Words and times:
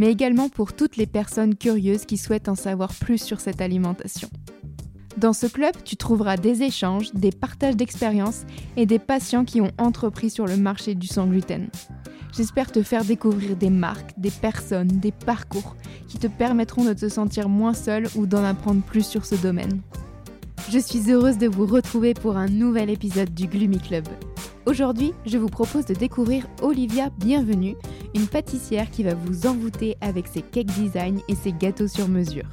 mais 0.00 0.10
également 0.10 0.48
pour 0.48 0.72
toutes 0.72 0.96
les 0.96 1.06
personnes 1.06 1.54
curieuses 1.54 2.06
qui 2.06 2.16
souhaitent 2.16 2.48
en 2.48 2.54
savoir 2.54 2.94
plus 2.94 3.22
sur 3.22 3.38
cette 3.38 3.60
alimentation. 3.60 4.30
Dans 5.18 5.34
ce 5.34 5.46
club, 5.46 5.74
tu 5.84 5.96
trouveras 5.96 6.38
des 6.38 6.62
échanges, 6.62 7.12
des 7.12 7.30
partages 7.30 7.76
d'expériences 7.76 8.46
et 8.78 8.86
des 8.86 8.98
patients 8.98 9.44
qui 9.44 9.60
ont 9.60 9.72
entrepris 9.76 10.30
sur 10.30 10.46
le 10.46 10.56
marché 10.56 10.94
du 10.94 11.06
sans 11.06 11.26
gluten. 11.26 11.68
J'espère 12.34 12.72
te 12.72 12.82
faire 12.82 13.04
découvrir 13.04 13.56
des 13.56 13.68
marques, 13.68 14.18
des 14.18 14.30
personnes, 14.30 14.88
des 14.88 15.12
parcours 15.12 15.76
qui 16.08 16.16
te 16.16 16.28
permettront 16.28 16.86
de 16.86 16.94
te 16.94 17.10
sentir 17.10 17.50
moins 17.50 17.74
seul 17.74 18.06
ou 18.16 18.24
d'en 18.24 18.42
apprendre 18.42 18.80
plus 18.80 19.06
sur 19.06 19.26
ce 19.26 19.34
domaine. 19.34 19.82
Je 20.68 20.78
suis 20.78 21.10
heureuse 21.10 21.38
de 21.38 21.48
vous 21.48 21.66
retrouver 21.66 22.14
pour 22.14 22.36
un 22.36 22.46
nouvel 22.46 22.90
épisode 22.90 23.32
du 23.34 23.46
Gloomy 23.46 23.78
Club. 23.78 24.04
Aujourd'hui, 24.66 25.12
je 25.26 25.38
vous 25.38 25.48
propose 25.48 25.86
de 25.86 25.94
découvrir 25.94 26.46
Olivia 26.62 27.10
Bienvenue, 27.18 27.76
une 28.14 28.26
pâtissière 28.26 28.90
qui 28.90 29.02
va 29.02 29.14
vous 29.14 29.46
envoûter 29.46 29.96
avec 30.00 30.28
ses 30.28 30.42
cake 30.42 30.66
design 30.66 31.20
et 31.28 31.34
ses 31.34 31.52
gâteaux 31.52 31.88
sur 31.88 32.08
mesure. 32.08 32.48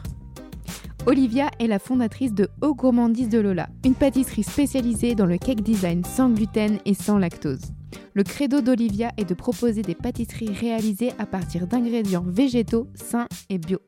Olivia 1.06 1.52
est 1.60 1.68
la 1.68 1.80
fondatrice 1.80 2.34
de 2.34 2.50
Au 2.62 2.74
Gourmandise 2.74 3.30
de 3.30 3.40
Lola, 3.40 3.70
une 3.86 3.96
pâtisserie 3.96 4.44
spécialisée 4.44 5.14
dans 5.14 5.26
le 5.26 5.38
cake 5.38 5.62
design 5.62 6.04
sans 6.04 6.30
gluten 6.30 6.80
et 6.86 6.94
sans 6.94 7.18
lactose. 7.18 7.62
Le 8.14 8.24
credo 8.24 8.62
d'Olivia 8.62 9.12
est 9.18 9.30
de 9.30 9.36
proposer 9.36 9.84
des 9.84 9.96
pâtisseries 9.96 10.54
réalisées 10.54 11.12
à 11.20 11.26
partir 11.26 11.68
d'ingrédients 11.68 12.26
végétaux, 12.26 12.88
sains 12.96 13.28
et 13.50 13.58
bio. 13.58 13.80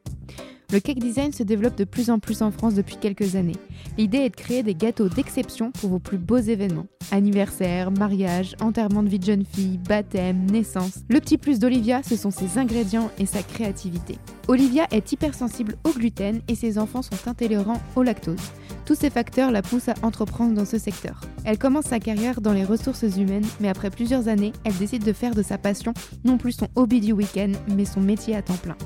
Le 0.71 0.79
cake 0.79 0.99
design 0.99 1.33
se 1.33 1.41
développe 1.41 1.75
de 1.75 1.83
plus 1.83 2.11
en 2.11 2.19
plus 2.19 2.43
en 2.43 2.51
France 2.51 2.75
depuis 2.75 2.97
quelques 2.97 3.35
années. 3.35 3.55
L'idée 3.97 4.19
est 4.19 4.29
de 4.29 4.35
créer 4.35 4.61
des 4.61 4.75
gâteaux 4.75 5.09
d'exception 5.09 5.71
pour 5.71 5.89
vos 5.89 5.97
plus 5.97 6.19
beaux 6.19 6.37
événements. 6.37 6.85
Anniversaire, 7.11 7.89
mariage, 7.89 8.55
enterrement 8.61 9.01
de 9.01 9.09
vie 9.09 9.17
de 9.17 9.25
jeune 9.25 9.45
fille, 9.45 9.79
baptême, 9.79 10.45
naissance. 10.45 10.99
Le 11.09 11.19
petit 11.19 11.39
plus 11.39 11.57
d'Olivia, 11.57 12.03
ce 12.03 12.15
sont 12.15 12.29
ses 12.29 12.59
ingrédients 12.59 13.09
et 13.17 13.25
sa 13.25 13.41
créativité. 13.41 14.19
Olivia 14.47 14.85
est 14.91 15.11
hypersensible 15.11 15.75
au 15.85 15.89
gluten 15.89 16.41
et 16.47 16.53
ses 16.53 16.77
enfants 16.77 17.01
sont 17.01 17.27
intolérants 17.27 17.81
au 17.95 18.03
lactose. 18.03 18.37
Tous 18.85 18.93
ces 18.93 19.09
facteurs 19.09 19.51
la 19.51 19.63
poussent 19.63 19.89
à 19.89 19.95
entreprendre 20.03 20.53
dans 20.53 20.65
ce 20.65 20.77
secteur. 20.77 21.21
Elle 21.45 21.57
commence 21.57 21.85
sa 21.85 21.99
carrière 21.99 22.41
dans 22.41 22.53
les 22.53 22.63
ressources 22.63 23.17
humaines, 23.17 23.45
mais 23.59 23.69
après 23.69 23.89
plusieurs 23.89 24.27
années, 24.27 24.53
elle 24.63 24.77
décide 24.77 25.03
de 25.03 25.13
faire 25.13 25.33
de 25.33 25.41
sa 25.41 25.57
passion 25.57 25.95
non 26.25 26.37
plus 26.37 26.51
son 26.51 26.67
hobby 26.75 27.01
du 27.01 27.11
week-end, 27.11 27.53
mais 27.75 27.85
son 27.85 28.01
métier 28.01 28.35
à 28.35 28.43
temps 28.43 28.53
plein. 28.53 28.77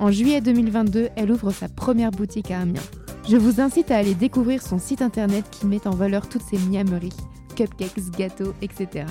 En 0.00 0.12
juillet 0.12 0.40
2022, 0.40 1.08
elle 1.16 1.32
ouvre 1.32 1.50
sa 1.50 1.68
première 1.68 2.12
boutique 2.12 2.52
à 2.52 2.60
Amiens. 2.60 2.80
Je 3.28 3.36
vous 3.36 3.60
incite 3.60 3.90
à 3.90 3.96
aller 3.96 4.14
découvrir 4.14 4.62
son 4.62 4.78
site 4.78 5.02
internet 5.02 5.44
qui 5.50 5.66
met 5.66 5.88
en 5.88 5.90
valeur 5.90 6.28
toutes 6.28 6.42
ses 6.42 6.58
miameries, 6.58 7.16
cupcakes, 7.56 8.10
gâteaux, 8.16 8.54
etc. 8.62 9.06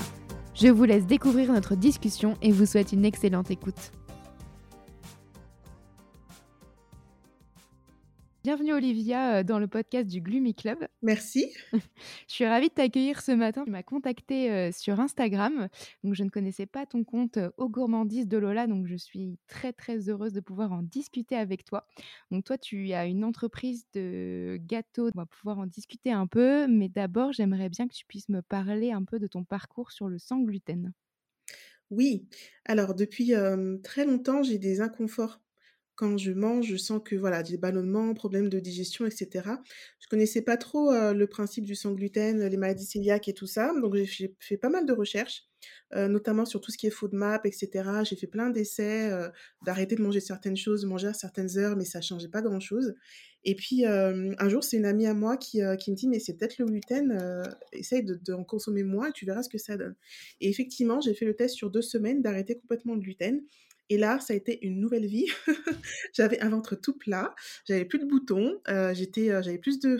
Je 0.54 0.68
vous 0.68 0.84
laisse 0.84 1.04
découvrir 1.04 1.52
notre 1.52 1.76
discussion 1.76 2.38
et 2.40 2.52
vous 2.52 2.64
souhaite 2.64 2.92
une 2.92 3.04
excellente 3.04 3.50
écoute. 3.50 3.92
Bienvenue 8.48 8.72
Olivia 8.72 9.40
euh, 9.40 9.42
dans 9.42 9.58
le 9.58 9.68
podcast 9.68 10.08
du 10.08 10.22
Gloomy 10.22 10.54
Club. 10.54 10.78
Merci. 11.02 11.52
Je 12.28 12.32
suis 12.32 12.46
ravie 12.46 12.70
de 12.70 12.72
t'accueillir 12.72 13.20
ce 13.20 13.30
matin. 13.30 13.64
Tu 13.66 13.70
m'as 13.70 13.82
contacté 13.82 14.50
euh, 14.50 14.72
sur 14.72 15.00
Instagram. 15.00 15.68
Donc 16.02 16.14
je 16.14 16.24
ne 16.24 16.30
connaissais 16.30 16.64
pas 16.64 16.86
ton 16.86 17.04
compte 17.04 17.36
euh, 17.36 17.50
Au 17.58 17.68
Gourmandise 17.68 18.26
de 18.26 18.38
Lola. 18.38 18.66
Donc 18.66 18.86
je 18.86 18.96
suis 18.96 19.38
très 19.48 19.74
très 19.74 20.08
heureuse 20.08 20.32
de 20.32 20.40
pouvoir 20.40 20.72
en 20.72 20.82
discuter 20.82 21.36
avec 21.36 21.62
toi. 21.66 21.86
Donc 22.30 22.44
toi 22.44 22.56
tu 22.56 22.90
as 22.94 23.04
une 23.04 23.22
entreprise 23.22 23.84
de 23.92 24.58
gâteaux. 24.62 25.10
On 25.14 25.18
va 25.18 25.26
pouvoir 25.26 25.58
en 25.58 25.66
discuter 25.66 26.10
un 26.10 26.26
peu. 26.26 26.66
Mais 26.68 26.88
d'abord 26.88 27.34
j'aimerais 27.34 27.68
bien 27.68 27.86
que 27.86 27.92
tu 27.92 28.06
puisses 28.06 28.30
me 28.30 28.40
parler 28.40 28.92
un 28.92 29.04
peu 29.04 29.18
de 29.18 29.26
ton 29.26 29.44
parcours 29.44 29.92
sur 29.92 30.08
le 30.08 30.18
sans 30.18 30.38
gluten. 30.38 30.94
Oui, 31.90 32.28
alors 32.66 32.94
depuis 32.94 33.34
euh, 33.34 33.76
très 33.82 34.04
longtemps, 34.04 34.42
j'ai 34.42 34.58
des 34.58 34.80
inconforts 34.80 35.40
quand 35.98 36.16
je 36.16 36.30
mange, 36.30 36.66
je 36.66 36.76
sens 36.76 37.00
que 37.04 37.16
voilà, 37.16 37.42
des 37.42 37.58
ballonnements, 37.58 38.14
problèmes 38.14 38.48
de 38.48 38.60
digestion, 38.60 39.04
etc. 39.04 39.50
Je 39.98 40.06
connaissais 40.06 40.42
pas 40.42 40.56
trop 40.56 40.92
euh, 40.92 41.12
le 41.12 41.26
principe 41.26 41.64
du 41.64 41.74
sans 41.74 41.90
gluten, 41.90 42.46
les 42.46 42.56
maladies 42.56 42.88
cœliaques 42.88 43.26
et 43.26 43.34
tout 43.34 43.48
ça, 43.48 43.72
donc 43.82 43.96
j'ai 43.96 44.36
fait 44.38 44.56
pas 44.56 44.68
mal 44.68 44.86
de 44.86 44.92
recherches, 44.92 45.48
euh, 45.96 46.06
notamment 46.06 46.44
sur 46.44 46.60
tout 46.60 46.70
ce 46.70 46.78
qui 46.78 46.86
est 46.86 46.90
FODMAP, 46.90 47.46
etc. 47.46 47.82
J'ai 48.04 48.14
fait 48.14 48.28
plein 48.28 48.48
d'essais 48.50 49.10
euh, 49.10 49.28
d'arrêter 49.66 49.96
de 49.96 50.02
manger 50.02 50.20
certaines 50.20 50.56
choses, 50.56 50.84
manger 50.84 51.08
à 51.08 51.14
certaines 51.14 51.58
heures, 51.58 51.76
mais 51.76 51.84
ça 51.84 52.00
changeait 52.00 52.28
pas 52.28 52.42
grand-chose. 52.42 52.94
Et 53.42 53.56
puis 53.56 53.84
un 53.86 54.48
jour, 54.48 54.62
c'est 54.62 54.76
une 54.76 54.84
amie 54.84 55.06
à 55.06 55.14
moi 55.14 55.36
qui, 55.36 55.62
qui 55.78 55.90
me 55.90 55.96
dit 55.96 56.08
mais 56.08 56.18
c'est 56.18 56.36
peut-être 56.36 56.58
le 56.58 56.66
gluten, 56.66 57.16
essaye 57.72 58.04
de, 58.04 58.14
de 58.14 58.34
consommer 58.44 58.82
moins 58.82 59.08
et 59.08 59.12
tu 59.12 59.26
verras 59.26 59.42
ce 59.42 59.48
que 59.48 59.58
ça 59.58 59.76
donne. 59.76 59.94
Et 60.40 60.48
effectivement, 60.48 61.00
j'ai 61.00 61.14
fait 61.14 61.24
le 61.24 61.34
test 61.34 61.54
sur 61.54 61.70
deux 61.70 61.82
semaines 61.82 62.20
d'arrêter 62.20 62.58
complètement 62.58 62.94
le 62.94 63.00
gluten. 63.00 63.40
Et 63.90 63.98
là, 63.98 64.20
ça 64.20 64.34
a 64.34 64.36
été 64.36 64.64
une 64.66 64.80
nouvelle 64.80 65.06
vie. 65.06 65.26
j'avais 66.12 66.40
un 66.40 66.50
ventre 66.50 66.76
tout 66.76 66.96
plat, 66.96 67.34
j'avais 67.66 67.84
plus 67.84 67.98
de 67.98 68.04
boutons, 68.04 68.60
euh, 68.68 68.94
j'étais, 68.94 69.30
euh, 69.30 69.42
j'avais 69.42 69.58
plus 69.58 69.80
de, 69.80 69.98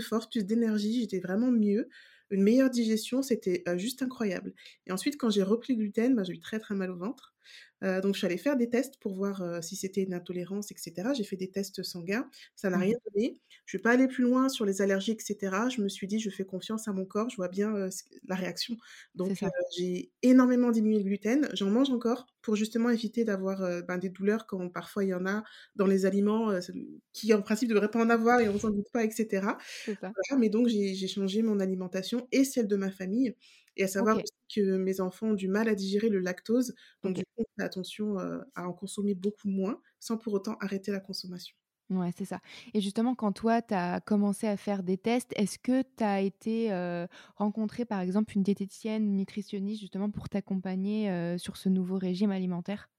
force, 0.00 0.28
plus 0.28 0.44
d'énergie, 0.44 1.00
j'étais 1.00 1.20
vraiment 1.20 1.50
mieux. 1.50 1.88
Une 2.30 2.42
meilleure 2.42 2.70
digestion, 2.70 3.22
c'était 3.22 3.62
euh, 3.68 3.78
juste 3.78 4.02
incroyable. 4.02 4.54
Et 4.86 4.92
ensuite, 4.92 5.16
quand 5.16 5.30
j'ai 5.30 5.42
repris 5.42 5.74
le 5.74 5.80
gluten, 5.80 6.14
bah, 6.14 6.24
j'ai 6.24 6.34
eu 6.34 6.40
très 6.40 6.58
très 6.58 6.74
mal 6.74 6.90
au 6.90 6.96
ventre. 6.96 7.34
Euh, 7.82 8.00
donc, 8.00 8.14
je 8.14 8.18
suis 8.18 8.26
allée 8.26 8.38
faire 8.38 8.56
des 8.56 8.68
tests 8.70 8.98
pour 8.98 9.14
voir 9.14 9.42
euh, 9.42 9.60
si 9.62 9.76
c'était 9.76 10.02
une 10.02 10.14
intolérance, 10.14 10.70
etc. 10.72 11.10
J'ai 11.16 11.24
fait 11.24 11.36
des 11.36 11.50
tests 11.50 11.82
sanguins. 11.82 12.28
Ça 12.56 12.70
n'a 12.70 12.76
Mmh. 12.76 12.80
rien 12.80 12.96
donné. 13.14 13.38
Je 13.66 13.76
ne 13.76 13.78
vais 13.78 13.82
pas 13.82 13.90
aller 13.92 14.08
plus 14.08 14.24
loin 14.24 14.48
sur 14.48 14.64
les 14.64 14.82
allergies, 14.82 15.12
etc. 15.12 15.68
Je 15.74 15.80
me 15.82 15.88
suis 15.88 16.06
dit, 16.06 16.20
je 16.20 16.30
fais 16.30 16.44
confiance 16.44 16.88
à 16.88 16.92
mon 16.92 17.04
corps. 17.04 17.30
Je 17.30 17.36
vois 17.36 17.48
bien 17.48 17.74
euh, 17.74 17.88
la 18.26 18.34
réaction. 18.36 18.76
Donc, 19.14 19.38
j'ai 19.76 20.10
énormément 20.22 20.70
diminué 20.70 20.98
le 20.98 21.04
gluten. 21.04 21.48
J'en 21.54 21.70
mange 21.70 21.90
encore 21.90 22.26
pour 22.42 22.56
justement 22.56 22.90
éviter 22.90 23.24
d'avoir 23.24 23.58
ben, 23.86 23.98
des 23.98 24.08
douleurs 24.08 24.46
quand 24.46 24.68
parfois 24.70 25.04
il 25.04 25.08
y 25.08 25.14
en 25.14 25.26
a 25.26 25.42
dans 25.76 25.86
les 25.86 26.06
aliments 26.06 26.50
qui, 27.12 27.34
en 27.34 27.42
principe, 27.42 27.68
ne 27.68 27.74
devraient 27.74 27.90
pas 27.90 28.02
en 28.02 28.08
avoir 28.10 28.40
et 28.40 28.48
on 28.48 28.58
s'en 28.58 28.70
doute 28.70 28.86
pas, 28.92 29.04
etc. 29.04 29.58
Voilà, 30.14 30.40
mais 30.40 30.48
donc 30.48 30.68
j'ai 30.68 31.08
changé 31.08 31.42
mon 31.42 31.60
alimentation 31.60 32.28
et 32.32 32.44
celle 32.44 32.68
de 32.68 32.76
ma 32.76 32.90
famille. 32.90 33.34
Et 33.78 33.84
à 33.84 33.88
savoir 33.88 34.16
aussi 34.18 34.32
que 34.54 34.76
mes 34.76 35.00
enfants 35.00 35.28
ont 35.28 35.34
du 35.34 35.48
mal 35.48 35.68
à 35.68 35.74
digérer 35.74 36.08
le 36.10 36.18
lactose. 36.20 36.74
Donc 37.02 37.14
du 37.16 37.22
coup, 37.24 37.42
on 37.42 37.44
fait 37.60 37.64
attention 37.66 38.18
euh, 38.18 38.40
à 38.54 38.68
en 38.68 38.72
consommer 38.74 39.14
beaucoup 39.14 39.48
moins 39.48 39.80
sans 40.00 40.18
pour 40.18 40.32
autant 40.34 40.56
arrêter 40.60 40.90
la 40.92 41.00
consommation. 41.00 41.54
Ouais, 41.90 42.10
c'est 42.14 42.26
ça. 42.26 42.40
Et 42.74 42.82
justement, 42.82 43.14
quand 43.14 43.32
toi, 43.32 43.62
tu 43.62 43.72
as 43.72 44.00
commencé 44.02 44.46
à 44.46 44.58
faire 44.58 44.82
des 44.82 44.98
tests, 44.98 45.32
est-ce 45.36 45.58
que 45.58 45.80
tu 45.96 46.04
as 46.04 46.20
été 46.20 46.70
euh, 46.70 47.06
rencontrer, 47.36 47.86
par 47.86 48.00
exemple, 48.00 48.34
une 48.36 48.42
diététicienne, 48.42 49.04
une 49.06 49.16
nutritionniste, 49.16 49.80
justement, 49.80 50.10
pour 50.10 50.28
t'accompagner 50.28 51.10
euh, 51.10 51.38
sur 51.38 51.56
ce 51.56 51.70
nouveau 51.70 51.96
régime 51.96 52.30
alimentaire? 52.30 52.90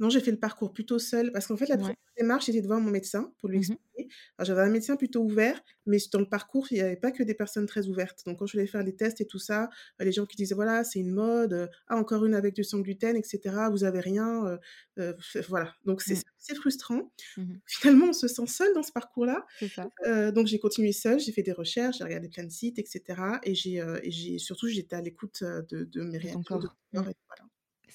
Non, 0.00 0.10
j'ai 0.10 0.20
fait 0.20 0.30
le 0.30 0.38
parcours 0.38 0.72
plutôt 0.72 0.98
seule 0.98 1.32
parce 1.32 1.46
qu'en 1.46 1.56
fait, 1.56 1.66
la 1.66 1.76
Ouais. 1.76 1.78
première 1.78 1.96
démarche, 2.18 2.46
c'était 2.46 2.60
de 2.62 2.66
voir 2.66 2.80
mon 2.80 2.90
médecin 2.90 3.32
pour 3.38 3.48
lui 3.48 3.56
Mhm. 3.56 3.76
expliquer. 3.96 4.08
J'avais 4.40 4.62
un 4.62 4.70
médecin 4.70 4.96
plutôt 4.96 5.22
ouvert, 5.22 5.60
mais 5.86 5.98
dans 6.12 6.20
le 6.20 6.28
parcours, 6.28 6.66
il 6.70 6.74
n'y 6.74 6.80
avait 6.80 6.96
pas 6.96 7.10
que 7.12 7.22
des 7.22 7.34
personnes 7.34 7.66
très 7.66 7.88
ouvertes. 7.88 8.22
Donc, 8.26 8.38
quand 8.38 8.46
je 8.46 8.52
voulais 8.54 8.66
faire 8.66 8.82
les 8.82 8.94
tests 8.96 9.20
et 9.20 9.26
tout 9.26 9.38
ça, 9.38 9.68
les 10.00 10.12
gens 10.12 10.26
qui 10.26 10.36
disaient, 10.36 10.54
voilà, 10.54 10.84
c'est 10.84 11.00
une 11.00 11.12
mode, 11.12 11.52
euh, 11.52 11.66
ah, 11.88 11.96
encore 11.96 12.24
une 12.24 12.34
avec 12.34 12.54
du 12.54 12.64
sans 12.64 12.80
gluten, 12.80 13.16
etc., 13.16 13.68
vous 13.70 13.84
avez 13.84 14.00
rien, 14.00 14.46
euh, 14.46 14.58
euh, 14.98 15.14
voilà. 15.48 15.74
Donc, 15.84 16.02
c'est 16.02 16.14
Mm. 16.14 16.22
c'est 16.38 16.54
frustrant. 16.56 17.10
Mhm. 17.36 17.60
Finalement, 17.66 18.08
on 18.08 18.12
se 18.12 18.28
sent 18.28 18.46
seul 18.46 18.74
dans 18.74 18.82
ce 18.82 18.92
parcours-là. 18.92 19.46
Donc 20.32 20.46
j'ai 20.46 20.58
continué 20.58 20.92
seule, 20.92 21.20
j'ai 21.20 21.32
fait 21.32 21.42
des 21.42 21.52
recherches, 21.52 21.98
j'ai 21.98 22.04
regardé 22.04 22.28
plein 22.28 22.44
de 22.44 22.50
sites, 22.50 22.78
etc. 22.78 23.40
Et 23.44 23.54
j'ai, 23.54 24.38
surtout 24.38 24.68
j'étais 24.68 24.96
à 24.96 25.00
l'écoute 25.02 25.42
de, 25.42 25.84
de 25.84 26.02
mes 26.02 26.18
réactions, 26.18 26.58
de 26.58 26.68
voilà. 26.94 27.10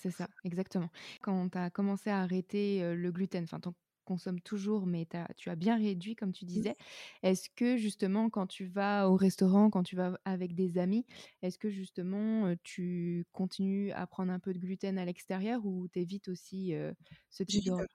C'est 0.02 0.12
ça, 0.12 0.30
exactement. 0.44 0.90
Quand 1.22 1.50
tu 1.50 1.58
as 1.58 1.70
commencé 1.70 2.10
à 2.10 2.20
arrêter 2.22 2.96
le 2.96 3.12
gluten, 3.12 3.44
enfin, 3.44 3.60
tu 3.60 3.68
en 3.70 3.76
consommes 4.06 4.40
toujours, 4.42 4.88
mais 4.88 5.06
t'as- 5.06 5.28
tu 5.36 5.50
as 5.50 5.56
bien 5.56 5.78
réduit, 5.78 6.16
comme 6.16 6.32
tu 6.32 6.46
Mm. 6.56 6.64
disais. 6.64 6.76
Est-ce 7.22 7.50
que, 7.56 7.76
justement, 7.78 8.30
quand 8.30 8.48
tu 8.48 8.66
vas 8.66 9.10
au 9.10 9.16
restaurant, 9.16 9.70
quand 9.70 9.84
tu 9.84 9.96
vas 9.96 10.18
avec 10.26 10.56
des 10.56 10.78
amis, 10.80 11.06
est-ce 11.42 11.58
que, 11.60 11.70
justement, 11.70 12.56
tu 12.64 13.26
continues 13.34 13.92
à 13.92 14.08
prendre 14.08 14.32
un 14.32 14.40
peu 14.40 14.54
de 14.54 14.60
gluten 14.60 14.98
à 14.98 15.06
l'extérieur 15.06 15.66
ou 15.66 15.88
t'évites 15.90 16.28
aussi 16.30 16.74
euh, 16.74 16.94
ce 17.30 17.44
type 17.44 17.64
de? 17.66 17.72
Mmh. 17.72 17.86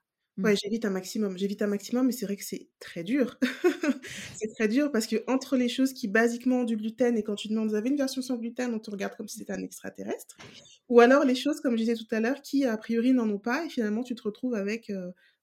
Ouais, 0.43 0.53
j'évite 0.61 0.83
un 0.85 0.89
maximum. 0.89 1.37
J'évite 1.37 1.61
un 1.61 1.67
maximum, 1.67 2.05
mais 2.07 2.11
c'est 2.11 2.25
vrai 2.25 2.35
que 2.35 2.43
c'est 2.43 2.67
très 2.79 3.03
dur. 3.03 3.37
C'est 4.35 4.49
très 4.53 4.67
dur 4.67 4.91
parce 4.91 5.07
qu'entre 5.07 5.55
les 5.57 5.69
choses 5.69 5.93
qui 5.93 6.07
basiquement 6.09 6.59
ont 6.61 6.63
du 6.65 6.75
gluten 6.77 7.17
et 7.17 7.23
quand 7.23 7.35
tu 7.35 7.47
demandes: 7.47 7.69
«Vous 7.69 7.75
avez 7.75 7.89
une 7.89 7.95
version 7.97 8.21
sans 8.21 8.35
gluten?» 8.37 8.73
on 8.73 8.79
te 8.79 8.91
regarde 8.91 9.15
comme 9.15 9.27
si 9.29 9.39
c'était 9.39 9.53
un 9.53 9.63
extraterrestre. 9.63 10.35
Ou 10.89 10.99
alors 11.01 11.25
les 11.25 11.35
choses, 11.35 11.61
comme 11.61 11.73
je 11.73 11.83
disais 11.83 11.95
tout 11.95 12.07
à 12.11 12.19
l'heure, 12.21 12.41
qui 12.41 12.65
a 12.65 12.77
priori 12.77 13.13
n'en 13.13 13.29
ont 13.29 13.39
pas 13.39 13.65
et 13.65 13.69
finalement 13.69 14.03
tu 14.03 14.15
te 14.15 14.23
retrouves 14.23 14.55
avec, 14.55 14.91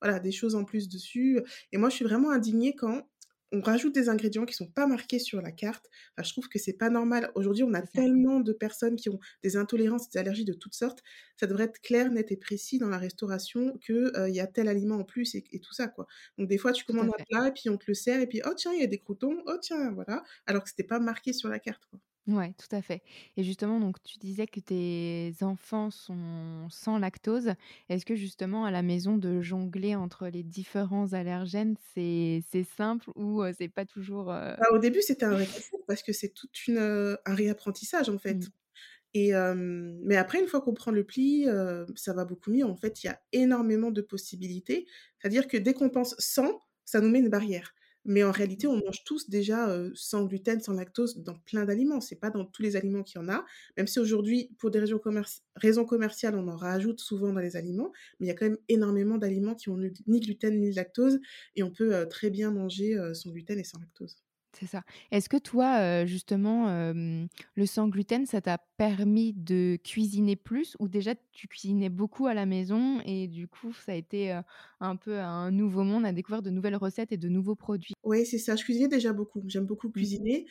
voilà, 0.02 0.20
des 0.20 0.32
choses 0.32 0.54
en 0.56 0.64
plus 0.64 0.88
dessus, 0.88 1.40
et 1.72 1.78
moi 1.78 1.90
je 1.90 1.96
suis 1.96 2.04
vraiment 2.06 2.30
indignée 2.32 2.74
quand 2.76 3.08
on 3.52 3.60
rajoute 3.60 3.94
des 3.94 4.08
ingrédients 4.08 4.44
qui 4.46 4.54
sont 4.54 4.66
pas 4.70 4.86
marqués 4.86 5.18
sur 5.18 5.40
la 5.42 5.52
carte. 5.52 5.86
Enfin, 6.16 6.24
je 6.26 6.32
trouve 6.32 6.48
que 6.48 6.58
c'est 6.58 6.72
pas 6.72 6.90
normal. 6.90 7.30
Aujourd'hui, 7.34 7.64
on 7.64 7.74
a 7.74 7.82
tellement 7.82 8.40
de 8.40 8.52
personnes 8.52 8.96
qui 8.96 9.10
ont 9.10 9.20
des 9.42 9.56
intolérances, 9.56 10.08
des 10.10 10.18
allergies 10.18 10.44
de 10.44 10.54
toutes 10.54 10.74
sortes. 10.74 11.02
Ça 11.38 11.46
devrait 11.46 11.64
être 11.64 11.80
clair, 11.80 12.10
net 12.10 12.32
et 12.32 12.36
précis 12.36 12.78
dans 12.78 12.88
la 12.88 12.98
restauration 12.98 13.78
que, 13.84 14.12
heu, 14.18 14.28
il 14.28 14.34
y 14.34 14.40
a 14.40 14.46
tel 14.46 14.68
aliment 14.68 14.96
en 14.96 15.04
plus 15.04 15.34
et 15.34 15.44
et 15.52 15.60
tout 15.60 15.74
ça, 15.74 15.88
quoi. 15.88 16.06
Donc 16.38 16.48
des 16.48 16.58
fois, 16.58 16.72
tu 16.72 16.84
commandes 16.84 17.08
un 17.08 17.22
plat 17.28 17.48
et 17.48 17.52
puis 17.52 17.68
on 17.70 17.76
te 17.78 17.84
le 17.88 17.94
sert 17.94 18.20
et 18.20 18.26
puis: 18.26 18.40
«Oh 18.46 18.54
tiens, 18.56 18.72
il 18.74 18.80
y 18.80 18.84
a 18.84 18.86
des 18.86 18.98
croûtons. 18.98 19.42
Oh 19.46 19.56
tiens», 19.60 19.92
voilà, 19.92 20.22
alors 20.46 20.62
que 20.64 20.70
c'était 20.70 20.84
pas 20.84 20.98
marqué 21.00 21.32
sur 21.32 21.48
la 21.48 21.58
carte, 21.58 21.84
quoi. 21.86 21.98
Ouais, 22.28 22.54
tout 22.54 22.68
à 22.76 22.82
fait 22.82 23.02
et 23.36 23.42
justement, 23.42 23.80
donc 23.80 24.00
tu 24.04 24.16
disais 24.18 24.46
que 24.46 24.60
tes 24.60 25.32
enfants 25.42 25.90
sont 25.90 26.68
sans 26.70 26.96
lactose. 26.98 27.54
Est-ce 27.88 28.06
que 28.06 28.14
justement 28.14 28.64
à 28.64 28.70
la 28.70 28.82
maison 28.82 29.16
de 29.18 29.40
jongler 29.40 29.96
entre 29.96 30.28
les 30.28 30.44
différents 30.44 31.12
allergènes, 31.14 31.74
c'est 31.94 32.40
c'est 32.48 32.62
simple 32.62 33.10
ou 33.16 33.42
c'est 33.58 33.68
pas 33.68 33.86
toujours, 33.86 34.32
Bah, 34.58 34.66
au 34.72 34.78
début, 34.78 35.02
c'était 35.02 35.24
un 35.24 35.34
vrai 35.34 35.48
parce 35.86 36.02
que 36.02 36.12
c'est 36.12 36.30
toute 36.30 36.66
une, 36.66 36.78
un 36.78 37.34
réapprentissage, 37.34 38.08
en 38.08 38.18
fait 38.18 38.44
Mmh. 38.44 38.52
et 39.14 39.32
mais 39.34 40.16
après 40.16 40.40
une 40.40 40.48
fois 40.48 40.60
qu'on 40.62 40.74
prend 40.74 40.90
le 40.92 41.04
pli, 41.04 41.46
ça 41.96 42.14
va 42.14 42.24
beaucoup 42.26 42.52
mieux. 42.52 42.66
En 42.66 42.76
fait, 42.76 43.04
il 43.04 43.08
y 43.08 43.10
a 43.10 43.20
énormément 43.32 43.90
de 43.92 44.02
possibilités. 44.02 44.86
C'est-à-dire 45.20 45.48
que 45.48 45.56
dès 45.58 45.74
qu'on 45.74 45.90
pense 45.90 46.14
sans, 46.18 46.60
ça 46.86 47.00
nous 47.00 47.10
met 47.10 47.20
une 47.20 47.30
barrière. 47.30 47.74
Mais 48.04 48.24
en 48.24 48.30
réalité, 48.32 48.66
on 48.66 48.76
mange 48.76 49.04
tous 49.04 49.28
déjà, 49.30 49.76
sans 49.94 50.24
gluten, 50.24 50.60
sans 50.60 50.72
lactose 50.74 51.18
dans 51.18 51.34
plein 51.38 51.64
d'aliments. 51.64 52.00
C'est 52.00 52.16
pas 52.16 52.30
dans 52.30 52.44
tous 52.44 52.62
les 52.62 52.76
aliments 52.76 53.02
qu'il 53.02 53.20
y 53.20 53.24
en 53.24 53.28
a, 53.28 53.44
même 53.76 53.86
si 53.86 54.00
aujourd'hui, 54.00 54.50
pour 54.58 54.70
des 54.70 54.78
raisons 54.80 54.98
commerci 54.98 55.40
raisons 55.56 55.84
commerciales, 55.84 56.34
on 56.36 56.48
en 56.48 56.56
rajoute 56.56 57.00
souvent 57.00 57.32
dans 57.32 57.40
les 57.40 57.56
aliments, 57.56 57.92
mais 58.18 58.26
il 58.26 58.28
y 58.28 58.32
a 58.32 58.34
quand 58.34 58.46
même 58.46 58.58
énormément 58.68 59.18
d'aliments 59.18 59.54
qui 59.54 59.68
ont 59.68 59.76
ni 60.06 60.20
gluten 60.20 60.58
ni 60.60 60.72
lactose 60.72 61.20
et 61.56 61.62
on 61.62 61.70
peut, 61.70 62.06
très 62.08 62.30
bien 62.30 62.50
manger, 62.50 62.96
sans 63.14 63.30
gluten 63.32 63.58
et 63.58 63.64
sans 63.64 63.78
lactose. 63.78 64.21
C'est 64.54 64.66
ça. 64.66 64.82
Est-ce 65.10 65.28
que 65.30 65.38
toi, 65.38 66.04
justement, 66.04 66.66
le 66.92 67.66
sans 67.66 67.88
gluten, 67.88 68.26
ça 68.26 68.40
t'a 68.42 68.58
permis 68.76 69.32
de 69.32 69.78
cuisiner 69.82 70.36
plus 70.36 70.76
ou 70.78 70.88
déjà 70.88 71.14
tu 71.32 71.48
cuisinais 71.48 71.88
beaucoup 71.88 72.26
à 72.26 72.34
la 72.34 72.44
maison 72.46 73.00
et 73.06 73.28
du 73.28 73.48
coup 73.48 73.72
ça 73.72 73.92
a 73.92 73.94
été, 73.94 74.38
un 74.80 74.96
peu 74.96 75.18
un 75.20 75.50
nouveau 75.50 75.84
monde 75.84 76.04
à 76.04 76.12
découvrir 76.12 76.42
de 76.42 76.50
nouvelles 76.50 76.76
recettes 76.76 77.12
et 77.12 77.16
de 77.16 77.28
nouveaux 77.28 77.54
produits? 77.56 77.94
Ouais, 78.04 78.24
c'est 78.24 78.38
ça. 78.38 78.56
Je 78.56 78.64
cuisinais 78.64 78.88
déjà 78.88 79.12
beaucoup. 79.12 79.42
J'aime 79.46 79.66
beaucoup 79.66 79.90
Mmh. 79.94 80.18
cuisiner, 80.18 80.46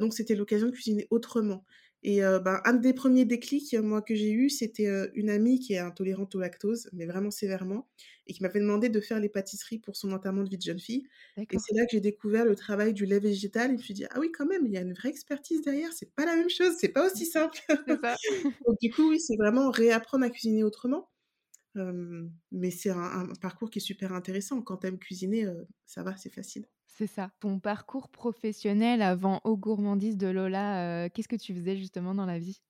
donc 0.00 0.14
c'était 0.14 0.34
l'occasion 0.34 0.66
de 0.68 0.72
cuisiner 0.72 1.06
autrement 1.10 1.64
et 2.02 2.20
ben, 2.20 2.60
un 2.64 2.74
des 2.74 2.92
premiers 2.94 3.24
déclics, 3.24 3.74
moi, 3.74 4.00
que 4.00 4.14
j'ai 4.14 4.30
eu, 4.30 4.48
c'était, 4.48 4.86
une 5.14 5.28
amie 5.30 5.58
qui 5.58 5.72
est 5.74 5.78
intolérante 5.78 6.34
au 6.36 6.40
lactose, 6.40 6.88
mais 6.92 7.04
vraiment 7.06 7.30
sévèrement 7.32 7.88
et 8.26 8.32
qui 8.32 8.42
m'avait 8.42 8.60
demandé 8.60 8.88
de 8.88 9.00
faire 9.00 9.20
les 9.20 9.28
pâtisseries 9.28 9.78
pour 9.78 9.96
son 9.96 10.12
enterrement 10.12 10.42
de 10.44 10.48
vie 10.50 10.58
de 10.58 10.62
jeune 10.62 10.80
fille 10.80 11.06
et 11.52 11.58
c'est 11.58 11.74
là 11.74 11.84
que 11.84 11.92
j'ai 11.92 12.00
découvert 12.00 12.44
le 12.44 12.56
travail 12.56 12.92
du 12.92 13.06
lait 13.06 13.20
végétal 13.20 13.66
et 13.70 13.72
je 13.74 13.78
me 13.78 13.82
suis 13.82 13.94
dit: 13.94 14.04
«Ah 14.10 14.18
oui, 14.20 14.30
quand 14.32 14.46
même, 14.46 14.66
il 14.66 14.72
y 14.72 14.76
a 14.78 14.80
une 14.80 14.94
vraie 14.94 15.10
expertise 15.10 15.62
derrière, 15.62 15.92
c'est 15.92 16.12
pas 16.14 16.26
la 16.26 16.34
même 16.36 16.50
chose, 16.50 16.74
c'est 16.78 16.88
pas 16.88 17.06
aussi 17.06 17.24
simple». 17.26 17.58
c'est 17.86 17.98
ça. 18.00 18.16
Donc 18.66 18.76
du 18.80 18.90
coup, 18.90 19.10
oui, 19.10 19.20
c'est 19.20 19.36
vraiment 19.36 19.70
réapprendre 19.70 20.24
à 20.24 20.30
cuisiner 20.30 20.64
autrement, 20.64 21.10
mais 22.52 22.70
c'est 22.70 22.90
un 22.90 22.98
un 23.30 23.34
parcours 23.40 23.70
qui 23.70 23.78
est 23.78 23.82
super 23.82 24.12
intéressant. 24.12 24.62
Quand 24.62 24.78
tu 24.78 24.86
aimes 24.88 24.98
cuisiner, 24.98 25.46
ça 25.86 26.02
va, 26.02 26.16
c'est 26.16 26.30
facile. 26.32 26.66
C'est 26.88 27.06
ça. 27.06 27.30
Ton 27.40 27.60
parcours 27.60 28.08
professionnel 28.08 29.00
avant 29.02 29.40
Aux 29.44 29.56
Gourmandises 29.56 30.16
de 30.16 30.26
Lola, 30.28 31.08
qu'est-ce 31.10 31.28
que 31.28 31.36
tu 31.36 31.54
faisais 31.54 31.76
justement 31.76 32.14
dans 32.14 32.26
la 32.26 32.38
vie? 32.40 32.60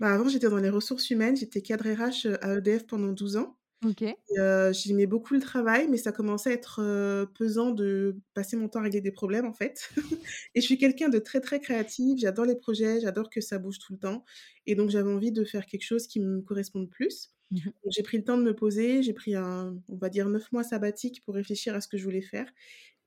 Bah, 0.00 0.12
avant, 0.14 0.28
j'étais 0.28 0.48
dans 0.50 0.58
les 0.58 0.70
ressources 0.70 1.10
humaines, 1.10 1.36
j'étais 1.36 1.62
cadre 1.62 1.84
RH, 1.90 2.26
à 2.42 2.54
EDF 2.58 2.86
pendant 2.86 3.12
12 3.12 3.36
ans 3.36 3.58
OK. 3.84 4.16
heu, 4.38 4.72
j'aimais 4.72 5.06
beaucoup 5.06 5.34
le 5.34 5.40
travail, 5.40 5.88
mais 5.88 5.96
ça 5.98 6.12
commençait 6.12 6.50
à 6.50 6.52
être, 6.54 6.80
heu, 6.82 7.30
pesant 7.34 7.70
de 7.70 8.16
passer 8.34 8.56
mon 8.56 8.68
temps 8.68 8.80
à 8.80 8.82
régler 8.84 9.00
des 9.00 9.10
problèmes, 9.12 9.46
en 9.46 9.52
fait. 9.52 9.90
Et 10.54 10.60
je 10.60 10.66
suis 10.66 10.78
quelqu'un 10.78 11.08
de 11.08 11.18
très, 11.18 11.40
très 11.40 11.60
créative, 11.60 12.18
j'adore 12.18 12.44
les 12.46 12.56
projets, 12.56 13.00
j'adore 13.00 13.30
que 13.30 13.40
ça 13.40 13.58
bouge 13.58 13.78
tout 13.78 13.92
le 13.92 13.98
temps. 13.98 14.24
Et 14.66 14.74
donc 14.74 14.90
j'avais 14.90 15.10
envie 15.10 15.32
de 15.32 15.44
faire 15.44 15.66
quelque 15.66 15.84
chose 15.84 16.06
qui 16.06 16.20
me 16.20 16.40
corresponde 16.42 16.90
plus. 16.90 17.30
Mmh. 17.50 17.72
J'ai 17.90 18.02
pris 18.02 18.18
le 18.18 18.24
temps 18.24 18.38
de 18.38 18.42
me 18.44 18.54
poser, 18.56 19.02
j'ai 19.02 19.12
pris 19.14 19.34
un 19.36 19.78
on 19.88 19.96
va 19.96 20.08
dire 20.10 20.28
9 20.28 20.52
mois 20.52 20.64
sabbatique 20.64 21.22
pour 21.24 21.34
réfléchir 21.36 21.74
à 21.74 21.80
ce 21.80 21.88
que 21.88 21.98
je 21.98 22.04
voulais 22.04 22.22
faire 22.22 22.50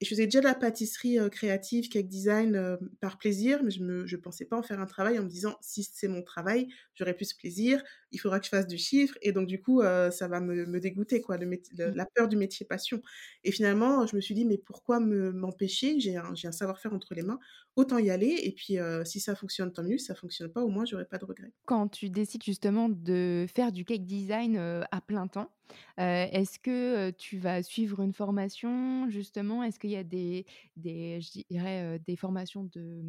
et 0.01 0.05
je 0.05 0.09
faisais 0.11 0.25
déjà 0.25 0.39
de 0.41 0.45
la 0.45 0.55
pâtisserie, 0.55 1.19
heu, 1.19 1.29
créative, 1.29 1.89
cake 1.89 2.07
design, 2.07 2.55
heu, 2.55 2.79
par 3.01 3.17
plaisir, 3.17 3.63
mais 3.63 3.71
je 3.71 4.05
je 4.05 4.15
pensais 4.17 4.45
pas 4.45 4.57
en 4.57 4.63
faire 4.63 4.79
un 4.79 4.85
travail 4.85 5.19
en 5.19 5.23
me 5.23 5.29
disant: 5.29 5.55
«Si 5.61 5.83
c'est 5.83 6.07
mon 6.07 6.21
travail, 6.23 6.67
j'aurai 6.95 7.13
plus 7.13 7.33
plaisir, 7.33 7.83
il 8.11 8.19
faudra 8.19 8.39
que 8.39 8.45
je 8.45 8.49
fasse 8.49 8.67
du 8.67 8.77
chiffre 8.77 9.17
et 9.21 9.31
donc 9.33 9.47
du 9.47 9.61
coup, 9.61 9.81
heu, 9.81 10.11
ça 10.11 10.27
va 10.27 10.39
me 10.41 10.65
me 10.65 10.79
dégoûter 10.79 11.21
quoi, 11.21 11.37
le 11.37 11.45
métier 11.45 11.73
le 11.77 11.91
Mmh. 11.91 11.95
la 11.95 12.05
peur 12.05 12.27
du 12.27 12.37
métier 12.37 12.65
passion» 12.65 13.01
et 13.43 13.51
finalement, 13.51 14.05
je 14.07 14.15
me 14.15 14.21
suis 14.21 14.33
dit: 14.35 14.45
«Mais 14.45 14.57
pourquoi 14.57 14.99
me 14.99 15.31
m'empêcher? 15.31 15.99
J'ai 15.99 16.15
un 16.17 16.51
savoir-faire 16.51 16.93
entre 16.93 17.13
les 17.15 17.23
mains, 17.23 17.39
autant 17.75 17.97
y 17.99 18.09
aller 18.11 18.37
et 18.43 18.51
puis, 18.53 18.77
si 19.05 19.19
ça 19.19 19.35
fonctionne, 19.35 19.71
tant 19.73 19.83
mieux, 19.83 19.97
si 19.97 20.05
ça 20.05 20.15
fonctionne 20.15 20.51
pas, 20.51 20.61
au 20.63 20.69
moins 20.69 20.85
j'aurai 20.85 21.05
pas 21.05 21.17
de 21.17 21.25
regrets». 21.25 21.51
Quand 21.67 21.87
tu 21.87 22.09
décides 22.09 22.41
justement 22.43 22.89
de 22.89 23.45
faire 23.47 23.71
du 23.71 23.85
cake 23.85 24.05
design, 24.05 24.57
à 24.57 25.01
plein 25.01 25.27
temps, 25.27 25.51
est-ce 25.97 26.57
que, 26.57 27.11
tu 27.11 27.37
vas 27.37 27.61
suivre 27.61 28.01
une 28.01 28.13
formation 28.13 29.07
justement? 29.09 29.63
Est-ce 29.63 29.77
y 29.91 29.95
a 29.97 30.03
des 30.03 30.45
des 30.75 31.21
je 31.21 31.44
dirais, 31.50 31.95
heu, 31.97 32.00
des 32.00 32.15
formations 32.15 32.63
de, 32.65 33.03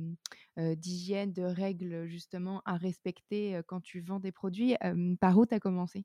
heu, 0.59 0.77
d'hygiène, 0.77 1.33
de 1.33 1.43
règles, 1.43 2.07
justement 2.07 2.63
à 2.65 2.77
respecter, 2.77 3.57
heu, 3.57 3.63
quand 3.67 3.81
tu 3.81 4.01
vends 4.01 4.21
des 4.21 4.33
produits? 4.33 4.77
Par 5.21 5.39
où 5.39 5.47
tu 5.47 5.55
as 5.55 5.61
commencé? 5.61 6.05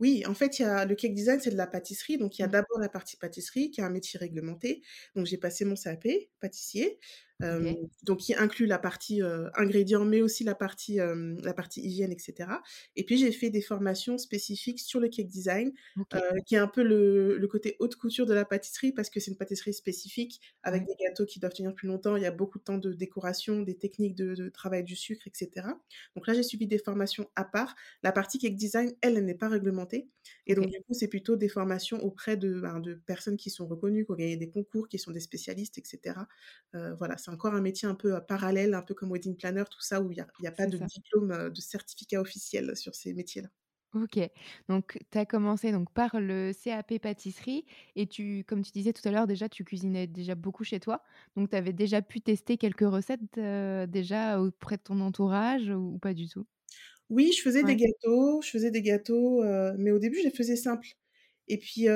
Oui, 0.00 0.24
en 0.26 0.34
fait, 0.34 0.58
il 0.58 0.62
y 0.62 0.64
a 0.64 0.84
le 0.84 0.94
cake 0.94 1.14
design, 1.14 1.40
c'est 1.40 1.50
de 1.50 1.56
la 1.56 1.66
pâtisserie, 1.66 2.18
donc 2.18 2.38
il 2.38 2.42
y 2.42 2.44
a 2.44 2.48
Mmh. 2.48 2.48
d'abord 2.48 2.78
la 2.80 2.88
partie 2.88 3.16
pâtisserie 3.16 3.70
qui 3.70 3.80
est 3.80 3.84
un 3.84 3.90
métier 3.90 4.18
réglementé. 4.18 4.82
Donc 5.16 5.26
j'ai 5.26 5.38
passé 5.38 5.64
mon 5.64 5.74
CAP 5.74 6.30
pâtissier, 6.40 6.98
donc 7.40 8.18
qui 8.18 8.34
inclut 8.34 8.66
la 8.66 8.78
partie, 8.78 9.20
ingrédients, 9.54 10.04
mais 10.04 10.20
aussi 10.22 10.44
la 10.44 10.54
partie, 10.54 10.96
la 10.96 11.54
partie 11.54 11.80
hygiène 11.82 12.12
et 12.12 12.18
cetera 12.18 12.62
et 12.96 13.04
puis 13.04 13.16
j'ai 13.18 13.32
fait 13.32 13.50
des 13.50 13.62
formations 13.62 14.18
spécifiques 14.18 14.80
sur 14.80 15.00
le 15.00 15.08
cake 15.08 15.28
design, 15.28 15.72
qui 16.46 16.54
est 16.54 16.58
un 16.58 16.66
peu 16.68 16.82
le 16.82 17.36
le 17.38 17.48
côté 17.48 17.76
haute 17.78 17.96
couture 17.96 18.26
de 18.26 18.34
la 18.34 18.44
pâtisserie 18.44 18.92
parce 18.92 19.10
que 19.10 19.20
c'est 19.20 19.30
une 19.30 19.36
pâtisserie 19.36 19.74
spécifique 19.74 20.40
avec 20.62 20.82
ouais, 20.82 20.86
des 20.86 20.94
gâteaux 21.04 21.26
qui 21.26 21.38
doivent 21.40 21.52
tenir 21.54 21.74
plus 21.74 21.88
longtemps. 21.88 22.16
Il 22.16 22.22
y 22.22 22.26
a 22.26 22.30
beaucoup 22.30 22.58
de 22.58 22.64
temps 22.64 22.78
de 22.78 22.92
décoration, 22.92 23.62
des 23.62 23.76
techniques 23.76 24.14
de 24.16 24.34
de 24.34 24.48
travail 24.48 24.84
du 24.84 24.96
sucre 24.96 25.26
et 25.26 25.30
cetera. 25.34 25.80
Donc 26.16 26.26
là, 26.26 26.34
j'ai 26.34 26.42
suivi 26.42 26.66
des 26.66 26.78
formations 26.78 27.30
à 27.36 27.44
part. 27.44 27.76
La 28.02 28.12
partie 28.12 28.38
cake 28.38 28.56
design, 28.56 28.92
elle, 29.00 29.16
elle 29.16 29.24
n'est 29.24 29.34
pas 29.34 29.48
réglementée 29.48 30.08
et 30.46 30.54
donc 30.54 30.66
du 30.66 30.78
coup, 30.82 30.92
c'est 30.94 31.08
plutôt 31.08 31.36
des 31.36 31.48
formations 31.48 32.02
auprès 32.02 32.36
de, 32.36 32.60
ben, 32.60 32.80
de 32.80 32.94
personnes 32.94 33.36
qui 33.36 33.50
sont 33.50 33.66
reconnues, 33.66 34.04
qui 34.04 34.10
ont 34.12 34.14
gagné 34.16 34.36
des 34.36 34.50
concours, 34.50 34.88
qui 34.88 34.98
sont 34.98 35.12
des 35.12 35.20
spécialistes 35.20 35.78
et 35.78 35.82
cetera. 35.84 36.28
Heu, 36.74 36.94
voilà, 36.98 37.16
c'est 37.28 37.34
encore 37.34 37.54
un 37.54 37.60
métier 37.60 37.88
un 37.88 37.94
peu, 37.94 38.14
heu, 38.16 38.20
parallèle, 38.26 38.74
un 38.74 38.82
peu 38.82 38.94
comme 38.94 39.10
wedding 39.12 39.36
planner, 39.36 39.64
tout 39.70 39.80
ça, 39.82 40.00
où 40.02 40.10
il 40.12 40.18
y 40.40 40.46
a 40.46 40.52
pas 40.52 40.66
de 40.66 40.78
ça. 40.78 40.88
diplôme, 40.94 41.32
heu, 41.32 41.50
de 41.50 41.60
certificat 41.60 42.20
officiel 42.20 42.76
sur 42.76 42.94
ces 42.94 43.14
métiers-là. 43.14 43.48
OK. 43.94 44.18
Donc 44.68 44.98
tu 45.10 45.16
as 45.18 45.24
commencé 45.24 45.72
donc 45.72 45.90
par 45.94 46.20
le 46.20 46.52
CAP 46.52 46.98
pâtisserie 46.98 47.64
et 47.96 48.06
tu 48.06 48.44
comme 48.46 48.62
tu 48.62 48.70
disais 48.70 48.92
tout 48.92 49.06
à 49.08 49.10
l'heure 49.10 49.26
déjà, 49.26 49.48
tu 49.48 49.64
cuisinais 49.64 50.06
déjà 50.06 50.34
beaucoup 50.34 50.62
chez 50.62 50.78
toi. 50.78 51.02
Donc 51.36 51.48
tu 51.50 51.56
avais 51.56 51.72
déjà 51.72 52.02
pu 52.02 52.20
tester 52.20 52.58
quelques 52.58 52.80
recettes, 52.86 53.38
heu, 53.38 53.86
déjà 53.86 54.40
auprès 54.42 54.76
de 54.76 54.82
ton 54.82 55.00
entourage 55.00 55.70
ou 55.70 55.94
ou 55.94 55.98
pas 55.98 56.12
du 56.12 56.28
tout? 56.28 56.44
Oui, 57.10 57.32
je 57.32 57.42
faisais 57.42 57.64
des 57.64 57.76
gâteaux, 57.76 58.42
je 58.42 58.50
faisais 58.50 58.70
des 58.70 58.82
gâteaux, 58.82 59.42
mais 59.78 59.90
au 59.90 59.98
début, 59.98 60.18
je 60.18 60.24
les 60.24 60.30
faisais 60.30 60.56
simples 60.56 60.88
et 61.50 61.58
puis, 61.58 61.86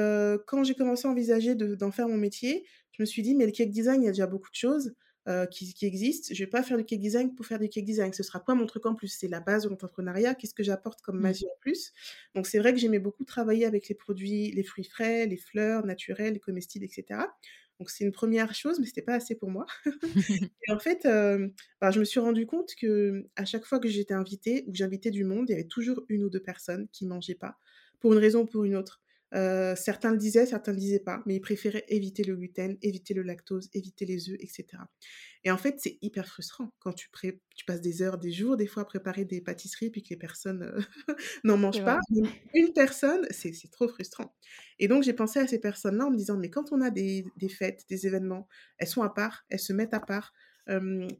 quand 0.48 0.64
j'ai 0.64 0.74
commencé 0.74 1.06
à 1.08 1.10
envisager 1.12 1.54
de 1.54 1.74
d'en 1.76 1.92
faire 1.92 2.08
mon 2.08 2.16
métier, 2.18 2.66
je 2.92 3.02
me 3.02 3.06
suis 3.06 3.22
dit: 3.22 3.34
«Mais 3.36 3.46
le 3.46 3.52
cake 3.52 3.70
design, 3.70 4.02
il 4.02 4.06
y 4.06 4.08
a 4.08 4.12
déjà 4.12 4.26
beaucoup 4.26 4.50
de 4.50 4.56
choses, 4.56 4.94
heu, 5.28 5.46
qui 5.50 5.72
qui 5.74 5.86
existent. 5.86 6.34
Je 6.34 6.42
vais 6.44 6.50
pas 6.50 6.62
faire 6.62 6.76
du 6.78 6.84
cake 6.84 7.00
design 7.00 7.34
pour 7.34 7.46
faire 7.46 7.58
du 7.58 7.68
cake 7.68 7.84
design. 7.84 8.12
Ce 8.12 8.22
sera 8.22 8.40
quoi 8.40 8.54
mon 8.54 8.66
truc 8.66 8.86
en 8.86 8.94
plus? 8.94 9.08
C'est 9.08 9.28
la 9.28 9.40
base 9.40 9.64
de 9.64 9.68
l'entrepreneuriat. 9.68 10.34
Qu'est-ce 10.34 10.54
que 10.54 10.62
j'apporte 10.62 11.02
comme 11.02 11.18
Mmh. 11.18 11.32
magie 11.32 11.46
en 11.46 11.58
plus?» 11.60 11.92
donc 12.34 12.46
c'est 12.46 12.58
vrai 12.58 12.72
que 12.72 12.78
j'aimais 12.80 12.98
beaucoup 12.98 13.24
travailler 13.24 13.64
avec 13.66 13.88
les 13.88 13.94
produits 13.94 14.50
les 14.52 14.62
fruits 14.64 14.84
frais, 14.84 15.26
les 15.26 15.36
fleurs 15.36 15.84
naturelles, 15.86 16.34
les 16.34 16.40
comestibles 16.40 16.84
et 16.84 16.88
cetera. 16.88 17.28
Donc 17.80 17.90
c'est 17.90 18.04
une 18.04 18.12
première 18.12 18.54
chose, 18.54 18.78
mais 18.80 18.86
c'était 18.86 19.02
pas 19.02 19.14
assez 19.14 19.34
pour 19.34 19.50
moi. 19.50 19.66
Et 20.68 20.72
en 20.72 20.78
fait, 20.78 21.04
hem, 21.04 21.52
bah, 21.80 21.90
je 21.90 21.98
me 22.00 22.04
suis 22.04 22.20
rendu 22.20 22.46
compte 22.46 22.74
que 22.76 23.26
à 23.36 23.44
chaque 23.44 23.64
fois 23.64 23.80
que 23.80 23.88
j'étais 23.88 24.14
invitée 24.14 24.64
ou 24.66 24.72
que 24.72 24.78
j'invitais 24.78 25.10
du 25.10 25.24
monde, 25.24 25.46
il 25.48 25.52
y 25.52 25.54
avait 25.54 25.66
toujours 25.68 26.04
une 26.08 26.24
ou 26.24 26.30
2 26.30 26.40
personnes 26.42 26.88
qui 26.92 27.06
mangeaient 27.06 27.34
pas, 27.34 27.58
pour 28.00 28.12
une 28.12 28.18
raison 28.18 28.42
ou 28.42 28.46
pour 28.46 28.64
une 28.64 28.76
autre. 28.76 29.02
Heu, 29.34 29.74
certains 29.76 30.12
le 30.12 30.18
disaient, 30.18 30.46
certains 30.46 30.72
le 30.72 30.78
disaient 30.78 31.00
pas, 31.00 31.22
mais 31.26 31.36
ils 31.36 31.40
préféraient 31.40 31.84
éviter 31.88 32.22
le 32.24 32.36
gluten, 32.36 32.76
éviter 32.82 33.14
le 33.14 33.22
lactose, 33.22 33.68
éviter 33.74 34.04
les 34.06 34.30
œufs 34.30 34.36
et 34.40 34.46
cetera 34.46 34.88
et 35.44 35.50
en 35.50 35.58
fait, 35.58 35.76
c'est 35.80 35.98
hyper 36.02 36.26
frustrant 36.28 36.74
quand 36.80 36.92
tu 36.92 37.10
pré 37.10 37.40
tu 37.56 37.64
passes 37.66 37.80
des 37.82 38.02
heures, 38.02 38.18
des 38.18 38.32
jours, 38.32 38.56
des 38.56 38.66
fois 38.66 38.82
à 38.84 38.86
préparer 38.86 39.24
des 39.26 39.40
pâtisseries 39.42 39.90
puis 39.90 40.02
que 40.02 40.10
les 40.10 40.16
personnes, 40.16 40.62
heu, 40.64 40.78
n'en 41.44 41.58
mangent 41.58 41.84
pas. 41.84 41.98
une 42.54 42.72
personne, 42.74 43.26
c'est 43.30 43.52
trop 43.70 43.88
frustrant 43.88 44.34
et 44.78 44.88
donc 44.88 45.02
j'ai 45.04 45.12
pensé 45.14 45.38
à 45.40 45.46
ces 45.46 45.60
personnes-là 45.60 46.06
en 46.06 46.10
me 46.10 46.16
disant: 46.16 46.36
«Mais 46.38 46.50
quand 46.50 46.72
on 46.72 46.80
a 46.82 46.90
des 46.90 47.24
des 47.36 47.48
fêtes, 47.48 47.84
des 47.88 48.06
événements, 48.06 48.48
elles 48.78 48.88
sont 48.88 49.02
à 49.02 49.10
part, 49.10 49.44
elles 49.50 49.60
se 49.60 49.72
mettent 49.72 49.94
à 49.94 50.00
part». 50.00 50.32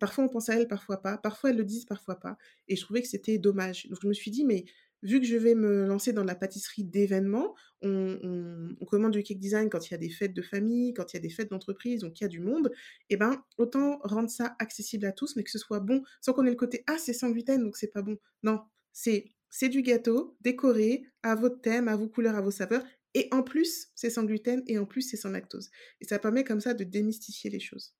Parfois 0.00 0.24
on 0.24 0.28
pense 0.28 0.48
à 0.48 0.54
elles, 0.56 0.68
parfois 0.68 1.02
pas. 1.02 1.18
Parfois 1.18 1.50
elles 1.50 1.56
le 1.56 1.64
disent, 1.64 1.84
parfois 1.86 2.18
pas 2.20 2.36
et 2.68 2.76
je 2.76 2.82
trouvais 2.82 3.02
que 3.02 3.08
c'était 3.08 3.38
dommage. 3.38 3.86
Donc 3.88 3.98
je 4.02 4.08
me 4.08 4.12
suis 4.14 4.30
dit: 4.30 4.44
«Mais 4.44 4.64
vu 5.02 5.20
que 5.20 5.26
je 5.26 5.36
vais 5.36 5.54
me 5.54 5.84
lancer 5.86 6.12
dans 6.12 6.24
la 6.24 6.34
pâtisserie 6.34 6.84
d'événements, 6.84 7.54
on 7.82 8.74
commande 8.86 9.12
du 9.12 9.22
cake 9.22 9.38
design 9.40 9.68
quand 9.70 9.88
il 9.88 9.92
y 9.92 9.94
a 9.94 9.98
des 9.98 10.10
fêtes 10.10 10.34
de 10.34 10.42
famille, 10.42 10.94
quand 10.94 11.12
il 11.12 11.16
y 11.16 11.18
a 11.18 11.22
des 11.22 11.30
fêtes 11.30 11.50
d'entreprise, 11.50 12.00
donc 12.00 12.20
il 12.20 12.24
y 12.24 12.26
a 12.26 12.28
du 12.28 12.40
monde 12.40 12.70
et 13.10 13.16
ben, 13.16 13.42
autant 13.58 13.98
rendre 14.02 14.30
ça 14.30 14.54
accessible 14.58 15.06
à 15.06 15.12
tous, 15.12 15.36
mais 15.36 15.44
que 15.44 15.50
ce 15.50 15.58
soit 15.58 15.80
bon, 15.80 16.02
sans 16.20 16.32
qu'on 16.32 16.46
ait 16.46 16.50
le 16.50 16.56
côté: 16.56 16.84
«Ah, 16.86 16.98
c'est 16.98 17.12
sans 17.12 17.30
gluten, 17.30 17.62
donc 17.62 17.76
c'est 17.76 17.92
pas 17.92 18.02
bon». 18.02 18.16
Non, 18.42 18.60
c'est 18.92 19.26
c'est 19.50 19.68
du 19.68 19.82
gâteau 19.82 20.36
décoré 20.40 21.04
à 21.22 21.34
votre 21.34 21.60
thème, 21.60 21.86
à 21.88 21.96
vos 21.96 22.08
couleurs, 22.08 22.36
à 22.36 22.40
vos 22.40 22.50
saveurs 22.50 22.84
et 23.14 23.28
en 23.32 23.42
plus, 23.42 23.88
c'est 23.94 24.08
sans 24.08 24.24
gluten 24.24 24.62
et 24.66 24.78
en 24.78 24.86
plus, 24.86 25.02
c'est 25.02 25.18
sans 25.18 25.30
lactose 25.30 25.70
et 26.00 26.06
ça 26.06 26.18
permet 26.18 26.44
comme 26.44 26.60
ça 26.60 26.72
de 26.74 26.84
démystifier 26.84 27.50
les 27.50 27.60
choses. 27.60 27.94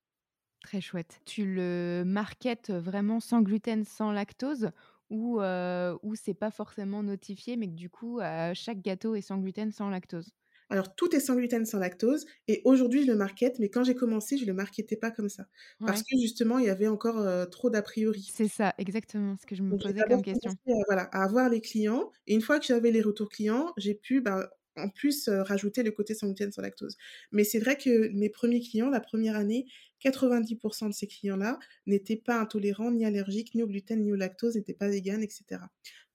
Très 0.60 0.80
chouette. 0.80 1.20
Tu 1.26 1.44
le 1.44 2.04
marketes 2.06 2.70
vraiment 2.70 3.18
sans 3.18 3.42
gluten, 3.42 3.84
sans 3.84 4.12
lactose 4.12 4.70
ou 5.12 6.14
c'est 6.16 6.34
pas 6.34 6.50
forcément 6.50 7.02
notifié, 7.02 7.56
mais 7.56 7.68
que 7.68 7.74
du 7.74 7.90
coup, 7.90 8.20
chaque 8.54 8.80
gâteau 8.82 9.14
est 9.14 9.20
sans 9.22 9.38
gluten, 9.38 9.72
sans 9.72 9.88
lactose? 9.90 10.32
Alors 10.70 10.94
tout 10.96 11.14
est 11.14 11.20
sans 11.20 11.36
gluten, 11.36 11.64
sans 11.66 11.78
lactose 11.78 12.26
et 12.48 12.62
aujourd'hui, 12.64 13.02
je 13.04 13.10
le 13.12 13.16
markete, 13.16 13.58
mais 13.60 13.68
quand 13.70 13.84
j'ai 13.84 13.94
commencé, 13.94 14.38
je 14.38 14.44
le 14.46 14.52
marketais 14.54 14.96
pas 14.96 15.10
comme 15.12 15.28
ça 15.28 15.46
parce 15.84 16.02
que 16.02 16.16
justement, 16.20 16.58
il 16.58 16.66
y 16.66 16.70
avait 16.70 16.88
encore, 16.88 17.48
trop 17.50 17.70
d'a 17.70 17.80
priori. 17.82 18.34
C'est 18.34 18.48
ça, 18.48 18.74
exactement 18.78 19.36
ce 19.36 19.46
que 19.46 19.54
je 19.54 19.62
me 19.62 19.74
Donc 19.74 19.80
posais 19.80 20.02
comme 20.04 20.22
question. 20.22 20.56
à 20.68 20.72
voilà, 20.86 21.02
à 21.12 21.24
avoir 21.24 21.48
les 21.48 21.60
clients 21.60 22.10
et 22.26 22.34
une 22.34 22.42
fois 22.42 22.58
que 22.58 22.66
j'avais 22.66 22.90
les 22.90 23.02
retours 23.02 23.28
clients, 23.28 23.72
j'ai 23.76 23.94
pu, 23.94 24.20
ben, 24.20 24.48
en 24.76 24.88
plus, 24.88 25.28
rajouter 25.28 25.82
le 25.82 25.90
côté 25.92 26.14
sans 26.14 26.26
gluten, 26.28 26.50
sans 26.52 26.62
lactose. 26.62 26.96
Mais 27.30 27.44
c'est 27.44 27.58
vrai 27.58 27.76
que 27.76 28.08
mes 28.08 28.28
premiers 28.30 28.60
clients, 28.60 28.88
la 28.90 29.00
première 29.00 29.36
année, 29.36 29.66
90% 30.02 30.88
de 30.88 30.94
ces 30.94 31.06
clients-là 31.08 31.58
n'étaient 31.86 32.16
pas 32.16 32.40
intolérants, 32.40 32.90
ni 32.92 33.04
allergiques, 33.06 33.54
ni 33.54 33.62
au 33.62 33.68
gluten, 33.68 34.02
ni 34.02 34.12
au 34.12 34.16
lactose, 34.16 34.56
n'étaient 34.56 34.74
pas 34.74 34.88
véganes 34.88 35.22
et 35.22 35.30
cetera. 35.30 35.70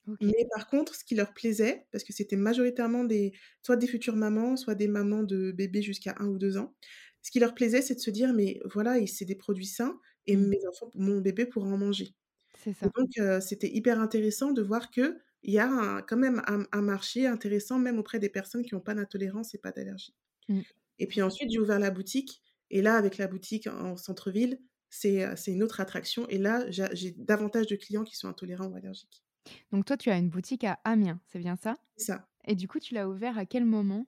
OK. 0.07 0.33
Mais 0.33 0.47
par 0.55 0.67
contre, 0.67 0.95
ce 0.95 1.03
qui 1.05 1.15
leur 1.15 1.33
plaisait, 1.33 1.87
parce 1.91 2.03
que 2.03 2.13
c'était 2.13 2.35
majoritairement 2.37 3.03
des 3.03 3.33
soit 3.63 3.77
des 3.77 3.87
futures 3.87 4.15
mamans, 4.15 4.57
soit 4.57 4.75
des 4.75 4.87
mamans 4.87 5.23
de 5.23 5.51
bébés 5.51 5.81
jusqu'à 5.83 6.15
1 6.19 6.27
ou 6.27 6.37
2 6.39 6.57
ans. 6.57 6.75
Ce 7.21 7.31
qui 7.31 7.39
leur 7.39 7.53
plaisait, 7.55 7.81
c'est 7.83 7.95
de 7.95 7.99
se 7.99 8.09
dire: 8.11 8.33
«Mais 8.33 8.59
voilà 8.65 9.05
c'est 9.07 9.25
des 9.25 9.35
produits 9.35 9.65
sains 9.67 9.99
et 10.27 10.35
Mmh. 10.35 10.47
mes 10.49 10.57
enfants 10.67 10.89
mon 10.95 11.21
bébé 11.21 11.45
pourra 11.45 11.67
en 11.69 11.77
manger» 11.77 12.15
C'est 12.55 12.73
et 12.81 12.87
ça. 12.87 12.93
donc 12.95 13.09
heu, 13.19 13.41
c'était 13.41 13.69
hyper 13.73 13.99
intéressant 14.01 14.51
de 14.53 14.61
voir 14.63 14.91
qu'il 14.91 15.15
y 15.43 15.59
a 15.59 15.67
un 15.69 16.01
quand 16.03 16.17
même 16.17 16.41
un 16.47 16.65
un 16.71 16.81
marché 16.83 17.27
intéressant, 17.27 17.79
même 17.79 17.99
auprès 17.99 18.19
des 18.19 18.29
personnes 18.29 18.63
qui 18.65 18.75
ont 18.75 18.81
pas 18.81 18.95
d'intolérance 18.95 19.55
et 19.55 19.59
pas 19.59 19.71
d'allergie 19.71 20.15
Mmh. 20.49 20.63
et 20.99 21.07
puis 21.07 21.21
ensuite, 21.21 21.51
j'ai 21.51 21.59
ouvert 21.59 21.79
la 21.79 21.91
boutique 21.91 22.41
et 22.69 22.81
là, 22.81 22.95
avec 22.95 23.17
la 23.17 23.27
boutique 23.27 23.67
en 23.67 23.97
centre-ville, 23.97 24.59
c'est, 24.89 25.25
une 25.47 25.63
autre 25.63 25.79
attraction 25.81 26.27
et 26.29 26.37
là, 26.37 26.69
j'a 26.71 26.93
j'ai 26.93 27.11
davantage 27.11 27.67
de 27.67 27.75
clients 27.75 28.03
qui 28.03 28.15
sont 28.15 28.27
intolérants 28.29 28.67
ou 28.67 28.75
allergiques. 28.75 29.23
Donc 29.71 29.85
toi, 29.85 29.97
tu 29.97 30.09
as 30.09 30.17
une 30.17 30.29
boutique 30.29 30.63
à 30.63 30.79
Amiens, 30.83 31.19
c'est 31.25 31.39
bien 31.39 31.55
ça? 31.55 31.77
C'est 31.97 32.05
ça. 32.05 32.29
Et 32.45 32.55
du 32.55 32.67
coup, 32.67 32.79
tu 32.79 32.93
l'as 32.95 33.09
ouvert 33.09 33.37
à 33.37 33.45
quel 33.45 33.65
moment? 33.65 34.07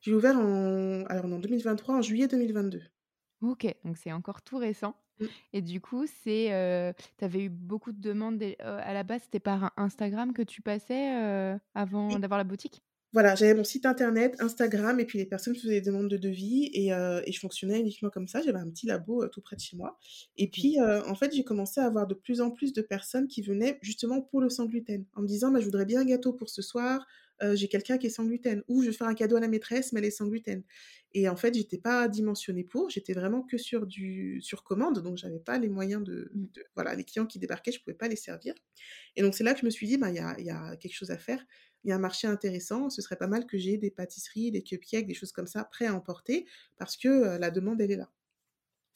J'ai 0.00 0.12
ouvert 0.14 0.36
en 0.38 1.04
alors 1.06 1.24
en 1.24 1.38
2023, 1.38 1.94
en 1.96 2.02
juillet 2.02 2.28
2022. 2.28 2.82
OK, 3.42 3.66
donc 3.84 3.96
c'est 3.96 4.12
encore 4.12 4.42
tout 4.42 4.58
récent 4.58 4.96
Mmh. 5.18 5.30
et 5.52 5.62
du 5.62 5.80
coup, 5.80 6.06
c'est, 6.06 6.52
heu, 6.52 6.94
tu 7.18 7.24
avais 7.24 7.44
eu 7.44 7.48
beaucoup 7.50 7.92
de 7.92 8.00
demandes 8.00 8.38
des 8.38 8.56
à 8.60 8.92
la 8.94 9.02
base, 9.04 9.22
c'était 9.24 9.40
par 9.40 9.72
Instagram 9.76 10.32
que 10.32 10.42
tu 10.42 10.62
passais, 10.62 11.10
avant 11.74 12.18
d'avoir 12.18 12.38
la 12.38 12.44
boutique? 12.44 12.82
Voilà, 13.12 13.34
j'avais 13.34 13.54
mon 13.54 13.64
site 13.64 13.86
internet, 13.86 14.36
Instagram 14.38 15.00
et 15.00 15.04
puis 15.04 15.18
les 15.18 15.26
personnes 15.26 15.56
faisaient 15.56 15.80
des 15.80 15.80
demandes 15.80 16.08
de 16.08 16.16
devis 16.16 16.70
et 16.72 16.90
et 16.90 17.32
je 17.32 17.40
fonctionnais 17.40 17.80
uniquement 17.80 18.08
comme 18.10 18.28
ça. 18.28 18.40
J'avais 18.40 18.58
un 18.60 18.70
petit 18.70 18.86
labo, 18.86 19.24
heu, 19.24 19.28
tout 19.30 19.40
près 19.40 19.56
de 19.56 19.60
chez 19.60 19.76
moi 19.76 19.98
et 20.36 20.48
OK. 20.58 20.60
puis, 20.60 20.78
heu, 20.78 21.02
en 21.08 21.14
fait, 21.16 21.34
j'ai 21.34 21.42
commencé 21.44 21.80
à 21.80 21.86
avoir 21.86 22.06
de 22.06 22.14
plus 22.14 22.40
en 22.40 22.50
plus 22.52 22.72
de 22.72 22.82
personnes 22.82 23.26
qui 23.26 23.42
venaient 23.42 23.78
justement 23.82 24.20
pour 24.22 24.40
le 24.40 24.48
sans 24.48 24.66
gluten, 24.66 25.06
en 25.14 25.22
me 25.22 25.26
disant: 25.26 25.50
«Bah, 25.50 25.58
je 25.60 25.64
voudrais 25.64 25.86
bien 25.86 26.00
un 26.02 26.04
gâteau 26.04 26.32
pour 26.32 26.48
ce 26.50 26.62
soir, 26.62 27.04
j'ai 27.54 27.68
quelqu'un 27.68 27.96
qui 27.98 28.06
est 28.06 28.10
sans 28.10 28.24
gluten» 28.26 28.62
ou 28.68 28.82
«Je 28.82 28.88
veux 28.88 28.92
faire 28.92 29.06
un 29.08 29.14
cadeau 29.14 29.36
à 29.36 29.40
la 29.40 29.48
maîtresse, 29.48 29.92
mais 29.92 30.00
elle 30.00 30.06
est 30.06 30.10
sans 30.10 30.26
gluten» 30.28 30.62
et 31.12 31.28
en 31.28 31.36
fait, 31.36 31.54
j'étais 31.54 31.78
pas 31.78 32.06
dimensionnée 32.08 32.62
pour, 32.64 32.90
j'étais 32.90 33.14
vraiment 33.14 33.42
que 33.42 33.58
sur 33.58 33.86
du 33.86 34.40
sur 34.42 34.62
commande, 34.62 35.00
donc 35.02 35.16
j'avais 35.16 35.40
pas 35.40 35.58
les 35.58 35.68
moyens 35.68 36.04
de 36.04 36.30
Mmh. 36.34 36.46
de 36.54 36.64
voilà, 36.76 36.94
les 36.94 37.04
clients 37.04 37.26
qui 37.26 37.38
débarquaient, 37.40 37.72
je 37.72 37.80
pouvais 37.82 37.96
pas 37.96 38.08
les 38.08 38.16
servir 38.16 38.54
et 39.16 39.22
donc 39.22 39.34
c'est 39.34 39.44
là 39.44 39.54
que 39.54 39.60
je 39.60 39.64
me 39.66 39.70
suis 39.70 39.86
dit: 39.86 39.96
«Bah, 39.96 40.10
il 40.10 40.16
y 40.16 40.18
a 40.18 40.34
il 40.38 40.44
y 40.46 40.50
a 40.50 40.76
quelque 40.76 40.94
chose 40.94 41.10
à 41.10 41.18
faire, 41.18 41.44
il 41.84 41.90
y 41.90 41.92
a 41.92 41.96
un 41.96 41.98
marché 41.98 42.26
intéressant, 42.28 42.90
ce 42.90 43.02
serait 43.02 43.16
pas 43.16 43.26
mal 43.28 43.46
que 43.46 43.58
j'ai 43.58 43.78
des 43.78 43.90
pâtisseries, 43.90 44.50
des 44.52 44.62
cupcakes, 44.62 45.06
des 45.06 45.14
choses 45.14 45.32
comme 45.32 45.46
ça 45.46 45.64
prêts 45.64 45.86
à 45.86 45.94
emporter 45.94 46.46
parce 46.78 46.96
que, 46.96 47.38
la 47.38 47.50
demande, 47.50 47.80
elle 47.80 47.90
est 47.92 47.96
là». 47.96 48.10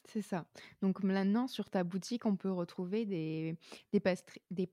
C'est 0.07 0.23
ça. 0.23 0.47
Donc 0.83 1.03
maintenant, 1.03 1.47
sur 1.47 1.71
ta 1.71 1.83
boutique, 1.83 2.27
on 2.27 2.37
peut 2.37 2.51
retrouver 2.53 3.07
des 3.07 3.57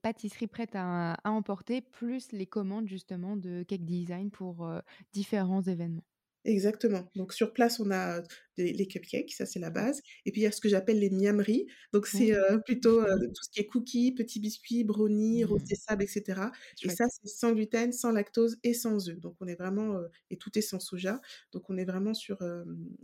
pâtisseries 0.02 0.48
prêtes 0.48 0.76
à 0.76 1.18
emporter, 1.24 1.82
plus 1.82 2.32
les 2.34 2.48
commandes 2.48 2.88
justement 2.88 3.38
de 3.38 3.64
cake 3.64 3.86
design 3.86 4.30
pour, 4.30 4.70
différents 5.14 5.62
événements. 5.62 6.04
Exactement. 6.44 7.08
Donc 7.16 7.34
sur 7.34 7.54
place, 7.54 7.80
on 7.80 7.92
a, 7.92 8.22
des 8.58 8.74
les 8.74 8.88
cupcakes, 8.88 9.32
ça 9.32 9.46
c'est 9.46 9.60
la 9.60 9.70
Ouais. 9.80 9.84
base 9.84 10.02
et 10.26 10.32
puis 10.32 10.42
il 10.42 10.44
y 10.44 10.48
a 10.48 10.52
ce 10.52 10.60
que 10.60 10.70
j'appelle 10.70 11.00
les 11.00 11.12
miameries. 11.12 11.68
Donc 11.94 12.08
c'est, 12.08 12.32
plutôt, 12.66 13.04
tout 13.04 13.44
ce 13.44 13.50
qui 13.52 13.60
est 13.60 13.68
cookies, 13.68 14.12
petits 14.14 14.40
biscuits, 14.40 14.84
brownies, 14.84 15.44
rosés 15.44 15.76
Mmh. 15.76 15.76
sables 15.76 16.04
et 16.04 16.08
cetera 16.08 16.52
et 16.82 16.90
ça, 16.90 17.06
c'est 17.10 17.28
sans 17.30 17.52
gluten, 17.54 17.92
sans 17.94 18.12
lactose 18.12 18.58
et 18.64 18.74
sans 18.74 19.08
œufs. 19.10 19.20
Donc 19.20 19.36
on 19.40 19.48
est 19.48 19.56
vraiment, 19.56 20.00
et 20.32 20.38
tout 20.38 20.58
est 20.58 20.62
sans 20.62 20.80
soja. 20.80 21.22
Donc 21.54 21.70
on 21.70 21.78
est 21.78 21.86
vraiment 21.86 22.16
sur, 22.16 22.40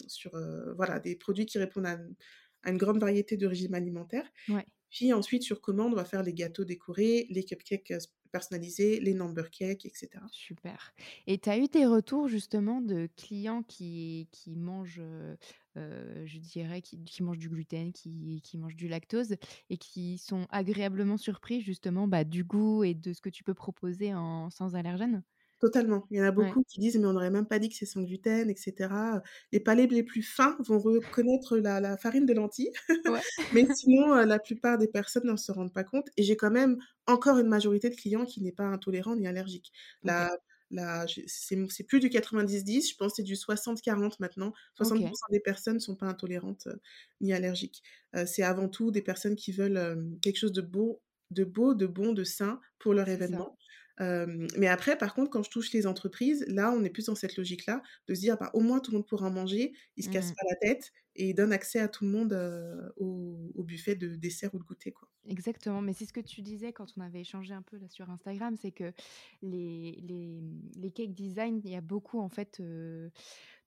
sur, 0.07 0.31
voilà, 0.75 0.99
des 0.99 1.15
produits 1.15 1.45
qui 1.45 1.59
répondent 1.59 1.85
à 1.85 1.93
une 1.93 2.15
à 2.63 2.71
une 2.71 2.77
grande 2.77 2.99
variété 2.99 3.37
de 3.37 3.45
régimes 3.45 3.75
alimentaires. 3.75 4.27
Ouais. 4.49 4.67
Puis 4.89 5.13
ensuite, 5.13 5.43
sur 5.43 5.61
commande, 5.61 5.93
on 5.93 5.95
va 5.95 6.05
faire 6.05 6.23
les 6.23 6.33
gâteaux 6.33 6.65
décorés, 6.65 7.27
les 7.29 7.43
cupcakes, 7.43 7.93
personnalisés, 8.31 8.99
les 8.99 9.13
number 9.13 9.49
cakes 9.51 9.85
et 9.85 9.91
cetera. 9.93 10.29
Super 10.29 10.91
et 11.25 11.37
tu 11.39 11.49
as 11.49 11.57
eu 11.57 11.67
des 11.67 11.85
retours 11.85 12.27
justement 12.27 12.81
de 12.81 13.07
clients 13.15 13.63
qui 13.63 14.27
qui 14.31 14.57
mangent, 14.57 14.99
heu 14.99 15.37
heu, 15.77 16.25
je 16.25 16.37
dirais 16.39 16.81
qui 16.81 17.01
qui 17.05 17.23
mangent 17.23 17.37
du 17.37 17.47
gluten, 17.49 17.93
qui 17.93 18.41
qui 18.43 18.57
mangent 18.57 18.75
du 18.75 18.89
lactose 18.89 19.35
et 19.69 19.77
qui 19.77 20.17
sont 20.17 20.45
agréablement 20.49 21.15
surpris 21.17 21.61
justement, 21.61 22.07
bah, 22.09 22.25
du 22.25 22.43
goût 22.43 22.83
et 22.83 22.93
de 22.93 23.13
ce 23.13 23.21
que 23.21 23.29
tu 23.29 23.43
peux 23.45 23.53
proposer 23.53 24.13
en 24.13 24.49
sans 24.49 24.75
allergènes? 24.75 25.23
Totalement. 25.61 26.05
Il 26.11 26.17
y 26.17 26.21
en 26.21 26.25
a 26.25 26.31
Ouais. 26.35 26.53
beaucoup 26.53 26.63
qui 26.67 26.79
disent: 26.79 26.97
«Mais 26.97 27.07
on 27.07 27.13
n'aurait 27.13 27.31
même 27.31 27.47
pas 27.47 27.57
dit 27.57 27.67
que 27.69 27.75
c'est 27.75 27.87
sans 27.87 28.03
gluten» 28.03 28.47
et 28.49 28.55
cetera, 28.55 29.17
heu. 29.17 29.21
Les 29.51 29.59
palais 29.59 29.87
les 29.87 30.03
plus 30.03 30.21
fins 30.21 30.55
vont 30.59 30.77
reconnaître 30.77 31.57
la 31.57 31.79
la 31.79 31.97
farine 31.97 32.27
de 32.27 32.33
lentilles, 32.33 32.71
Ouais. 33.05 33.21
mais 33.51 33.65
sinon, 33.73 34.13
la 34.25 34.37
plupart 34.39 34.77
des 34.77 34.87
personnes 34.87 35.25
ne 35.31 35.35
se 35.35 35.51
rendent 35.51 35.73
pas 35.73 35.83
compte 35.83 36.09
et 36.15 36.23
j'ai 36.23 36.37
quand 36.37 36.51
même 36.51 36.77
encore 37.07 37.39
une 37.39 37.47
majorité 37.47 37.89
de 37.89 37.95
clients 37.95 38.25
qui 38.25 38.41
n'est 38.41 38.51
pas 38.51 38.65
intolérant 38.65 39.15
ni 39.15 39.27
allergique. 39.27 39.71
OK. 40.03 40.27
La 40.27 40.29
la 40.69 41.07
j'ai 41.07 41.23
c'est 41.27 41.83
plus 41.85 41.99
du 42.01 42.09
90-10, 42.09 42.91
je 42.91 42.95
pense 42.97 43.15
c'est 43.15 43.23
du 43.23 43.35
60-40 43.37 44.19
maintenant. 44.19 44.53
60 44.75 45.01
OK. 45.01 45.17
des 45.31 45.39
personnes 45.39 45.79
sont 45.79 45.95
pas 45.95 46.07
intolérantes, 46.07 46.67
ni 47.21 47.33
allergiques. 47.33 47.81
C'est 48.27 48.43
avant 48.43 48.69
tout 48.69 48.91
des 48.91 49.01
personnes 49.01 49.35
qui 49.35 49.51
veulent, 49.53 50.17
quelque 50.21 50.37
chose 50.37 50.51
de 50.53 50.61
beau 50.61 51.01
de 51.31 51.43
beau, 51.43 51.73
de 51.73 51.87
bon, 51.87 52.13
de 52.13 52.23
sain 52.23 52.61
pour 52.79 52.93
leur 52.93 53.09
ça. 53.17 53.47
Mais 53.99 54.67
après 54.67 54.97
par 54.97 55.13
contre, 55.15 55.31
quand 55.31 55.43
je 55.43 55.49
touche 55.49 55.71
les 55.73 55.87
entreprises, 55.87 56.45
là, 56.47 56.71
on 56.71 56.83
est 56.83 56.89
plus 56.89 57.05
dans 57.07 57.15
cette 57.15 57.37
logique-là, 57.37 57.81
de 58.07 58.13
se 58.15 58.19
dire: 58.21 58.37
«Bah, 58.37 58.51
au 58.53 58.59
moins 58.61 58.79
tout 58.79 58.91
le 58.91 58.97
monde 58.97 59.07
pourra 59.07 59.27
en 59.27 59.31
manger, 59.31 59.73
ils 59.97 60.03
se 60.03 60.09
cassent 60.09 60.31
Mmh. 60.31 60.37
pas 60.37 60.45
la 60.49 60.55
tête» 60.57 60.91
et 61.15 61.29
ils 61.29 61.33
donnent 61.35 61.53
accès 61.53 61.79
à 61.79 61.87
tout 61.87 62.05
le 62.05 62.11
monde, 62.11 62.33
au 62.97 63.51
au 63.55 63.63
buffet 63.63 63.95
de 63.95 64.15
dessert 64.15 64.53
ou 64.55 64.59
de 64.59 64.63
goûter, 64.63 64.91
quoi. 64.91 65.09
Exactement, 65.29 65.81
mais 65.81 65.91
c'est 65.91 66.05
ce 66.05 66.13
que 66.13 66.21
tu 66.21 66.41
disais 66.41 66.71
quand 66.71 66.93
on 66.95 67.01
avait 67.01 67.19
échangé 67.19 67.53
un 67.53 67.61
peu 67.61 67.77
là 67.77 67.89
sur 67.89 68.09
Instagram, 68.09 68.55
c'est 68.55 68.71
que 68.71 68.93
les 69.41 69.99
les, 70.01 70.41
les 70.77 70.91
cake 70.91 71.13
design, 71.13 71.59
il 71.65 71.69
y 71.69 71.75
a 71.75 71.81
beaucoup 71.81 72.19
en 72.21 72.29
fait, 72.29 72.61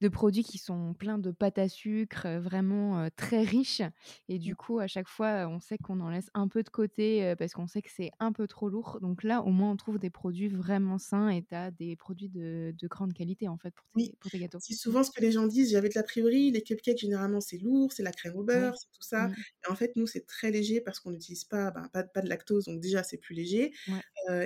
de 0.01 0.09
produits 0.09 0.43
qui 0.45 0.59
sont 0.59 0.95
pleins 0.95 1.19
de 1.19 1.31
pâte 1.31 1.59
à 1.59 1.69
sucre, 1.69 2.27
vraiment, 2.41 3.09
très 3.17 3.43
riches 3.43 3.83
et 4.29 4.39
Mmh. 4.45 4.51
du 4.51 4.57
coup, 4.57 4.79
à 4.81 4.87
chaque 4.87 5.09
fois, 5.09 5.47
on 5.49 5.61
sait 5.61 5.79
qu'on 5.79 6.01
en 6.01 6.11
laisse 6.11 6.31
un 6.35 6.49
peu 6.49 6.63
de 6.63 6.69
côté, 6.71 7.35
parce 7.39 7.53
qu'on 7.53 7.67
sait 7.67 7.83
que 7.83 7.91
c'est 7.91 8.11
un 8.21 8.33
peu 8.33 8.47
trop 8.49 8.69
lourd. 8.69 8.99
Donc 9.01 9.23
là, 9.25 9.43
au 9.43 9.51
moins, 9.51 9.71
on 9.73 9.77
trouve 9.77 9.99
des 9.99 10.11
produits 10.11 10.49
vraiment 10.49 10.99
sains 10.99 11.29
et 11.31 11.43
tu 11.45 11.55
as 11.55 11.71
des 11.71 11.97
produits 11.97 12.29
de 12.31 12.75
de 12.79 12.89
grande 12.89 13.13
qualité 13.13 13.49
en 13.49 13.57
fait 13.59 13.75
pour 13.75 13.87
Oui, 13.97 14.13
tes 14.13 14.17
pour 14.21 14.31
tes 14.31 14.39
gâteaux. 14.39 14.61
c'est 14.61 14.73
Mmh. 14.73 14.75
souvent 14.75 15.03
ce 15.03 15.11
que 15.11 15.21
les 15.21 15.33
gens 15.33 15.49
disent: 15.49 15.73
«J'avais 15.73 15.89
de 15.89 15.95
l'a 15.97 16.05
priori, 16.05 16.53
les 16.53 16.63
cupcakes 16.63 16.99
généralement 16.99 17.41
c'est 17.41 17.59
lourd, 17.59 17.93
c'est 17.93 18.05
la 18.05 18.13
crème 18.13 18.37
au 18.37 18.45
beurre, 18.45 18.77
c'est 18.77 18.87
tout 18.93 19.03
ça 19.03 19.29
Mmh. 19.29 19.43
et 19.67 19.71
en 19.71 19.75
fait, 19.75 19.97
nous, 19.97 20.07
c'est 20.07 20.27
très 20.27 20.53
léger 20.53 20.81
parce 20.81 21.01
qu'on 21.01 21.11
n'utilise 21.11 21.43
pas, 21.45 21.73
ben, 21.73 21.89
pas 21.93 22.05
pas 22.05 22.21
de 22.21 22.29
lactose, 22.29 22.67
donc 22.67 22.81
déjà, 22.81 23.03
c'est 23.03 23.17
plus 23.19 23.35
léger, 23.35 23.73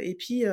et 0.03 0.15
puis, 0.17 0.45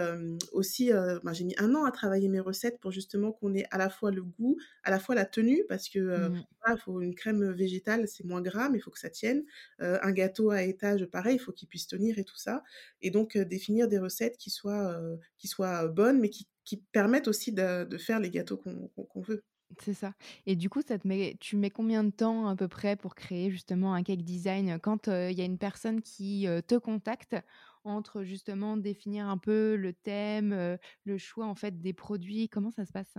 aussi, 0.53 0.91
ben, 0.91 1.33
j'ai 1.33 1.45
mis 1.45 1.55
un 1.59 1.75
an 1.75 1.85
à 1.85 1.91
travailler 1.91 2.29
mes 2.29 2.39
recettes 2.41 2.79
pour 2.81 2.91
justement 2.91 3.31
qu'on 3.33 3.53
ait 3.55 3.65
à 3.71 3.77
la 3.79 3.89
fois 3.89 4.11
le 4.11 4.23
goût, 4.23 4.57
à 4.83 4.90
la 4.91 4.99
fois 4.99 5.15
la 5.15 5.25
tenue 5.25 5.63
parce 5.69 5.89
que, 5.89 5.99
heu, 5.99 6.31
Mmh. 6.31 6.45
voilà, 6.63 6.77
faut 6.77 7.01
une 7.01 7.15
crème, 7.15 7.51
végétale, 7.51 8.07
c'est 8.07 8.23
moins 8.25 8.41
gras, 8.41 8.69
mais 8.69 8.77
il 8.79 8.81
faut 8.81 8.91
que 8.91 8.99
ça 8.99 9.09
tienne. 9.09 9.43
Heu, 9.81 9.97
un 10.05 10.11
gâteau 10.11 10.51
à 10.51 10.63
étage, 10.63 11.05
pareil, 11.05 11.35
il 11.35 11.39
faut 11.39 11.51
qu'il 11.53 11.67
puisse 11.67 11.87
tenir 11.87 12.17
et 12.19 12.23
tout 12.25 12.37
ça 12.37 12.63
et 13.01 13.11
donc 13.11 13.35
heu, 13.35 13.45
définir 13.45 13.87
des 13.87 13.99
recettes 13.99 14.37
qui 14.37 14.49
soient, 14.51 14.97
heu, 14.99 15.19
qui 15.37 15.47
soient, 15.47 15.87
bonnes, 15.87 16.19
mais 16.19 16.29
qui 16.29 16.47
qui 16.63 16.77
permettent 16.91 17.27
aussi 17.27 17.51
de 17.53 17.85
de 17.85 17.97
faire 17.97 18.19
les 18.19 18.29
gâteaux 18.29 18.57
qu'on 18.57 19.21
veut. 19.21 19.43
C'est 19.79 19.93
ça 19.93 20.13
et 20.45 20.57
du 20.57 20.69
coup, 20.69 20.81
ça 20.85 20.99
te 20.99 21.07
met 21.07 21.37
tu 21.39 21.55
mets 21.55 21.69
combien 21.69 22.03
de 22.03 22.09
temps 22.11 22.47
à 22.47 22.55
peu 22.57 22.67
près 22.67 22.97
pour 22.97 23.15
créer 23.15 23.49
justement 23.49 23.93
un 23.93 24.03
cake 24.03 24.23
design? 24.23 24.77
Quand, 24.81 25.07
il 25.07 25.31
y 25.37 25.41
a 25.41 25.45
une 25.45 25.57
personne 25.57 26.01
qui, 26.01 26.45
te 26.67 26.75
contacte, 26.77 27.37
entre 27.85 28.23
justement 28.23 28.75
définir 28.75 29.27
un 29.29 29.37
peu 29.37 29.75
le 29.77 29.93
thème, 29.93 30.77
le 31.05 31.17
choix 31.17 31.45
en 31.45 31.55
fait 31.55 31.79
des 31.81 31.93
produits, 31.93 32.49
comment 32.49 32.71
ça 32.71 32.85
se 32.85 32.91
passe? 32.91 33.15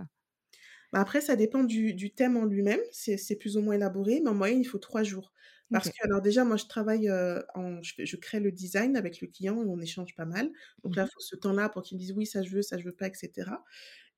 Bah, 0.93 1.01
après 1.01 1.21
ça 1.21 1.35
dépend 1.37 1.63
du 1.65 1.93
du 1.95 2.13
thème 2.13 2.37
en 2.37 2.45
lui-même, 2.45 2.81
c'est 2.93 3.35
plus 3.37 3.57
ou 3.57 3.61
moins 3.61 3.75
élaboré, 3.75 4.21
mais 4.23 4.29
en 4.31 4.35
moyenne, 4.35 4.61
il 4.61 4.65
faut 4.65 4.79
3 4.79 5.03
jours. 5.03 5.33
Parce 5.71 5.89
que 5.89 5.95
alors 6.05 6.21
déjà, 6.21 6.45
moi 6.45 6.57
je 6.57 6.65
travaille, 6.67 7.09
en 7.55 7.81
je 7.83 8.15
crée 8.17 8.39
le 8.39 8.51
design 8.51 8.95
avec 8.97 9.21
le 9.21 9.27
client 9.27 9.63
et 9.63 9.67
on 9.67 9.79
échange 9.81 10.15
pas 10.15 10.25
mal. 10.25 10.51
Donc 10.83 10.95
là, 10.95 11.03
Mmh 11.03 11.09
il 11.09 11.13
faut 11.13 11.19
ce 11.21 11.35
temps-là 11.35 11.69
pour 11.69 11.83
qu'il 11.83 11.97
me 11.97 12.01
dise: 12.01 12.13
«Oui, 12.13 12.25
ça 12.27 12.43
je 12.43 12.51
veux, 12.51 12.61
ça 12.61 12.77
je 12.77 12.85
veux 12.85 12.93
pas» 12.95 13.07
et 13.07 13.13
cetera 13.15 13.63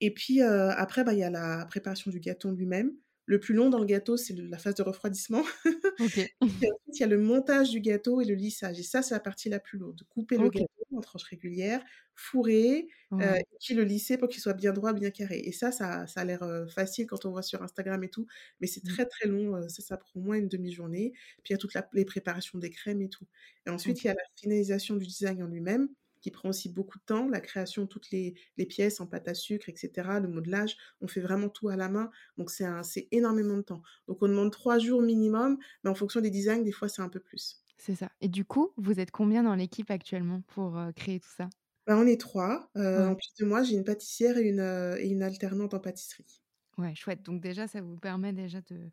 et 0.02 0.14
puis, 0.14 0.42
après, 0.42 1.04
bah, 1.06 1.14
il 1.14 1.20
y 1.20 1.24
a 1.24 1.30
la 1.32 1.66
préparation 1.68 2.12
du 2.12 2.20
gâteau 2.22 2.52
lui-même. 2.54 2.94
Le 3.26 3.40
plus 3.40 3.54
long 3.56 3.70
dans 3.70 3.80
le 3.80 3.86
gâteau, 3.86 4.18
c'est 4.18 4.34
la 4.36 4.58
phase 4.60 4.76
de 4.76 4.84
refroidissement 4.84 5.44
OK. 6.00 6.36
et 6.62 6.68
ensuite 6.72 7.00
il 7.00 7.02
y 7.02 7.04
a 7.04 7.08
le 7.08 7.18
montage 7.18 7.70
du 7.72 7.82
gâteau 7.82 8.22
et 8.22 8.26
le 8.26 8.36
lissage 8.36 8.80
et 8.80 8.84
ça, 8.84 9.02
c'est 9.02 9.14
la 9.16 9.20
partie 9.20 9.50
la 9.50 9.60
plus 9.60 9.78
lourde. 9.80 10.04
Couper 10.10 10.38
le 10.38 10.50
gâteau 10.50 10.68
en 10.98 11.02
tranches 11.02 11.24
régulières, 11.26 11.84
fourrer, 12.16 12.88
et 13.22 13.58
puis 13.62 13.74
le 13.74 13.84
lisser 13.84 14.18
pour 14.18 14.28
qu'il 14.30 14.42
soit 14.42 14.54
bien 14.54 14.74
droit, 14.74 14.94
bien 14.94 15.10
carré 15.12 15.40
et 15.40 15.52
ça, 15.52 15.72
ça 15.72 16.06
ça 16.08 16.22
a 16.22 16.26
l'air, 16.26 16.44
heu, 16.44 16.68
facile 16.68 17.08
quand 17.08 17.26
on 17.26 17.32
voit 17.32 17.42
sur 17.44 17.64
Instagram 17.64 18.04
et 18.04 18.10
tout, 18.10 18.28
mais 18.62 18.68
c'est 18.68 18.84
Mmh. 18.84 18.98
très, 18.98 19.06
très 19.06 19.28
long, 19.28 19.56
heu, 19.58 19.70
ça, 19.70 19.82
ça 19.82 19.98
prend 19.98 20.20
au 20.20 20.24
moins 20.24 20.38
une 20.38 20.48
demi-journée. 20.50 21.14
Puis 21.44 21.52
il 21.52 21.54
y 21.54 21.56
a 21.56 21.58
toute 21.58 21.74
la 21.74 21.88
les 21.94 22.06
préparations 22.06 22.60
des 22.60 22.70
crèmes 22.70 23.02
et 23.02 23.10
tout 23.10 23.26
et 23.66 23.70
ensuite 23.70 24.04
il 24.04 24.08
y 24.08 24.10
a 24.10 24.14
la 24.14 24.24
finalisation 24.36 24.96
du 24.98 25.06
design 25.08 25.42
en 25.44 25.48
lui-même 25.48 25.90
qui 26.26 26.32
prend 26.32 26.50
aussi 26.50 26.70
beaucoup 26.70 26.98
de 27.00 27.04
temps, 27.06 27.28
la 27.30 27.42
création 27.42 27.84
de 27.84 27.88
toutes 27.88 28.12
les 28.12 28.36
les 28.58 28.66
pièces 28.66 29.00
en 29.02 29.08
pâte 29.08 29.28
à 29.28 29.34
sucre 29.34 29.70
et 29.70 29.76
cetera, 29.76 30.20
le 30.20 30.28
modelage. 30.28 30.78
On 31.02 31.08
fait 31.08 31.22
vraiment 31.22 31.50
tout 31.50 31.70
à 31.70 31.76
la 31.78 31.90
main, 31.90 32.10
donc 32.38 32.50
c'est 32.52 32.66
un 32.66 32.84
c'est 32.84 33.08
énormément 33.12 33.58
de 33.58 33.62
temps. 33.64 33.82
Donc 34.08 34.22
on 34.22 34.28
demande 34.28 34.52
3 34.52 34.80
jours 34.80 35.02
minimum, 35.02 35.58
mais 35.84 35.90
en 35.90 35.96
fonction 35.96 36.22
des 36.22 36.30
designs, 36.32 36.64
des 36.64 36.72
fois, 36.72 36.90
c'est 36.90 37.02
un 37.02 37.10
peu 37.10 37.20
plus. 37.20 37.62
C'est 37.78 37.96
ça 37.96 38.12
et 38.22 38.28
du 38.28 38.44
coup, 38.46 38.74
vous 38.78 39.00
êtes 39.00 39.12
combien 39.12 39.44
dans 39.44 39.56
l'équipe 39.56 39.90
actuellement 39.92 40.42
pour, 40.42 40.78
heu, 40.78 40.92
créer 40.94 41.20
tout 41.22 41.30
ça? 41.30 41.52
Bah, 41.88 41.98
on 41.98 42.06
est 42.08 42.20
3, 42.22 42.70
heu, 42.78 43.08
en 43.08 43.16
plus 43.16 43.34
de 43.40 43.46
moi, 43.46 43.64
j'ai 43.64 43.76
une 43.76 43.84
pâtissière 43.84 44.38
et 44.38 44.44
une, 44.44 44.60
heu 44.60 44.98
et 45.00 45.08
une 45.08 45.22
alternante 45.24 45.74
en 45.74 45.80
pâtisserie. 45.80 46.42
Ouais, 46.78 46.94
chouette, 46.94 47.24
donc 47.24 47.40
déjà 47.42 47.70
ça 47.70 47.80
vous 47.82 47.96
permet 47.98 48.34
déjà 48.34 48.60
de 48.60 48.90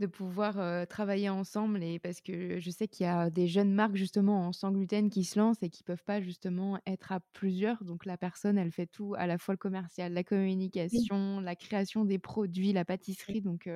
de 0.00 0.06
pouvoir, 0.06 0.86
travailler 0.88 1.30
ensemble 1.30 1.82
et 1.82 1.98
parce 1.98 2.20
que 2.20 2.60
je 2.60 2.70
sais 2.70 2.88
qu'il 2.88 3.06
y 3.06 3.08
a 3.08 3.30
des 3.30 3.48
jeunes 3.48 3.72
marques 3.74 3.96
justement 3.96 4.48
en 4.48 4.52
sans 4.52 4.72
gluten 4.72 5.10
qui 5.10 5.24
se 5.24 5.38
lancent 5.38 5.62
et 5.62 5.70
qui 5.70 5.84
peuvent 5.84 6.04
pas 6.04 6.20
justement 6.22 6.80
être 6.86 7.12
à 7.12 7.20
plusieurs, 7.34 7.84
donc 7.84 8.06
la 8.06 8.18
personne, 8.18 8.58
elle 8.58 8.72
fait 8.72 8.86
tout, 8.86 9.14
à 9.18 9.26
la 9.26 9.38
fois 9.38 9.54
le 9.54 9.58
commercial, 9.58 10.12
la 10.14 10.24
Oui. 10.92 11.08
communication, 11.08 11.40
la 11.40 11.56
création 11.56 12.04
des 12.04 12.18
produits, 12.18 12.72
la 12.74 12.84
pâtisserie, 12.84 13.42
donc 13.42 13.68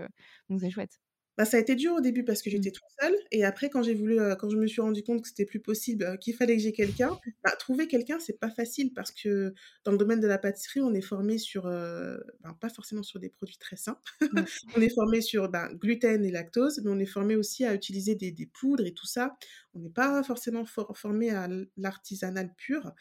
donc 0.51 0.61
c'est 0.61 0.71
chouette. 0.71 0.99
Bah, 1.39 1.45
ça 1.45 1.57
a 1.57 1.61
été 1.61 1.77
dur 1.77 1.95
au 1.95 2.01
début 2.01 2.25
parce 2.25 2.43
que 2.43 2.51
Mmh. 2.51 2.53
j'étais 2.53 2.71
toute 2.73 2.85
seule 3.01 3.15
et 3.31 3.45
après 3.45 3.71
quand 3.71 3.83
j'ai 3.83 3.95
voulu, 3.95 4.19
quand 4.41 4.51
je 4.51 4.57
me 4.57 4.67
suis 4.67 4.81
rendu 4.81 5.03
compte 5.05 5.23
que 5.23 5.29
c'était 5.29 5.45
plus 5.47 5.61
possible, 5.61 6.19
qu'il 6.19 6.35
fallait 6.35 6.57
que 6.57 6.63
j'ai 6.63 6.73
quelqu'un, 6.73 7.19
bah, 7.45 7.53
trouver 7.59 7.87
quelqu'un, 7.89 8.19
c'est 8.19 8.39
pas 8.41 8.51
facile 8.51 8.93
parce 8.95 9.13
que 9.13 9.55
dans 9.85 9.93
le 9.93 9.99
domaine 9.99 10.21
de 10.21 10.27
la 10.27 10.39
pâtisserie, 10.39 10.81
on 10.81 10.93
est 10.95 11.01
formé 11.01 11.39
sur, 11.39 11.65
ben, 11.65 12.55
pas 12.61 12.69
forcément 12.69 13.03
sur 13.03 13.21
des 13.21 13.29
produits 13.29 13.59
très 13.59 13.77
sains. 13.77 13.99
On 14.77 14.81
est 14.81 14.95
formé 14.95 15.21
sur, 15.21 15.49
ben, 15.49 15.69
gluten 15.75 16.25
et 16.25 16.31
lactose, 16.31 16.81
mais 16.85 16.91
on 16.91 16.99
est 16.99 17.07
formé 17.07 17.37
aussi 17.37 17.65
à 17.65 17.75
utiliser 17.75 18.15
des 18.15 18.33
des 18.33 18.47
poudres 18.47 18.87
et 18.87 18.93
tout 18.93 19.07
ça. 19.07 19.37
On 19.75 19.81
n'est 19.81 19.91
pas 19.91 20.23
forcément 20.23 20.65
for 20.65 20.97
formé 20.97 21.31
à 21.31 21.49
l'artisanal 21.77 22.55
pur. 22.57 22.93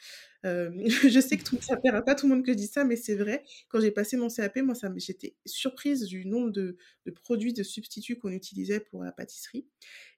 Hem, 0.47 0.81
je 1.09 1.19
sais 1.19 1.37
que 1.37 1.43
tout 1.43 1.57
ça 1.61 1.77
plaira 1.77 2.01
pas 2.03 2.15
tout 2.15 2.27
le 2.27 2.35
monde 2.35 2.45
que 2.45 2.51
je 2.53 2.57
dis 2.57 2.67
ça, 2.67 2.83
mais 2.85 2.95
c'est 2.95 3.15
vrai. 3.15 3.43
Quand 3.69 3.79
j'ai 3.81 3.91
passé 3.91 4.17
mon 4.17 4.29
CAP, 4.29 4.61
moi, 4.61 4.75
ça 4.75 4.89
j'étais 4.97 5.35
surprise 5.45 6.03
du 6.05 6.25
nombre 6.25 6.51
de 6.51 6.77
de 7.05 7.11
produits, 7.11 7.53
de 7.53 7.63
substituts 7.63 8.17
qu'on 8.17 8.31
utilisait 8.31 8.79
pour 8.79 9.03
la 9.03 9.11
pâtisserie 9.11 9.67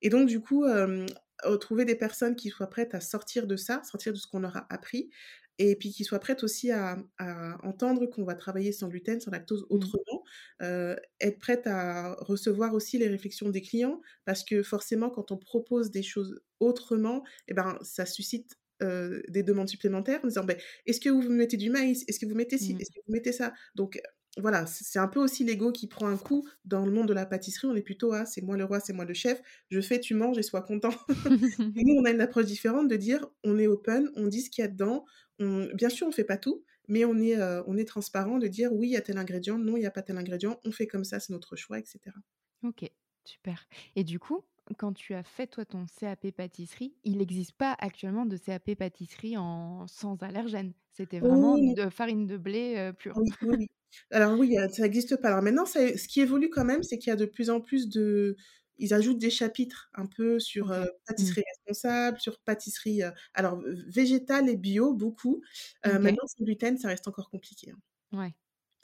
et 0.01 0.09
donc 0.09 0.27
du 0.27 0.41
coup, 0.41 0.65
hem, 0.65 1.05
heu, 1.45 1.57
trouver 1.57 1.86
des 1.86 1.95
personnes 1.95 2.36
qui 2.36 2.50
soient 2.50 2.69
prêtes 2.69 2.93
à 2.95 3.01
sortir 3.01 3.48
de 3.48 3.55
ça, 3.57 3.81
sortir 3.83 4.13
de 4.13 4.17
ce 4.17 4.27
qu'on 4.27 4.39
leur 4.39 4.57
a 4.57 4.67
appris 4.74 5.09
et 5.57 5.75
puis 5.75 5.91
qui 5.91 6.05
soient 6.05 6.19
prêtes 6.19 6.43
aussi 6.43 6.71
à 6.71 6.98
à 7.17 7.57
entendre 7.67 8.05
qu'on 8.07 8.24
va 8.24 8.36
travailler 8.36 8.71
sans 8.71 8.88
gluten, 8.89 9.19
sans 9.19 9.31
lactose 9.31 9.65
Mmh. 9.71 9.93
autrement, 10.00 10.24
être 10.62 11.39
prête 11.39 11.67
à 11.67 12.15
recevoir 12.19 12.74
aussi 12.74 12.98
les 12.98 13.07
réflexions 13.07 13.50
des 13.50 13.62
clients 13.62 14.01
parce 14.25 14.43
que 14.43 14.63
forcément 14.63 15.09
quand 15.09 15.31
on 15.31 15.38
propose 15.38 15.91
des 15.91 16.03
choses 16.03 16.41
autrement 16.59 17.23
et 17.47 17.53
ben, 17.53 17.77
ça 17.82 18.06
suscite, 18.06 18.58
heu, 18.81 19.23
des 19.29 19.43
demandes 19.43 19.69
supplémentaires 19.69 20.19
en 20.23 20.27
disant: 20.27 20.43
«Beh, 20.45 20.57
est-ce 20.85 20.99
que 20.99 21.09
vous 21.09 21.21
me 21.23 21.29
mettez 21.35 21.57
du 21.57 21.69
maïs? 21.69 22.03
Est-ce 22.07 22.19
que 22.19 22.25
vous 22.25 22.35
mettez 22.35 22.57
ci? 22.57 22.73
Mmh. 22.73 22.79
Est-ce 22.79 22.91
que 22.91 22.99
vous 23.05 23.13
mettez 23.13 23.31
ça?» 23.31 23.53
donc 23.75 24.01
voilà, 24.37 24.65
c'est 24.67 24.99
un 24.99 25.07
peu 25.07 25.19
aussi 25.19 25.43
l'ego 25.43 25.71
qui 25.71 25.87
prend 25.87 26.07
un 26.07 26.15
coup 26.17 26.47
dans 26.63 26.85
le 26.85 26.91
monde 26.91 27.07
de 27.07 27.13
la 27.13 27.25
pâtisserie. 27.25 27.67
On 27.67 27.75
est 27.75 27.81
plutôt 27.81 28.13
à: 28.13 28.25
«C'est 28.25 28.41
moi 28.41 28.57
le 28.57 28.63
roi, 28.65 28.79
c'est 28.79 28.93
moi 28.93 29.03
le 29.05 29.13
chef, 29.13 29.41
je 29.69 29.81
fais, 29.81 29.99
tu 29.99 30.13
manges 30.13 30.37
et 30.37 30.43
sois 30.43 30.61
content». 30.61 30.91
Et 31.75 31.83
nous, 31.83 31.95
on 31.95 32.05
a 32.05 32.11
une 32.11 32.21
approche 32.21 32.45
différente 32.45 32.87
de 32.89 32.95
dire: 32.95 33.27
«On 33.43 33.57
est 33.59 33.67
open, 33.67 34.11
on 34.15 34.27
dit 34.27 34.41
ce 34.41 34.49
qu'il 34.49 34.61
y 34.63 34.65
a 34.65 34.67
dedans, 34.69 35.05
on 35.39 35.67
bien 35.73 35.89
sûr, 35.89 36.07
on 36.07 36.11
fait 36.11 36.23
pas 36.23 36.37
tout, 36.37 36.63
mais 36.87 37.05
on 37.05 37.17
est, 37.19 37.37
heu, 37.37 37.63
on 37.67 37.77
est 37.77 37.85
transparent 37.87 38.37
de 38.39 38.47
dire: 38.47 38.73
"Oui, 38.73 38.89
il 38.89 38.91
y 38.91 38.97
a 38.97 39.01
tel 39.01 39.17
ingrédient, 39.17 39.57
non, 39.57 39.77
il 39.77 39.83
y 39.83 39.85
a 39.85 39.91
pas 39.91 40.01
tel 40.03 40.17
ingrédient, 40.17 40.59
on 40.65 40.71
fait 40.71 40.87
comme 40.87 41.03
ça, 41.05 41.19
c'est 41.19 41.33
notre 41.33 41.55
choix" 41.55 41.79
et 41.79 41.85
cetera». 41.85 42.19
OK, 42.63 42.91
super 43.25 43.67
et 43.95 44.03
du 44.03 44.19
coup, 44.19 44.41
quand 44.77 44.93
tu 44.93 45.13
as 45.13 45.23
fait 45.23 45.47
toi 45.47 45.65
ton 45.65 45.86
CAP 45.88 46.32
pâtisserie, 46.32 46.95
il 47.03 47.21
existe 47.21 47.53
pas 47.53 47.75
actuellement 47.79 48.25
de 48.25 48.38
CAP 48.38 48.75
pâtisserie 48.75 49.38
en 49.38 49.88
sans 49.88 50.21
allergènes? 50.23 50.73
C'était 50.91 51.19
vraiment 51.19 51.58
Oh 51.58 51.60
non! 51.60 51.75
de 51.75 51.89
farine 51.89 52.25
de 52.27 52.38
blé, 52.38 52.75
heu, 52.77 52.93
pure? 52.93 53.15
Oui, 53.15 53.36
oui, 53.41 53.55
oui. 53.60 53.67
Alors 54.12 54.38
oui, 54.39 54.55
ça 54.71 54.86
existe 54.86 55.15
pas. 55.21 55.29
Alors 55.29 55.41
maintenant, 55.41 55.65
ça 55.65 55.97
ce 55.97 56.08
qui 56.08 56.21
évolue 56.21 56.49
quand 56.49 56.63
même, 56.65 56.84
c'est 56.84 56.97
qu'il 56.97 57.10
y 57.10 57.13
a 57.13 57.15
de 57.15 57.25
plus 57.25 57.49
en 57.49 57.60
plus 57.62 57.89
de 57.89 58.36
ils 58.77 58.93
ajoutent 58.93 59.17
des 59.19 59.29
chapitres 59.32 59.89
un 59.93 60.05
peu 60.05 60.39
sur. 60.39 60.71
Mmh. 61.17 61.36
pâtisserie 61.36 61.43
responsable, 61.67 62.19
sur 62.19 62.39
pâtisserie, 62.41 63.01
alors 63.34 63.62
végétale 63.88 64.47
et 64.49 64.58
bio, 64.58 64.93
beaucoup. 64.93 65.41
Heu, 65.86 65.97
OK. 65.97 65.99
maintenant 65.99 66.27
sans 66.27 66.43
gluten, 66.45 66.77
ça 66.77 66.88
reste 66.89 67.08
encore 67.08 67.29
compliqué, 67.32 67.71
hein. 67.71 67.79
Ouais, 68.12 68.36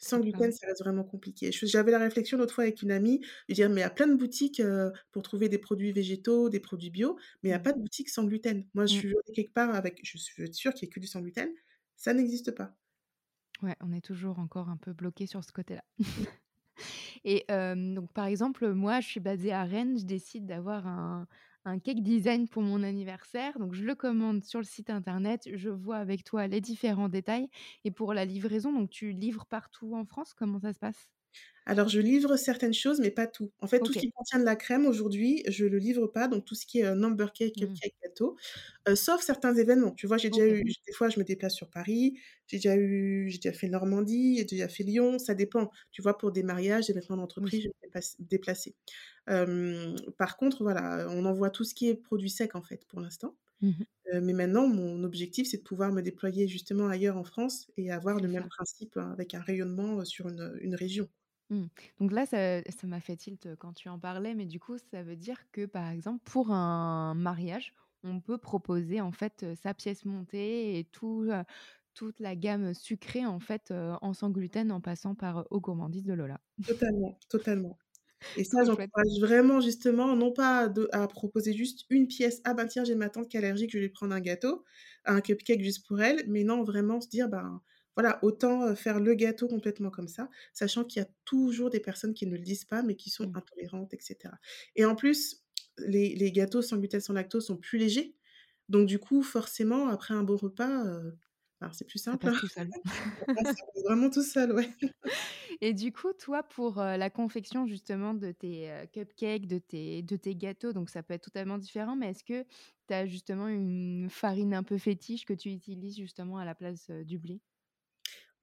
Sans 0.05 0.19
gluten, 0.19 0.51
ça 0.51 0.67
reste 0.67 0.81
vraiment 0.83 1.03
compliqué. 1.03 1.51
J'avais 1.51 1.91
la 1.91 1.99
réflexion 1.99 2.37
l'autre 2.37 2.53
fois 2.53 2.63
avec 2.65 2.81
une 2.83 2.91
amie, 2.91 3.21
de 3.49 3.53
dire: 3.55 3.69
«Mais 3.69 3.77
il 3.81 3.83
y 3.83 3.83
a 3.83 3.89
plein 3.89 4.07
de 4.07 4.15
boutiques, 4.15 4.61
pour 5.11 5.23
trouver 5.23 5.49
des 5.49 5.57
produits 5.57 5.91
végétaux, 5.93 6.49
des 6.49 6.59
produits 6.59 6.91
bio, 6.91 7.17
mais 7.43 7.49
il 7.49 7.51
y 7.51 7.55
a 7.55 7.59
mmh. 7.59 7.61
pas 7.61 7.73
de 7.73 7.79
boutique 7.79 8.09
sans 8.09 8.25
gluten». 8.25 8.65
Moi, 8.73 8.85
je 8.85 8.93
Mmh. 8.93 9.05
suis 9.05 9.09
allée 9.09 9.33
quelque 9.33 9.53
part 9.53 9.73
avec 9.75 9.99
je 10.03 10.17
suis 10.17 10.53
sûre 10.53 10.73
qu'il 10.73 10.87
y 10.87 10.89
ait 10.89 10.93
que 10.93 10.99
du 10.99 11.07
sans 11.07 11.21
gluten, 11.21 11.49
ça 11.95 12.13
n'existe 12.13 12.51
pas. 12.51 12.75
Ouais, 13.61 13.75
on 13.81 13.93
est 13.93 14.01
toujours 14.01 14.39
encore 14.39 14.69
un 14.69 14.77
peu 14.77 14.93
bloqué 14.93 15.27
sur 15.27 15.43
ce 15.43 15.51
côté-là. 15.51 15.83
Et 17.23 17.45
donc 17.49 18.11
par 18.13 18.25
exemple, 18.25 18.71
moi, 18.73 18.99
je 19.01 19.07
suis 19.07 19.19
basée 19.19 19.51
à 19.51 19.63
Rennes, 19.63 19.97
je 19.99 20.05
décide 20.05 20.45
d'avoir 20.45 20.87
un 20.87 21.27
un 21.65 21.79
cake 21.79 22.01
design 22.03 22.47
pour 22.47 22.61
mon 22.63 22.83
anniversaire, 22.83 23.57
donc 23.59 23.73
je 23.73 23.83
le 23.83 23.95
commande 23.95 24.43
sur 24.43 24.59
le 24.59 24.65
site 24.65 24.89
internet, 24.89 25.49
je 25.53 25.69
vois 25.69 25.97
avec 25.97 26.23
toi 26.23 26.47
les 26.47 26.61
différents 26.61 27.09
détails 27.09 27.49
et 27.83 27.91
pour 27.91 28.13
la 28.13 28.25
livraison, 28.25 28.71
donc 28.73 28.89
tu 28.89 29.11
livres 29.11 29.45
partout 29.45 29.95
en 29.95 30.05
France? 30.05 30.33
Comment 30.33 30.59
ça 30.59 30.73
se 30.73 30.79
passe? 30.79 31.14
Alors 31.65 31.87
je 31.89 31.99
livre 31.99 32.35
certaines 32.37 32.73
choses, 32.75 32.99
mais 32.99 33.09
pas 33.11 33.25
tout. 33.27 33.51
En 33.59 33.67
fait, 33.67 33.81
tout 33.81 33.91
ce 33.93 33.97
qui 33.97 34.07
contient 34.11 34.39
de 34.39 34.45
la 34.45 34.55
crème 34.55 34.85
aujourd'hui, 34.85 35.43
je 35.47 35.65
le 35.65 35.79
livre 35.79 36.05
pas, 36.07 36.27
donc 36.27 36.45
tout 36.45 36.53
ce 36.55 36.65
qui 36.67 36.79
est, 36.81 36.85
heu, 36.85 36.93
number 36.95 37.33
cake, 37.33 37.55
Mmh. 37.55 37.79
cupcake, 37.81 37.95
gâteau, 38.03 38.37
heu, 38.87 38.95
sauf 38.95 39.21
certains 39.23 39.55
événements. 39.55 39.91
Tu 39.93 40.05
vois, 40.07 40.17
j'ai 40.17 40.29
déjà 40.29 40.47
eu 40.47 40.63
des 40.63 40.93
fois, 40.93 41.09
je 41.09 41.19
me 41.19 41.25
déplace 41.25 41.55
sur 41.55 41.69
Paris, 41.71 42.19
j'ai 42.47 42.57
déjà 42.57 42.75
eu 42.77 43.29
j'ai 43.31 43.39
déjà 43.39 43.53
fait 43.57 43.67
Normandie, 43.69 44.37
j'ai 44.37 44.45
déjà 44.45 44.67
fait 44.69 44.83
Lyon, 44.83 45.17
ça 45.19 45.33
dépend. 45.33 45.71
Tu 45.91 46.01
vois, 46.03 46.17
pour 46.17 46.31
des 46.31 46.43
mariages, 46.43 46.85
des 46.87 46.91
événements 46.93 47.17
Oui. 47.37 47.49
d'entreprise, 47.49 47.61
je 47.63 47.67
vais 47.69 47.73
me 47.81 47.87
déplace 47.87 48.15
déplacer. 48.19 48.75
Par 50.17 50.37
contre, 50.37 50.63
voilà, 50.63 51.07
on 51.09 51.25
envoie 51.25 51.49
tout 51.49 51.63
ce 51.63 51.73
qui 51.75 51.87
est 51.89 51.95
produit 51.95 52.29
sec, 52.29 52.55
en 52.55 52.63
fait, 52.63 52.85
pour 52.87 52.99
l'instant. 53.01 53.35
Mmh 53.61 53.69
mh. 53.79 53.85
Heu, 54.13 54.21
mais 54.21 54.33
maintenant, 54.33 54.67
mon 54.67 55.03
objectif, 55.03 55.47
c'est 55.49 55.57
de 55.59 55.63
pouvoir 55.63 55.91
me 55.93 56.01
déployer 56.01 56.47
justement 56.47 56.87
ailleurs 56.89 57.17
en 57.17 57.23
France 57.25 57.71
et 57.77 57.91
avoir 57.91 58.19
le 58.19 58.29
même 58.29 58.47
principe, 58.47 58.97
heu, 58.97 59.01
avec 59.01 59.33
un 59.35 59.41
rayonnement, 59.41 60.05
sur 60.05 60.29
une, 60.29 60.57
une 60.61 60.75
région. 60.75 61.09
Mmh. 61.49 61.65
Donc 61.99 62.11
là, 62.11 62.25
ça 62.25 62.61
m'a 62.87 62.99
fait 62.99 63.15
tilt, 63.17 63.55
quand 63.59 63.73
tu 63.73 63.87
en 63.89 63.99
parlais, 63.99 64.33
mais 64.33 64.45
du 64.45 64.59
coup, 64.59 64.77
ça 64.79 65.03
veut 65.03 65.15
dire 65.15 65.51
que, 65.51 65.65
par 65.65 65.89
exemple, 65.89 66.21
pour 66.23 66.51
un 66.51 67.13
mariage, 67.13 67.73
on 68.03 68.19
peut 68.19 68.37
proposer, 68.39 68.99
en 69.01 69.11
fait, 69.11 69.45
sa 69.55 69.73
pièce 69.75 70.05
montée 70.05 70.79
et 70.79 70.83
tout, 70.85 71.29
toute 71.93 72.19
la 72.19 72.35
gamme 72.35 72.73
sucrée, 72.73 73.25
en 73.25 73.39
fait, 73.39 73.71
en 73.71 74.13
sans 74.13 74.31
gluten 74.31 74.71
en 74.71 74.81
passant 74.81 75.13
par, 75.15 75.39
heu, 75.41 75.45
Aux 75.51 75.61
Gourmandises 75.61 76.05
de 76.05 76.13
Lola. 76.13 76.41
Totalement, 76.65 77.19
totalement. 77.29 77.77
Et 78.35 78.43
ça, 78.45 78.63
j'encourage 78.65 79.19
vraiment 79.21 79.61
justement, 79.61 80.15
non 80.15 80.33
pas 80.33 80.69
de 80.69 80.89
à 80.93 81.07
proposer 81.07 81.53
juste 81.53 81.85
une 81.89 82.07
pièce: 82.07 82.41
«Ah 82.45 82.53
ben 82.55 82.67
tiens, 82.67 82.83
j'ai 82.85 82.95
ma 82.95 83.09
tante 83.09 83.29
qui 83.29 83.37
est 83.37 83.39
allergique, 83.39 83.71
je 83.71 83.77
vais 83.79 83.83
lui 83.85 83.91
prendre 83.91 84.15
un 84.15 84.21
gâteau, 84.21 84.65
un 85.05 85.21
cupcake 85.21 85.61
juste 85.63 85.87
pour 85.87 86.01
elle», 86.01 86.25
mais 86.29 86.43
non, 86.45 86.63
vraiment 86.63 87.01
se 87.01 87.09
dire: 87.09 87.29
«Ben, 87.29 87.61
voilà, 87.95 88.19
autant, 88.23 88.75
faire 88.75 88.99
le 88.99 89.13
gâteau 89.15 89.47
complètement 89.47 89.89
comme 89.91 90.07
ça», 90.07 90.29
sachant 90.53 90.83
qu'il 90.85 91.01
y 91.01 91.05
a 91.05 91.09
toujours 91.25 91.69
des 91.69 91.79
personnes 91.79 92.13
qui 92.13 92.25
ne 92.27 92.33
le 92.33 92.39
disent 92.43 92.65
pas, 92.65 92.81
mais 92.83 92.95
qui 92.95 93.09
sont 93.09 93.25
Mmh. 93.25 93.35
intolérantes 93.35 93.93
et 93.93 93.99
cetera. 94.01 94.37
Et 94.75 94.85
en 94.85 94.95
plus, 94.95 95.43
les 95.77 96.15
les 96.15 96.31
gâteaux 96.31 96.61
sans 96.61 96.77
gluten, 96.77 97.01
sans 97.01 97.13
lactose 97.13 97.45
sont 97.47 97.57
plus 97.57 97.77
légers, 97.79 98.15
donc 98.69 98.87
du 98.87 98.99
coup, 98.99 99.23
forcément, 99.23 99.89
après 99.89 100.13
un 100.13 100.23
bon 100.23 100.37
repas, 100.37 100.83
ben, 101.61 101.71
c'est 101.73 101.85
plus 101.85 101.99
Ça 102.09 102.15
simple, 102.15 102.27
hein. 102.29 102.33
tout 102.37 102.47
seul. 102.47 102.73
Ça 103.19 103.25
passe 103.35 103.55
vraiment 103.85 104.09
tout 104.09 104.23
seul, 104.23 104.51
ouais. 104.53 104.69
Et 105.61 105.73
du 105.73 105.91
coup, 105.91 106.13
toi, 106.13 106.43
pour, 106.43 106.75
la 106.77 107.09
confection 107.09 107.65
justement 107.67 108.13
de 108.13 108.31
tes, 108.31 108.69
cupcakes, 108.93 109.47
de 109.47 109.59
tes 109.59 110.01
de 110.03 110.15
tes 110.15 110.35
gâteaux, 110.35 110.73
donc 110.73 110.89
ça 110.89 111.03
peut 111.03 111.13
être 111.13 111.23
totalement 111.25 111.57
différent, 111.57 111.95
mais 111.95 112.09
est-ce 112.11 112.23
que 112.23 112.43
tu 112.87 112.93
as 112.93 113.05
justement 113.05 113.47
une 113.47 114.07
farine 114.09 114.53
un 114.53 114.63
peu 114.63 114.77
fétiche 114.77 115.25
que 115.25 115.33
tu 115.33 115.49
utilises 115.49 115.97
justement 115.97 116.37
à 116.37 116.45
la 116.45 116.55
place, 116.55 116.89
du 116.89 117.17
blé? 117.19 117.41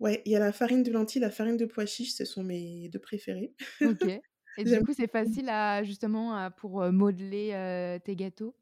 Ouais, 0.01 0.23
il 0.27 0.33
y 0.33 0.37
a 0.37 0.39
la 0.41 0.53
farine 0.53 0.83
de 0.83 0.91
lentilles, 0.91 1.21
la 1.21 1.31
farine 1.31 1.57
de 1.57 1.65
pois 1.67 1.87
chiches, 1.87 2.13
ce 2.15 2.25
sont 2.25 2.43
mes 2.43 2.89
2 2.89 2.99
préférées. 2.99 3.55
OK. 3.85 4.07
Et 4.57 4.65
du 4.65 4.81
coup, 4.83 4.93
c'est 4.93 5.11
facile 5.11 5.49
à 5.49 5.83
justement 5.83 6.35
à 6.37 6.51
pour, 6.51 6.91
modeler, 6.93 7.99
tes 8.05 8.17
gâteaux? 8.17 8.55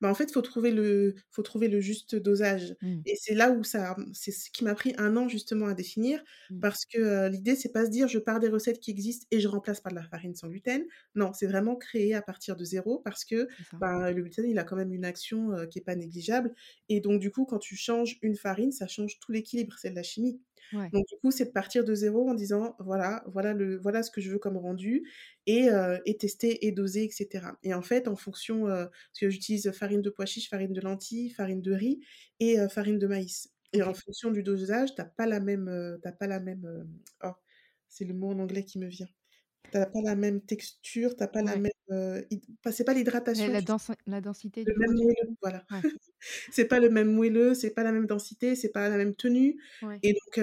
Bah, 0.00 0.10
en 0.10 0.14
fait, 0.14 0.30
faut 0.32 0.42
trouver 0.42 0.70
le 0.72 1.14
faut 1.30 1.42
trouver 1.42 1.68
le 1.68 1.80
juste 1.80 2.14
dosage 2.16 2.74
Mmh. 2.82 3.06
et 3.06 3.14
c'est 3.16 3.34
là 3.34 3.50
où 3.50 3.64
ça, 3.64 3.96
c'est 4.12 4.32
ce 4.32 4.50
qui 4.50 4.64
m'a 4.64 4.74
pris 4.74 4.94
1 4.98 5.16
an 5.16 5.28
justement 5.28 5.66
à 5.66 5.74
définir 5.74 6.22
Mmh. 6.50 6.60
parce 6.60 6.84
que, 6.86 7.28
l'idée 7.28 7.54
c'est 7.56 7.72
pas 7.72 7.84
se 7.86 7.90
dire: 7.90 8.08
«Je 8.08 8.18
pars 8.18 8.40
des 8.40 8.48
recettes 8.48 8.80
qui 8.80 8.90
existent 8.90 9.26
et 9.30 9.40
je 9.40 9.48
remplace 9.48 9.80
par 9.80 9.92
de 9.92 9.96
la 9.96 10.02
farine 10.04 10.34
sans 10.34 10.48
gluten». 10.48 10.84
Non, 11.14 11.32
c'est 11.32 11.46
vraiment 11.46 11.76
créer 11.76 12.14
à 12.14 12.22
partir 12.22 12.56
de 12.56 12.64
0 12.64 12.98
parce 13.00 13.24
que, 13.24 13.48
ben, 13.80 14.10
le 14.10 14.22
gluten, 14.22 14.44
il 14.48 14.58
a 14.58 14.64
quand 14.64 14.76
même 14.76 14.92
une 14.92 15.04
action, 15.04 15.50
qui 15.70 15.78
est 15.78 15.82
pas 15.82 15.96
négligeable 15.96 16.54
et 16.88 17.00
donc 17.00 17.20
du 17.20 17.30
coup, 17.30 17.44
quand 17.46 17.58
tu 17.58 17.76
changes 17.76 18.18
une 18.22 18.36
farine, 18.36 18.72
ça 18.72 18.86
change 18.86 19.18
tout 19.20 19.32
l'équilibre, 19.32 19.74
c'est 19.78 19.90
de 19.90 19.94
la 19.96 20.02
chimie. 20.02 20.40
Ouais. 20.72 20.92
Donc 20.92 21.06
du 21.08 21.16
coup, 21.20 21.30
c'est 21.30 21.46
de 21.46 21.50
partir 21.52 21.84
de 21.84 21.94
0 21.94 22.28
en 22.28 22.34
disant: 22.34 22.76
«Voilà, 22.80 23.24
voilà 23.28 23.52
le 23.54 23.76
voilà 23.78 24.02
ce 24.02 24.10
que 24.10 24.20
je 24.20 24.30
veux 24.30 24.38
comme 24.38 24.56
rendu» 24.56 25.08
et 25.46 25.68
heu 25.70 26.00
et 26.06 26.16
tester 26.16 26.66
et 26.66 26.72
doser 26.72 27.04
et 27.04 27.10
cetera. 27.10 27.58
Et 27.62 27.74
en 27.74 27.82
fait, 27.82 28.08
en 28.08 28.16
fonction, 28.16 28.66
heu, 28.68 28.86
parce 28.90 29.20
que 29.20 29.30
j'utilise 29.30 29.70
farine 29.72 30.02
de 30.02 30.10
pois 30.10 30.26
chiches, 30.26 30.48
farine 30.50 30.72
de 30.72 30.80
lentilles, 30.80 31.30
farine 31.30 31.62
de 31.62 31.72
riz 31.72 32.00
et 32.40 32.58
heu, 32.60 32.68
farine 32.68 32.98
de 32.98 33.06
maïs 33.06 33.52
et 33.72 33.82
en 33.82 33.94
fonction 33.94 34.30
du 34.30 34.42
dosage, 34.44 34.94
tu 34.94 35.00
as 35.02 35.04
pas 35.04 35.26
la 35.26 35.40
même, 35.40 35.68
heu, 35.68 35.98
tu 36.02 36.08
as 36.08 36.12
pas 36.12 36.26
la 36.28 36.40
même, 36.40 36.88
oh, 37.24 37.32
c'est 37.88 38.04
le 38.04 38.14
mot 38.14 38.30
en 38.30 38.38
anglais 38.38 38.64
qui 38.64 38.78
me 38.78 38.86
vient. 38.88 39.08
Tu 39.72 39.78
as 39.78 39.86
pas 39.86 40.00
la 40.04 40.14
même 40.16 40.40
texture, 40.44 41.16
tu 41.16 41.22
as 41.22 41.28
pas 41.28 41.42
la 41.42 41.56
même, 41.56 41.72
c'est 42.72 42.84
pas 42.84 42.94
l'hydratation, 42.94 43.52
la 43.52 43.62
la 44.06 44.20
densité 44.20 44.64
Le 44.64 44.74
du 44.76 44.78
même 44.78 44.94
moelleux, 44.96 45.36
voilà. 45.42 45.64
Ouais. 45.70 45.84
C'est 46.52 46.66
pas 46.66 46.80
le 46.80 46.90
même 46.90 47.12
moelleux, 47.12 47.54
c'est 47.54 47.70
pas 47.74 47.84
la 47.84 47.92
même 47.92 48.06
densité, 48.06 48.56
c'est 48.56 48.70
pas 48.72 48.88
la 48.88 48.96
même 48.98 49.14
tenue 49.16 49.60
Ouais. 49.82 50.02
et 50.02 50.14
donc 50.14 50.38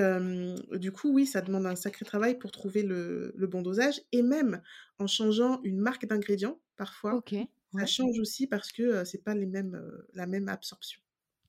du 0.79 0.91
coup, 0.93 1.11
oui, 1.13 1.27
ça 1.27 1.41
demande 1.41 1.65
un 1.67 1.75
sacré 1.77 2.05
travail 2.05 2.37
pour 2.39 2.51
trouver 2.51 2.83
le 2.83 3.33
le 3.35 3.47
bon 3.47 3.61
dosage 3.63 4.01
et 4.13 4.23
même 4.23 4.61
en 4.99 5.07
changeant 5.07 5.61
une 5.63 5.79
marque 5.79 6.05
d'ingrédients, 6.07 6.61
parfois, 6.77 7.11
OK, 7.11 7.47
ça 7.79 7.85
change 7.87 8.19
aussi 8.19 8.47
parce 8.47 8.71
que, 8.73 8.83
heu, 9.03 9.05
c'est 9.05 9.23
pas 9.23 9.35
les 9.35 9.47
mêmes, 9.47 9.81
la 10.13 10.27
même 10.27 10.49
absorption. 10.49 11.01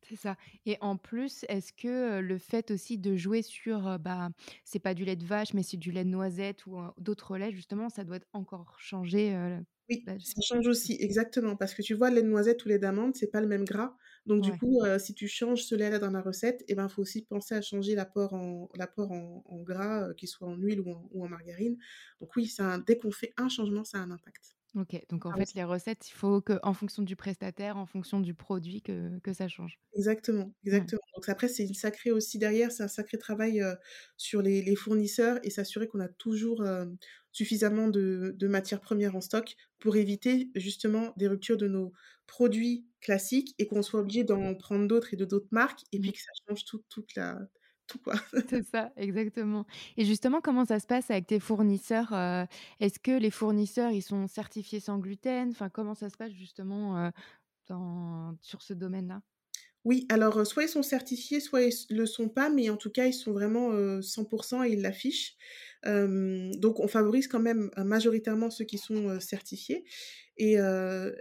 C'est 0.06 0.16
ça. 0.16 0.36
Et 0.66 0.76
en 0.82 0.96
plus, 0.98 1.44
est-ce 1.48 1.72
que, 1.72 2.20
le 2.20 2.38
fait 2.38 2.70
aussi 2.70 2.98
de 2.98 3.16
jouer 3.16 3.40
sur, 3.42 3.98
bah, 3.98 4.28
c'est 4.64 4.78
pas 4.78 4.92
du 4.94 5.04
lait 5.06 5.16
de 5.16 5.24
vache, 5.24 5.54
mais 5.54 5.62
c'est 5.62 5.78
du 5.78 5.92
lait 5.92 6.04
de 6.04 6.10
noisette 6.10 6.66
ou, 6.66 6.78
d'autres 6.98 7.38
laits 7.38 7.54
justement, 7.54 7.88
ça 7.88 8.04
doit 8.04 8.16
être 8.16 8.28
encore 8.34 8.78
changer, 8.80 9.34
heu, 9.34 9.64
Oui, 9.90 10.10
ça 10.22 10.40
change 10.40 10.66
aussi, 10.66 10.96
exactement, 10.98 11.56
parce 11.56 11.74
que 11.74 11.82
tu 11.82 11.92
vois, 11.92 12.08
lait 12.10 12.22
de 12.22 12.26
noisette 12.28 12.64
ou 12.64 12.68
lait 12.70 12.78
d'amande, 12.78 13.14
c'est 13.16 13.26
pas 13.30 13.42
le 13.42 13.46
même 13.46 13.64
gras, 13.66 13.94
donc 14.24 14.40
du 14.40 14.54
coup, 14.54 14.80
si 14.98 15.12
tu 15.12 15.28
changes 15.28 15.62
ce 15.62 15.74
lait-là 15.74 15.98
dans 15.98 16.10
la 16.10 16.22
recette 16.22 16.64
et 16.68 16.74
ben, 16.74 16.88
faut 16.88 17.02
aussi 17.02 17.20
penser 17.26 17.54
à 17.54 17.60
changer 17.60 17.94
l'apport 17.94 18.32
en 18.32 18.70
l'apport 18.74 19.12
en 19.12 19.42
en 19.44 19.62
gras, 19.62 20.14
qu'il 20.14 20.28
soit 20.28 20.48
en 20.48 20.56
huile 20.56 20.80
ou 20.80 20.90
en 20.90 21.06
ou 21.12 21.22
en 21.24 21.28
margarine, 21.28 21.76
donc 22.20 22.34
oui, 22.36 22.46
ça 22.46 22.78
dès 22.78 22.96
qu'on 22.96 23.10
fait 23.10 23.34
un 23.36 23.50
changement, 23.50 23.84
ça 23.84 23.98
a 23.98 24.00
un 24.00 24.10
impact. 24.10 24.54
OK, 24.76 25.04
donc 25.08 25.24
en 25.24 25.32
Ah 25.32 25.36
oui, 25.38 25.44
fait, 25.44 25.54
les 25.54 25.62
recettes, 25.62 26.08
il 26.08 26.12
faut 26.12 26.40
qu'en 26.42 26.74
fonction 26.74 27.02
du 27.04 27.14
prestataire, 27.14 27.76
en 27.76 27.86
fonction 27.86 28.18
du 28.20 28.34
produit 28.34 28.82
que 28.82 29.18
que 29.20 29.32
ça 29.32 29.46
change. 29.46 29.78
Exactement, 29.96 30.52
Ouais. 30.72 30.88
exactement. 30.88 31.00
Donc 31.14 31.28
après, 31.28 31.46
c'est 31.46 31.64
une 31.64 31.74
sacrée 31.74 32.10
aussi 32.10 32.38
derrière, 32.38 32.72
c'est 32.72 32.82
un 32.82 32.88
sacré 32.88 33.16
travail, 33.16 33.62
sur 34.16 34.42
les 34.42 34.60
les 34.62 34.74
fournisseurs 34.74 35.38
et 35.44 35.50
s'assurer 35.50 35.86
qu'on 35.86 36.00
a 36.00 36.08
toujours, 36.08 36.64
suffisamment 37.30 37.86
de 37.88 38.34
de 38.36 38.48
matières 38.48 38.80
premières 38.80 39.14
en 39.14 39.20
stock 39.20 39.54
pour 39.78 39.96
éviter 39.96 40.50
justement 40.56 41.12
des 41.16 41.28
ruptures 41.28 41.56
de 41.56 41.68
nos 41.68 41.92
produits 42.26 42.88
classiques 43.00 43.54
et 43.58 43.66
qu'on 43.68 43.82
soit 43.82 44.00
obligé 44.00 44.24
d'en 44.24 44.54
prendre 44.56 44.88
d'autres 44.88 45.14
et 45.14 45.16
de 45.16 45.24
d'autres 45.24 45.46
marques 45.52 45.82
et 45.92 46.00
puis 46.00 46.12
que 46.12 46.18
ça 46.18 46.32
change 46.48 46.64
toute 46.64 46.84
toute 46.88 47.14
la 47.14 47.38
tout 47.86 47.98
quoi. 47.98 48.14
C'est 48.46 48.62
ça, 48.62 48.92
exactement 48.96 49.64
et 49.96 50.04
justement, 50.04 50.40
comment 50.42 50.66
ça 50.66 50.78
se 50.78 50.86
passe 50.86 51.10
avec 51.10 51.26
tes 51.26 51.40
fournisseurs? 51.40 52.12
Heu, 52.12 52.46
est-ce 52.78 52.98
que 52.98 53.10
les 53.18 53.30
fournisseurs, 53.30 53.90
ils 53.90 54.02
sont 54.02 54.26
certifiés 54.26 54.80
sans 54.80 54.98
gluten? 54.98 55.50
Enfin, 55.50 55.70
comment 55.70 55.94
ça 55.94 56.10
se 56.10 56.16
passe 56.16 56.32
justement, 56.32 57.10
dans 57.68 58.36
sur 58.42 58.62
ce 58.62 58.74
domaine-là? 58.74 59.22
Oui, 59.84 60.06
alors, 60.08 60.38
heu, 60.38 60.44
soit 60.46 60.64
ils 60.64 60.68
sont 60.68 60.82
certifiés, 60.82 61.40
soit 61.40 61.62
ils 61.62 61.68
s 61.68 61.86
le 61.90 62.06
sont 62.06 62.28
pas, 62.30 62.48
mais 62.48 62.70
en 62.70 62.76
tout 62.78 62.90
cas, 62.90 63.04
ils 63.06 63.12
sont 63.12 63.32
vraiment, 63.32 63.72
heu, 63.72 64.00
100% 64.00 64.62
et 64.64 64.70
ils 64.72 64.80
l'affichent. 64.80 65.36
Hem, 65.84 66.54
donc 66.56 66.80
on 66.80 66.88
favorise 66.88 67.28
quand 67.28 67.40
même, 67.40 67.70
heu, 67.78 67.84
majoritairement 67.84 68.50
ceux 68.50 68.64
qui 68.64 68.78
sont, 68.78 69.10
heu, 69.10 69.20
certifiés 69.20 69.84
et 70.36 70.56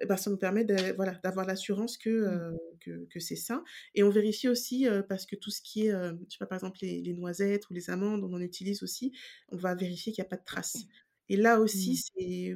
bah, 0.08 0.18
ça 0.18 0.30
nous 0.32 0.38
permet 0.38 0.66
de 0.66 0.94
voilà, 0.96 1.20
d'avoir 1.24 1.46
l'assurance 1.46 1.98
que, 1.98 2.10
Mmh. 2.26 2.58
que 2.82 3.06
que 3.12 3.20
c'est 3.20 3.36
sain 3.36 3.64
et 3.96 4.04
on 4.04 4.10
vérifie 4.10 4.50
aussi, 4.50 4.88
parce 5.10 5.26
que 5.26 5.36
tout 5.36 5.52
ce 5.52 5.62
qui 5.62 5.88
est, 5.88 5.92
je 5.92 6.16
sais 6.30 6.38
pas, 6.40 6.48
par 6.48 6.58
exemple, 6.58 6.80
les 6.82 7.02
les 7.02 7.14
noisettes 7.14 7.70
ou 7.70 7.74
les 7.74 7.90
amandes, 7.90 8.24
on 8.24 8.34
en 8.34 8.42
utilise 8.42 8.84
aussi, 8.84 9.14
on 9.50 9.58
va 9.58 9.76
vérifier 9.76 10.12
qu'il 10.14 10.22
y 10.24 10.26
a 10.26 10.30
pas 10.30 10.38
de 10.38 10.44
traces 10.46 10.86
et 11.30 11.38
là 11.38 11.60
aussi, 11.60 11.96
Mmh. 11.96 12.04
c'est 12.18 12.56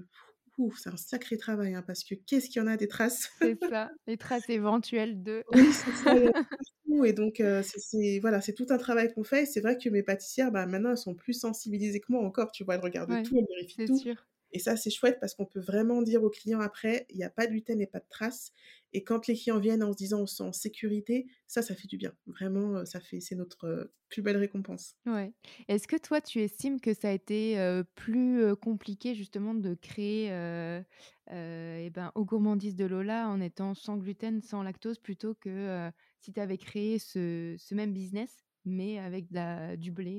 ouf, 0.58 0.80
c'est 0.80 0.90
un 0.90 0.98
sacré 0.98 1.38
travail, 1.38 1.76
hein, 1.76 1.84
parce 1.86 2.04
que 2.04 2.16
qu'est-ce 2.16 2.50
qu'il 2.50 2.62
y 2.62 2.64
en 2.66 2.68
a 2.68 2.78
des 2.78 2.88
traces! 2.88 3.30
C'est 3.42 3.56
ça, 3.70 3.92
les 4.08 4.18
traces 4.18 4.50
éventuelles 4.50 5.22
de 5.24 5.44
Oui, 5.50 5.74
c'est 5.74 5.94
ça, 5.94 6.16
et 7.06 7.14
donc 7.14 7.42
c'est 7.64 8.20
voilà, 8.20 8.42
c'est 8.42 8.54
tout 8.54 8.66
un 8.70 8.78
travail 8.78 9.14
qu'on 9.14 9.24
fait 9.24 9.46
c'est 9.46 9.62
vrai 9.62 9.78
que 9.78 9.90
mes 9.90 10.04
pâtissières, 10.04 10.52
bah, 10.52 10.66
maintenant, 10.66 10.92
elles 10.92 10.98
sont 10.98 11.16
plus 11.16 11.34
sensibilisées 11.34 12.00
que 12.00 12.12
moi 12.12 12.24
encore, 12.24 12.52
tu 12.52 12.64
vois? 12.64 12.76
Elles 12.76 12.82
regardent 12.82 13.18
Ouais, 13.18 13.24
tout, 13.24 13.38
elles 13.38 13.46
vérifient 13.56 13.84
tout 13.86 13.94
sûr. 13.94 14.28
et 14.54 14.60
ça, 14.60 14.78
c'est 14.78 14.90
chouette 14.90 15.20
parce 15.20 15.34
qu'on 15.36 15.46
peut 15.46 15.60
vraiment 15.60 16.02
dire 16.02 16.24
aux 16.24 16.30
clients 16.30 16.62
après: 16.62 17.06
«Il 17.10 17.18
y 17.18 17.24
a 17.24 17.30
pas 17.30 17.48
de 17.48 17.52
gluten 17.52 17.82
et 17.82 17.88
pas 17.88 18.00
de 18.00 18.08
traces» 18.10 18.54
et 18.94 19.04
quand 19.04 19.28
les 19.28 19.36
clients 19.36 19.60
viennent 19.60 19.84
en 19.84 19.92
se 19.94 19.98
disant: 19.98 20.22
«On 20.22 20.28
se 20.28 20.38
sent 20.38 20.44
en 20.44 20.54
sécurité», 20.54 21.28
ça, 21.48 21.62
ça 21.62 21.76
fait 21.76 21.88
du 21.88 21.98
bien. 21.98 22.14
Vraiment, 22.28 22.86
ça 22.86 23.00
fait 23.02 23.20
c'est 23.20 23.36
notre, 23.36 23.92
plus 24.10 24.22
belle 24.22 24.38
récompense. 24.38 24.96
Ouais. 25.06 25.34
Est-ce 25.70 25.88
que 25.88 25.96
toi, 25.96 26.20
tu 26.20 26.42
estimes 26.42 26.82
que 26.82 26.94
ça 26.94 27.08
a 27.10 27.12
été, 27.12 27.56
plus, 27.96 28.54
compliqué 28.58 29.16
justement 29.16 29.54
de 29.54 29.74
créer, 29.74 30.28
et 30.28 31.90
ben, 31.92 32.12
Aux 32.16 32.26
Gourmandises 32.26 32.76
de 32.76 32.86
Lola 32.86 33.30
en 33.30 33.40
étant 33.40 33.74
sans 33.74 33.96
gluten, 33.98 34.42
sans 34.42 34.64
lactose 34.64 35.00
plutôt 35.00 35.34
que, 35.34 35.90
si 36.22 36.34
tu 36.34 36.40
avais 36.40 36.58
créé 36.58 37.00
ce 37.00 37.56
ce 37.60 37.76
même 37.76 37.94
business, 37.94 38.46
mais 38.66 39.00
avec 39.00 39.28
la 39.32 39.78
du 39.78 39.92
blé 39.92 40.12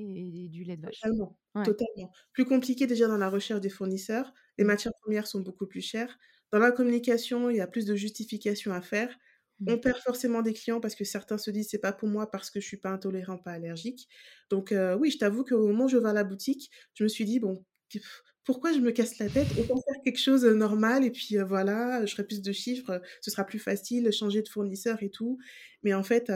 et 0.45 0.49
du 0.49 0.63
lait 0.63 0.77
de 0.77 0.81
vache? 0.83 1.11
Totalement, 1.11 1.37
Ouais. 1.55 1.73
totalement. 1.73 2.11
Plus 2.33 2.45
compliqué 2.45 2.87
déjà 2.87 3.07
dans 3.07 3.17
la 3.17 3.29
recherche 3.29 3.61
des 3.61 3.69
fournisseurs, 3.69 4.33
les 4.57 4.63
Mmh. 4.63 4.65
matières 4.65 4.93
premières 5.01 5.27
sont 5.27 5.41
beaucoup 5.41 5.67
plus 5.67 5.81
chères. 5.81 6.17
Dans 6.51 6.59
la 6.59 6.71
communication, 6.71 7.49
il 7.49 7.57
y 7.57 7.61
a 7.61 7.67
plus 7.67 7.85
de 7.85 7.95
justification 7.95 8.71
à 8.73 8.81
faire. 8.81 9.15
Mmh. 9.59 9.67
On 9.67 9.77
perd 9.77 9.97
forcément 9.99 10.41
des 10.41 10.53
clients 10.53 10.79
parce 10.79 10.95
que 10.95 11.03
certains 11.03 11.37
se 11.37 11.51
disent: 11.51 11.67
«C'est 11.69 11.77
pas 11.79 11.93
pour 11.93 12.09
moi 12.09 12.31
parce 12.31 12.49
que 12.49 12.59
je 12.59 12.65
suis 12.67 12.77
pas 12.77 12.89
intolérant, 12.91 13.37
pas 13.37 13.51
allergique». 13.51 14.07
Donc 14.49 14.73
oui, 14.99 15.11
je 15.11 15.17
t'avoue 15.19 15.43
qu'au 15.43 15.67
moment 15.67 15.85
où 15.85 15.89
j'ai 15.89 15.97
ouvert 15.97 16.13
la 16.13 16.23
boutique, 16.23 16.71
je 16.95 17.03
me 17.03 17.09
suis 17.09 17.25
dit: 17.25 17.39
«Bon, 17.39 17.65
pff, 17.91 18.23
pourquoi 18.45 18.73
je 18.73 18.79
me 18.79 18.91
casse 18.91 19.19
la 19.19 19.29
tête? 19.29 19.53
Autant 19.57 19.75
faire 19.87 20.01
quelque 20.03 20.19
chose, 20.19 20.45
heu, 20.45 20.53
normal 20.55 21.03
et 21.05 21.11
puis, 21.11 21.37
voilà, 21.37 22.05
je 22.05 22.11
ferai 22.13 22.25
plus 22.25 22.41
de 22.41 22.51
chiffres, 22.51 23.01
ce 23.21 23.31
sera 23.31 23.45
plus 23.45 23.59
facile, 23.59 24.11
changer 24.11 24.41
de 24.41 24.49
fournisseur 24.49 25.03
et 25.03 25.09
tout». 25.11 25.37
Mais 25.83 25.93
en 25.93 26.03
fait, 26.03 26.29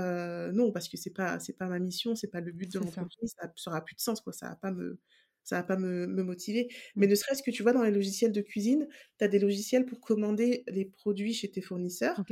non, 0.53 0.71
parce 0.71 0.89
que 0.89 0.97
c'est 0.97 1.11
pas 1.13 1.39
c'est 1.39 1.57
pas 1.57 1.67
ma 1.67 1.79
mission, 1.79 2.15
c'est 2.15 2.29
pas 2.31 2.41
le 2.41 2.51
but 2.51 2.71
de 2.71 2.79
l'entreprise, 2.79 3.33
ça 3.37 3.51
aura 3.71 3.83
plus 3.83 3.95
de 3.95 4.01
sens, 4.01 4.21
quoi, 4.21 4.33
ça 4.33 4.49
va 4.49 4.55
pas 4.55 4.71
me 4.71 4.99
ça 5.43 5.57
va 5.57 5.63
pas 5.63 5.77
me 5.77 6.07
me 6.07 6.23
motiver. 6.23 6.69
Mais 6.97 7.05
Mmh. 7.05 7.09
ne 7.09 7.15
serait-ce 7.15 7.43
que, 7.43 7.51
tu 7.51 7.63
vois, 7.63 7.73
dans 7.73 7.83
les 7.83 7.91
logiciels 7.91 8.31
de 8.31 8.41
cuisine, 8.41 8.87
tu 9.19 9.25
as 9.25 9.27
des 9.27 9.39
logiciels 9.39 9.85
pour 9.85 9.99
commander 10.01 10.63
les 10.67 10.85
produits 10.85 11.33
chez 11.33 11.51
tes 11.51 11.61
fournisseurs, 11.61 12.25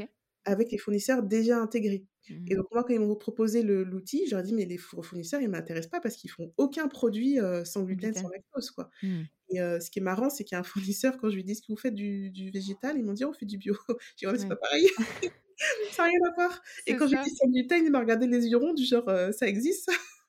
avec 0.45 0.71
les 0.71 0.77
fournisseurs 0.79 1.23
déjà 1.23 1.59
intégrés. 1.59 2.05
Et 2.47 2.55
Mmh. 2.55 2.57
donc 2.57 2.67
moi, 2.71 2.83
quand 2.83 2.93
ils 2.93 2.99
m'ont 2.99 3.15
proposé 3.15 3.63
l'outil, 3.63 4.25
je 4.27 4.31
leur 4.35 4.41
ai 4.41 4.43
dit: 4.47 4.53
«Mais 4.53 4.65
les 4.65 4.77
four 4.77 5.05
fournisseurs, 5.05 5.41
ils 5.41 5.49
m'intéressent 5.49 5.91
pas 5.91 6.01
parce 6.01 6.15
qu'ils 6.17 6.31
font 6.31 6.53
aucun 6.57 6.87
produit, 6.89 7.37
sans 7.65 7.83
gluten, 7.83 8.13
sans 8.15 8.29
lactose, 8.29 8.71
quoi». 8.71 8.89
Mmh. 9.01 9.31
Et 9.51 9.59
heu, 9.61 9.79
ce 9.79 9.89
qui 9.91 9.99
est 9.99 10.01
marrant, 10.01 10.29
c'est 10.29 10.43
qu'il 10.43 10.55
y 10.55 10.57
a 10.57 10.59
un 10.61 10.63
fournisseur, 10.63 11.17
quand 11.17 11.29
je 11.29 11.35
lui 11.35 11.43
dis: 11.43 11.51
«Est-ce 11.53 11.61
que 11.61 11.67
vous 11.71 11.77
faites 11.77 11.95
du 11.95 12.31
du 12.31 12.51
végétal?» 12.51 12.97
ils 12.97 13.03
m'ont 13.05 13.13
dit: 13.13 13.25
«On 13.25 13.33
fait 13.33 13.45
du 13.45 13.57
bio». 13.57 13.75
J'ai 14.17 14.25
dit: 14.25 14.27
«Ouais, 14.27 14.31
mais 14.33 14.37
c'est 14.39 14.47
pas 14.47 14.55
pareil, 14.57 14.87
ça 15.91 16.03
a 16.03 16.07
rien 16.07 16.19
à 16.29 16.33
voir». 16.35 16.61
Et 16.87 16.95
C'est 16.95 16.97
quand 16.97 17.07
je 17.07 17.13
lui 17.13 17.19
ça. 17.19 17.25
dit: 17.25 17.29
«Sans 17.35 17.47
gluten», 17.49 17.83
il 17.85 17.91
m'a 17.91 17.99
regardé 17.99 18.27
les 18.27 18.47
yeux 18.47 18.57
ronds 18.57 18.73
du 18.73 18.85
genre, 18.85 19.07
heu: 19.09 19.31
«Ça 19.31 19.47
existe 19.47 19.85
ça?» 19.91 19.93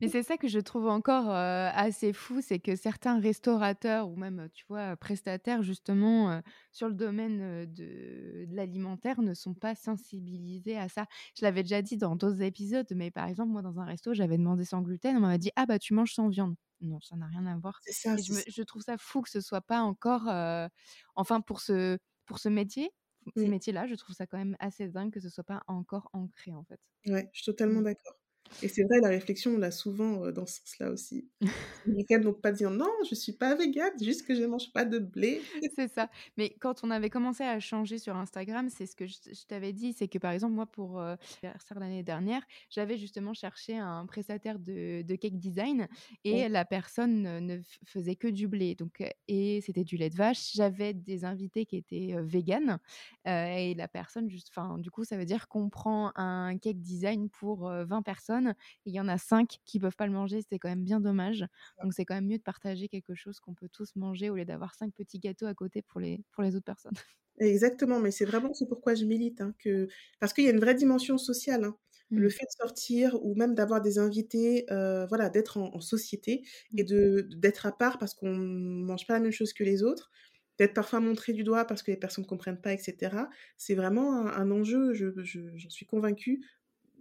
Mais 0.00 0.08
c'est 0.08 0.22
ça 0.22 0.36
que 0.36 0.48
je 0.48 0.58
trouve 0.58 0.86
encore 0.88 1.30
euh, 1.30 1.68
assez 1.74 2.12
fou, 2.12 2.40
c'est 2.40 2.58
que 2.58 2.76
certains 2.76 3.18
restaurateurs 3.20 4.08
ou 4.08 4.16
même, 4.16 4.48
tu 4.52 4.64
vois, 4.68 4.96
prestataires, 4.96 5.62
justement, 5.62 6.30
euh, 6.30 6.40
sur 6.72 6.88
le 6.88 6.94
domaine 6.94 7.40
euh, 7.40 7.66
de, 7.66 8.46
de 8.46 8.54
l'alimentaire, 8.56 9.22
ne 9.22 9.34
sont 9.34 9.54
pas 9.54 9.74
sensibilisés 9.74 10.76
à 10.78 10.88
ça. 10.88 11.06
Je 11.38 11.44
l'avais 11.44 11.62
déjà 11.62 11.82
dit 11.82 11.96
dans 11.96 12.16
d'autres 12.16 12.42
épisodes, 12.42 12.86
mais 12.94 13.10
par 13.10 13.26
exemple, 13.28 13.50
moi, 13.52 13.62
dans 13.62 13.78
un 13.80 13.84
resto, 13.84 14.14
j'avais 14.14 14.38
demandé 14.38 14.64
sans 14.64 14.82
gluten, 14.82 15.16
on 15.16 15.20
m'a 15.20 15.38
dit, 15.38 15.50
ah 15.56 15.66
bah 15.66 15.78
tu 15.78 15.94
manges 15.94 16.14
sans 16.14 16.28
viande. 16.28 16.56
Non, 16.80 17.00
ça 17.00 17.16
n'a 17.16 17.26
rien 17.26 17.46
à 17.46 17.56
voir. 17.56 17.80
Ça, 17.80 18.16
Et 18.16 18.22
je, 18.22 18.32
me- 18.34 18.42
trouve 18.64 18.82
ça 18.82 18.98
fou 18.98 19.22
que 19.22 19.30
ce 19.30 19.40
soit 19.40 19.62
pas 19.62 19.80
encore, 19.80 20.28
euh, 20.28 20.68
enfin, 21.14 21.40
pour 21.40 21.60
ce, 21.60 21.98
pour 22.26 22.38
ce 22.38 22.48
métier, 22.48 22.90
ces 23.34 23.48
Mmh. 23.48 23.50
métiers-là, 23.50 23.86
je 23.86 23.94
trouve 23.94 24.14
ça 24.14 24.26
quand 24.26 24.38
même 24.38 24.56
assez 24.60 24.88
dingue 24.88 25.12
que 25.12 25.20
ce 25.20 25.28
soit 25.30 25.44
pas 25.44 25.62
encore 25.68 26.10
ancré, 26.12 26.52
en 26.54 26.64
fait. 26.64 26.80
Ouais, 27.06 27.28
je 27.32 27.42
suis 27.42 27.46
totalement 27.46 27.80
Mm. 27.80 27.82
d'accord. 27.82 28.20
Et 28.62 28.68
c'est 28.68 28.84
vrai, 28.84 29.00
la 29.02 29.08
réflexion, 29.08 29.52
on 29.54 29.58
l'a 29.58 29.70
souvent 29.70 30.24
euh, 30.24 30.32
dans 30.32 30.46
ce 30.46 30.60
sens-là 30.60 30.90
aussi. 30.90 31.28
Les 31.84 31.94
véganes 31.94 32.24
n'ont 32.24 32.34
pas 32.34 32.52
dire 32.52 32.70
non, 32.70 32.90
je 33.08 33.14
suis 33.14 33.32
pas 33.32 33.54
végane, 33.56 33.92
juste 34.02 34.26
que 34.26 34.34
je 34.34 34.42
ne 34.42 34.46
mange 34.48 34.72
pas 34.72 34.84
de 34.84 34.98
blé. 34.98 35.50
C'est 35.74 35.88
ça. 35.88 36.08
Mais 36.36 36.50
quand 36.60 36.82
on 36.84 36.90
avait 36.90 37.10
commencé 37.10 37.42
à 37.44 37.58
changer 37.60 37.98
sur 37.98 38.16
Instagram, 38.16 38.68
c'est 38.68 38.86
ce 38.86 38.96
que 38.96 39.06
je, 39.06 39.16
je 39.26 39.44
t'avais 39.46 39.72
dit, 39.72 39.92
c'est 39.92 40.08
que 40.08 40.18
par 40.18 40.32
exemple, 40.32 40.54
moi, 40.54 40.66
pour 40.66 41.00
euh, 41.00 41.16
l'anniversaire 41.42 41.78
l'année 41.78 42.02
dernière, 42.02 42.42
j'avais 42.70 42.96
justement 42.98 43.32
cherché 43.34 43.76
un 43.78 44.06
prestataire 44.06 44.58
de, 44.58 45.02
de 45.02 45.14
cake 45.16 45.38
design 45.38 45.88
et 46.24 46.48
Ouais. 46.48 46.48
la 46.48 46.64
personne 46.64 47.22
ne 47.46 47.60
faisait 47.86 48.16
que 48.16 48.28
du 48.28 48.48
blé. 48.48 48.74
Donc, 48.74 49.00
euh, 49.00 49.08
et 49.28 49.60
c'était 49.60 49.84
du 49.84 49.96
lait 49.96 50.10
de 50.10 50.16
vache. 50.16 50.52
J'avais 50.54 50.94
des 50.94 51.24
invités 51.24 51.66
qui 51.66 51.76
étaient 51.76 52.14
euh, 52.14 52.22
véganes 52.22 52.78
et 53.24 53.74
la 53.74 53.88
personne, 53.88 54.28
juste, 54.30 54.48
enfin, 54.50 54.78
du 54.78 54.90
coup, 54.90 55.04
ça 55.04 55.16
veut 55.16 55.24
dire 55.24 55.48
qu'on 55.48 55.68
prend 55.68 56.12
un 56.16 56.56
cake 56.58 56.80
design 56.80 57.28
pour 57.30 57.68
euh, 57.68 57.84
20 57.84 58.02
personnes 58.02 58.35
et 58.48 58.54
il 58.86 58.94
y 58.94 59.00
en 59.00 59.08
a 59.08 59.18
5 59.18 59.58
qui 59.64 59.78
peuvent 59.80 59.96
pas 59.96 60.06
le 60.06 60.12
manger. 60.12 60.40
C'était 60.42 60.58
quand 60.58 60.68
même 60.68 60.84
bien 60.84 61.00
dommage. 61.00 61.44
Donc, 61.82 61.92
c'est 61.94 62.04
quand 62.04 62.14
même 62.14 62.26
mieux 62.26 62.38
de 62.38 62.42
partager 62.42 62.88
quelque 62.88 63.14
chose 63.14 63.40
qu'on 63.40 63.54
peut 63.54 63.68
tous 63.70 63.96
manger 63.96 64.30
au 64.30 64.36
lieu 64.36 64.44
d'avoir 64.44 64.74
cinq 64.74 64.92
petits 64.94 65.18
gâteaux 65.18 65.46
à 65.46 65.54
côté 65.54 65.82
pour 65.82 66.00
les, 66.00 66.24
pour 66.32 66.42
les 66.42 66.54
autres 66.56 66.64
personnes. 66.64 66.94
Exactement, 67.38 68.00
mais 68.00 68.10
c'est 68.10 68.24
vraiment 68.24 68.54
ce 68.54 68.64
pourquoi 68.64 68.94
je 68.94 69.04
milite, 69.04 69.42
hein, 69.42 69.54
que... 69.58 69.88
parce 70.20 70.32
qu'il 70.32 70.44
y 70.44 70.48
a 70.48 70.50
une 70.52 70.58
vraie 70.60 70.74
dimension 70.74 71.18
sociale. 71.18 71.64
hein. 71.64 71.76
Le 72.14 72.30
Mm. 72.30 72.30
fait 72.30 72.44
de 72.46 72.50
sortir 72.66 73.22
ou 73.22 73.34
même 73.34 73.54
d'avoir 73.54 73.82
des 73.82 73.98
invités, 73.98 74.64
euh, 74.70 75.04
voilà, 75.06 75.28
d'être 75.28 75.58
en, 75.58 75.74
en 75.74 75.80
société 75.80 76.46
et 76.78 76.82
Mm. 76.82 76.84
de 76.84 77.28
d'être 77.36 77.66
à 77.66 77.72
part 77.76 77.98
parce 77.98 78.14
qu'on 78.14 78.34
mange 78.34 79.06
pas 79.06 79.12
la 79.14 79.20
même 79.20 79.32
chose 79.32 79.52
que 79.52 79.64
les 79.64 79.82
autres, 79.82 80.10
d'être 80.58 80.72
parfois 80.72 81.00
montré 81.00 81.34
du 81.34 81.44
doigt 81.44 81.66
parce 81.66 81.82
que 81.82 81.90
les 81.90 81.98
personnes 81.98 82.24
ne 82.24 82.28
comprennent 82.28 82.60
pas, 82.60 82.72
etc. 82.72 83.28
C'est 83.58 83.74
vraiment 83.74 84.14
un, 84.16 84.28
un 84.28 84.50
enjeu, 84.50 84.94
je, 84.94 85.08
je- 85.22 85.54
j'en 85.58 85.68
suis 85.68 85.84
convaincue, 85.86 86.42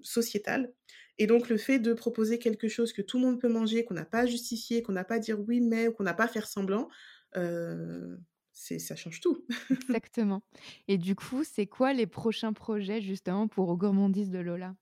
sociétal. 0.01 0.73
Et 1.17 1.27
donc 1.27 1.49
le 1.49 1.57
fait 1.57 1.79
de 1.79 1.93
proposer 1.93 2.39
quelque 2.39 2.67
chose 2.67 2.91
que 2.91 3.01
tout 3.01 3.17
le 3.17 3.25
monde 3.25 3.39
peut 3.39 3.47
manger, 3.47 3.85
qu'on 3.85 3.93
n'a 3.93 4.05
pas 4.05 4.19
à 4.19 4.25
justifier, 4.25 4.83
qu'on 4.83 4.91
n'a 4.91 5.05
pas 5.05 5.15
à 5.15 5.19
dire 5.19 5.39
oui 5.39 5.61
mais, 5.61 5.91
qu'on 5.93 6.03
n'a 6.03 6.13
pas 6.13 6.25
à 6.25 6.27
faire 6.27 6.47
semblant, 6.47 6.89
euh, 7.37 8.17
ça 8.53 8.95
change 8.95 9.19
tout. 9.19 9.45
Exactement. 9.89 10.41
Et 10.87 10.97
du 10.97 11.15
coup, 11.15 11.43
c'est 11.43 11.67
quoi 11.67 11.93
les 11.93 12.07
prochains 12.07 12.53
projets 12.53 13.01
justement 13.01 13.47
pour 13.47 13.69
aux 13.69 13.77
gourmandises 13.77 14.29
de 14.29 14.39
Lola? 14.39 14.75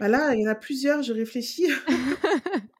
Bah 0.00 0.08
là, 0.08 0.34
il 0.34 0.42
y 0.42 0.46
en 0.46 0.50
a 0.50 0.54
plusieurs, 0.54 1.02
je 1.02 1.12
réfléchis. 1.12 1.66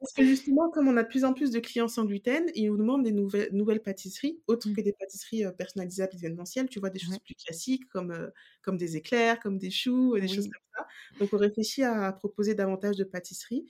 Parce 0.01 0.13
que 0.13 0.25
justement, 0.25 0.71
comme 0.71 0.89
on 0.89 0.97
a 0.99 1.03
de 1.03 1.09
plus 1.09 1.25
en 1.25 1.33
plus 1.33 1.51
de 1.51 1.61
clients 1.61 1.89
sans 1.89 2.05
gluten, 2.05 2.45
ils 2.55 2.67
nous 2.69 2.77
demandent 2.77 3.05
des 3.05 3.13
nouvelles, 3.13 3.49
nouvelles 3.53 3.81
pâtisseries, 3.83 4.43
autres 4.49 4.67
Mm. 4.67 4.77
que 4.77 4.81
des 4.83 4.93
pâtisseries 4.93 5.45
euh, 5.47 5.53
personnalisables 5.53 6.15
événementielles, 6.17 6.69
tu 6.69 6.79
vois, 6.81 6.91
des 6.91 6.99
choses 6.99 7.19
Ouais. 7.19 7.21
plus 7.21 7.35
classiques 7.35 7.89
comme, 7.89 8.11
euh, 8.11 8.29
comme 8.63 8.77
des 8.77 8.97
éclairs, 8.97 9.41
comme 9.41 9.57
des 9.59 9.71
choux, 9.71 10.19
des 10.19 10.29
choses 10.29 10.49
comme 10.49 10.61
ça. 10.77 10.87
Donc 11.21 11.31
on 11.33 11.39
réfléchit 11.39 11.85
à 11.85 12.13
proposer 12.13 12.55
davantage 12.55 12.97
de 12.97 13.05
pâtisseries. 13.05 13.67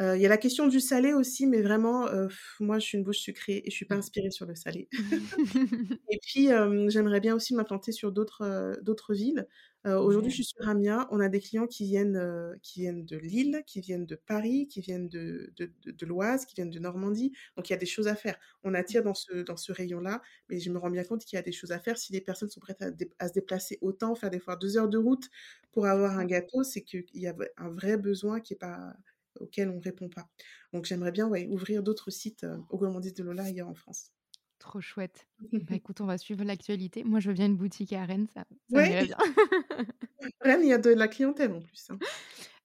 Euh, 0.00 0.16
Il 0.16 0.22
y 0.22 0.26
a 0.26 0.30
la 0.30 0.38
question 0.38 0.68
du 0.68 0.80
salé 0.80 1.14
aussi, 1.14 1.46
mais 1.46 1.62
vraiment, 1.62 2.06
euh, 2.08 2.28
moi 2.60 2.78
je 2.80 2.86
suis 2.86 2.98
une 2.98 3.04
bouche 3.04 3.18
sucrée 3.20 3.62
et 3.64 3.70
je 3.70 3.76
suis 3.76 3.86
pas 3.86 3.96
inspirée 3.96 4.30
sur 4.32 4.46
le 4.46 4.54
salé. 4.56 4.88
Et 6.08 6.18
puis, 6.22 6.52
euh, 6.52 6.88
j'aimerais 6.88 7.20
bien 7.20 7.34
aussi 7.36 7.54
m'implanter 7.54 7.92
sur 7.92 8.10
d'autres 8.12 9.14
villes. 9.14 9.46
Euh, 9.86 9.98
Aujourd'hui, 9.98 10.30
je 10.30 10.42
suis 10.42 10.44
sur 10.44 10.68
Amiens. 10.68 11.08
On 11.10 11.20
a 11.20 11.28
des 11.30 11.40
clients 11.40 11.66
qui 11.66 11.86
viennent, 11.86 12.16
euh, 12.16 12.54
qui 12.62 12.80
viennent 12.80 13.06
de 13.06 13.16
Lille, 13.16 13.62
qui 13.66 13.80
viennent 13.80 14.04
de 14.04 14.14
Paris, 14.14 14.68
qui 14.68 14.82
viennent 14.82 15.08
de, 15.08 15.52
de, 15.56 15.72
de, 15.84 15.90
de 15.90 16.06
l'Oise, 16.06 16.44
qui 16.44 16.54
viennent 16.54 16.70
de 16.70 16.78
Normandie. 16.78 17.32
Donc, 17.56 17.70
il 17.70 17.72
y 17.72 17.76
a 17.76 17.78
des 17.78 17.86
choses 17.86 18.06
à 18.06 18.14
faire. 18.14 18.38
On 18.62 18.74
attire 18.74 19.02
dans 19.02 19.14
ce, 19.14 19.42
dans 19.42 19.56
ce 19.56 19.72
rayon-là, 19.72 20.20
mais 20.50 20.60
je 20.60 20.70
me 20.70 20.78
rends 20.78 20.90
bien 20.90 21.04
compte 21.04 21.24
qu'il 21.24 21.36
y 21.36 21.40
a 21.40 21.42
des 21.42 21.52
choses 21.52 21.72
à 21.72 21.78
faire. 21.78 21.96
Si 21.96 22.12
les 22.12 22.20
personnes 22.20 22.50
sont 22.50 22.60
prêtes 22.60 22.82
à, 23.18 23.28
se 23.28 23.32
déplacer 23.32 23.78
autant, 23.80 24.14
faire 24.14 24.30
des 24.30 24.38
fois 24.40 24.56
deux 24.56 24.76
heures 24.76 24.88
de 24.88 24.98
route 24.98 25.28
pour 25.72 25.86
avoir 25.86 26.18
un 26.18 26.26
gâteau, 26.26 26.62
c'est 26.62 26.82
qu'il 26.82 27.06
y 27.14 27.26
a 27.26 27.34
un 27.56 27.70
vrai 27.70 27.96
besoin 27.96 28.40
qui 28.40 28.52
est 28.54 28.56
pas 28.58 28.94
auquel 29.36 29.70
on 29.70 29.78
répond 29.80 30.10
pas. 30.10 30.28
Donc, 30.74 30.84
j'aimerais 30.84 31.12
bien 31.12 31.26
ouais, 31.26 31.46
ouvrir 31.46 31.82
d'autres 31.82 32.10
sites 32.10 32.44
euh, 32.44 32.58
aux 32.68 32.76
gourmandises 32.78 33.14
de 33.14 33.22
Lola 33.22 33.44
ailleurs 33.44 33.68
en 33.68 33.74
France. 33.74 34.12
Trop 34.60 34.80
chouette. 34.80 35.26
Bah 35.52 35.74
écoute, 35.74 36.00
on 36.02 36.06
va 36.06 36.18
suivre 36.18 36.44
l'actualité. 36.44 37.02
Moi, 37.02 37.18
je 37.18 37.28
veux 37.28 37.34
bien 37.34 37.46
une 37.46 37.56
boutique 37.56 37.92
à 37.94 38.04
Rennes, 38.04 38.28
ça, 38.32 38.44
ça 38.70 38.76
Ouais. 38.76 38.88
m'irait 38.88 39.06
bien. 39.06 39.16
Rennes, 40.42 40.60
il 40.62 40.68
y 40.68 40.72
a 40.72 40.78
de 40.78 40.90
la 40.90 41.08
clientèle 41.08 41.50
en 41.52 41.60
plus. 41.60 41.88
hein. 41.90 41.98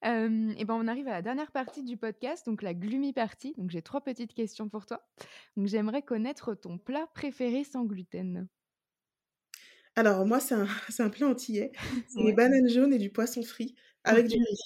Euh, 0.06 0.54
et 0.58 0.66
ben 0.66 0.76
on 0.76 0.88
arrive 0.88 1.08
à 1.08 1.12
la 1.12 1.22
dernière 1.24 1.52
partie 1.52 1.82
du 1.84 1.98
podcast, 1.98 2.46
donc 2.46 2.62
la 2.62 2.74
gloomy 2.76 3.12
party. 3.14 3.54
Donc 3.58 3.72
j'ai 3.72 3.82
trois 3.82 4.02
petites 4.02 4.34
questions 4.36 4.70
pour 4.70 4.86
toi. 4.86 5.08
Donc 5.58 5.68
j'aimerais 5.68 6.04
connaître 6.04 6.54
ton 6.54 6.78
plat 6.78 7.08
préféré 7.16 7.64
sans 7.64 7.86
gluten. 7.86 8.48
Alors 9.96 10.26
moi, 10.26 10.40
c'est 10.40 10.56
un, 10.56 10.68
c'est 10.90 11.02
un 11.02 11.10
plat 11.10 11.28
antillais. 11.28 11.72
C'est 12.10 12.20
Ouais. 12.20 12.26
les 12.26 12.34
bananes 12.34 12.70
jaunes 12.70 12.94
et 12.94 13.00
du 13.00 13.10
poisson 13.10 13.42
frit 13.42 13.74
avec 14.04 14.28
du 14.28 14.36
riz. 14.36 14.60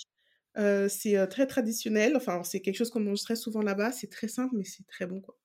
Euh, 0.57 0.89
c'est 0.89 1.27
très 1.27 1.45
traditionnel. 1.47 2.17
Enfin, 2.17 2.43
c'est 2.43 2.59
quelque 2.59 2.75
chose 2.75 2.89
qu'on 2.89 2.99
mange 2.99 3.21
très 3.21 3.35
souvent 3.35 3.61
là-bas. 3.61 3.91
C'est 3.91 4.09
très 4.09 4.27
simple, 4.27 4.55
mais 4.57 4.65
c'est 4.65 4.85
très 4.87 5.05
bon, 5.05 5.21
quoi. 5.21 5.37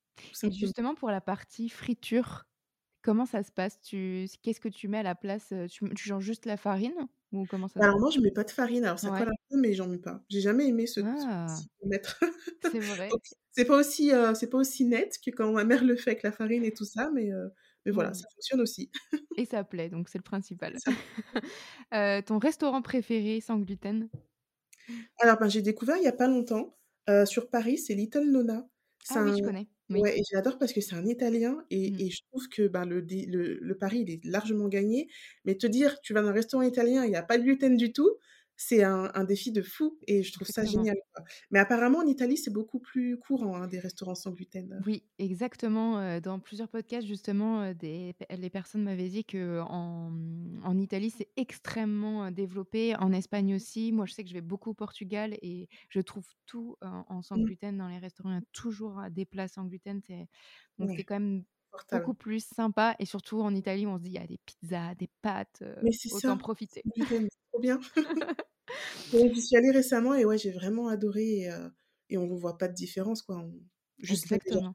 Et 0.43 0.51
justement 0.53 0.95
pour 0.95 1.09
la 1.11 1.21
partie 1.21 1.69
friture, 1.69 2.45
comment 3.03 3.25
ça 3.25 3.43
se 3.43 3.51
passe? 3.51 3.81
Tu 3.81 4.27
qu'est-ce 4.43 4.61
que 4.61 4.69
tu 4.69 4.87
mets 4.87 4.99
à 4.99 5.03
la 5.03 5.15
place 5.15 5.53
Tu, 5.71 5.89
tu 5.95 6.09
changes 6.09 6.23
juste 6.25 6.45
la 6.45 6.57
farine 6.57 7.07
ou 7.33 7.47
comment 7.47 7.67
ça 7.69 7.81
Alors 7.81 7.99
moi, 7.99 8.09
je 8.09 8.19
mets 8.19 8.31
pas 8.31 8.43
de 8.43 8.51
farine. 8.51 8.85
Alors 8.85 8.99
ça 8.99 9.11
Ouais. 9.11 9.25
colle 9.25 9.29
un 9.29 9.33
peu, 9.49 9.57
mais 9.59 9.73
j'en 9.73 9.87
mets 9.87 9.97
pas. 9.97 10.23
J'ai 10.29 10.41
jamais 10.41 10.67
aimé 10.67 10.87
ce, 10.87 11.01
ce 11.15 11.27
Ah, 11.27 11.65
de 11.83 11.89
mettre. 11.89 12.19
c'est 12.61 12.79
vrai. 12.81 13.21
C'est 13.51 13.65
pas 13.65 13.77
aussi, 13.79 14.11
euh, 14.13 14.33
c'est 14.33 14.49
pas 14.49 14.57
aussi 14.57 14.85
net 14.85 15.17
que 15.25 15.31
quand 15.31 15.51
ma 15.53 15.63
mère 15.65 15.83
le 15.83 15.95
fait 15.95 16.11
avec 16.11 16.23
la 16.23 16.31
farine 16.31 16.63
et 16.65 16.73
tout 16.73 16.85
ça, 16.85 17.09
mais, 17.13 17.31
euh, 17.31 17.47
mais 17.85 17.91
voilà, 17.91 18.11
Mm. 18.11 18.13
ça 18.13 18.27
fonctionne 18.35 18.61
aussi. 18.61 18.91
Et 19.37 19.45
ça 19.45 19.63
plaît, 19.63 19.89
donc 19.89 20.09
c'est 20.09 20.17
le 20.17 20.23
principal. 20.23 20.81
Euh, 21.93 22.21
ton 22.21 22.37
restaurant 22.39 22.81
préféré 22.81 23.41
sans 23.41 23.59
gluten? 23.59 24.09
Alors, 25.19 25.37
ben, 25.39 25.49
j'ai 25.49 25.61
découvert 25.61 25.97
il 25.97 26.03
y 26.03 26.07
a 26.07 26.11
pas 26.13 26.27
longtemps 26.27 26.77
euh, 27.09 27.25
sur 27.25 27.49
Paris, 27.49 27.77
c'est 27.77 27.93
Little 27.95 28.29
Nona. 28.31 28.67
Ah 29.09 29.21
oui, 29.23 29.33
je 29.33 29.41
connais. 29.41 29.67
Oui. 29.89 30.03
Ouais, 30.03 30.19
et 30.19 30.23
j'adore 30.29 30.57
parce 30.57 30.73
que 30.73 30.81
c'est 30.81 30.95
un 30.95 31.05
Italien 31.05 31.63
et, 31.69 31.93
Mm. 31.93 32.05
et 32.05 32.09
je 32.11 32.21
trouve 32.29 32.49
que 32.49 32.67
ben, 32.67 32.85
le, 32.85 32.99
le 33.61 33.77
pari, 33.77 33.99
il 34.01 34.09
est 34.11 34.25
largement 34.25 34.67
gagné. 34.67 35.07
Mais 35.45 35.55
te 35.55 35.67
dire, 35.67 36.01
tu 36.01 36.13
vas 36.13 36.21
dans 36.21 36.27
un 36.29 36.33
restaurant 36.33 36.63
italien, 36.63 37.05
il 37.05 37.09
n'y 37.11 37.15
a 37.15 37.23
pas 37.23 37.37
de 37.37 37.43
gluten 37.43 37.77
du 37.77 37.93
tout, 37.93 38.17
c'est 38.57 38.83
un, 38.83 39.11
un 39.15 39.23
défi 39.23 39.51
de 39.51 39.61
fou 39.61 39.99
et 40.07 40.23
je 40.23 40.31
trouve 40.33 40.47
ça 40.47 40.65
génial. 40.65 40.95
Mais 41.51 41.59
apparemment, 41.59 41.99
en 41.99 42.07
Italie, 42.07 42.37
c'est 42.37 42.51
beaucoup 42.53 42.79
plus 42.79 43.17
courant, 43.19 43.55
hein, 43.57 43.67
des 43.67 43.79
restaurants 43.79 44.15
sans 44.15 44.31
gluten. 44.31 44.85
Oui, 44.85 45.05
exactement. 45.19 46.19
Dans 46.19 46.39
plusieurs 46.41 46.67
podcasts, 46.67 47.07
justement, 47.07 47.73
des, 47.73 48.13
les 48.29 48.49
personnes 48.49 48.83
m'avaient 48.83 49.07
dit 49.07 49.23
que 49.23 49.61
en, 49.61 50.11
en 50.63 50.77
Italie, 50.77 51.11
c'est 51.11 51.29
extrêmement 51.37 52.29
développé. 52.29 52.93
En 52.97 53.13
Espagne 53.13 53.55
aussi. 53.55 53.93
Moi, 53.93 54.05
je 54.05 54.11
sais 54.13 54.23
que 54.25 54.29
je 54.29 54.33
vais 54.33 54.41
beaucoup 54.41 54.71
au 54.71 54.73
Portugal 54.73 55.37
et 55.41 55.69
je 55.87 56.01
trouve 56.01 56.27
tout 56.45 56.75
en 56.81 57.21
sans 57.21 57.37
Mm. 57.37 57.45
gluten 57.45 57.77
dans 57.77 57.87
les 57.87 57.99
restaurants. 57.99 58.31
Il 58.31 58.35
y 58.35 58.37
a 58.37 58.41
toujours 58.51 59.01
des 59.11 59.25
plats 59.25 59.47
sans 59.47 59.63
gluten. 59.63 60.01
c'est- 60.05 60.27
Donc, 60.77 60.91
c'est 60.91 61.05
quand 61.05 61.19
même. 61.21 61.45
Beaucoup 61.91 62.13
plus 62.13 62.45
sympa. 62.45 62.95
Et 62.99 63.05
surtout, 63.05 63.41
en 63.41 63.53
Italie, 63.53 63.85
on 63.87 63.97
se 63.97 64.03
dit, 64.03 64.09
il 64.11 64.15
y 64.15 64.17
a 64.17 64.27
des 64.27 64.39
pizzas, 64.45 64.95
des 64.95 65.09
pâtes. 65.21 65.59
euh, 65.61 65.75
Mais 65.83 65.91
autant 66.11 66.19
ça, 66.19 66.35
profiter. 66.35 66.83
c'est 66.95 67.29
trop 67.51 67.59
bien. 67.59 67.79
Donc, 69.13 69.33
j'y 69.33 69.41
suis 69.41 69.55
allée 69.57 69.71
récemment 69.71 70.13
et 70.15 70.25
ouais, 70.25 70.37
j'ai 70.37 70.51
vraiment 70.51 70.87
adoré 70.87 71.39
et, 71.41 71.51
euh, 71.51 71.69
et 72.09 72.17
on 72.17 72.27
ne 72.27 72.35
voit 72.35 72.57
pas 72.57 72.67
de 72.67 72.73
différence, 72.73 73.21
quoi. 73.21 73.37
On- 73.37 73.59
Juste 73.99 74.25
Exactement. 74.31 74.73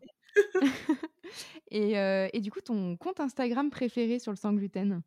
et, 1.70 1.98
euh, 1.98 2.28
et 2.32 2.40
du 2.40 2.50
coup, 2.50 2.60
ton 2.60 2.96
compte 2.96 3.20
Instagram 3.20 3.70
préféré 3.70 4.18
sur 4.18 4.32
le 4.32 4.36
sans 4.36 4.52
gluten? 4.54 5.02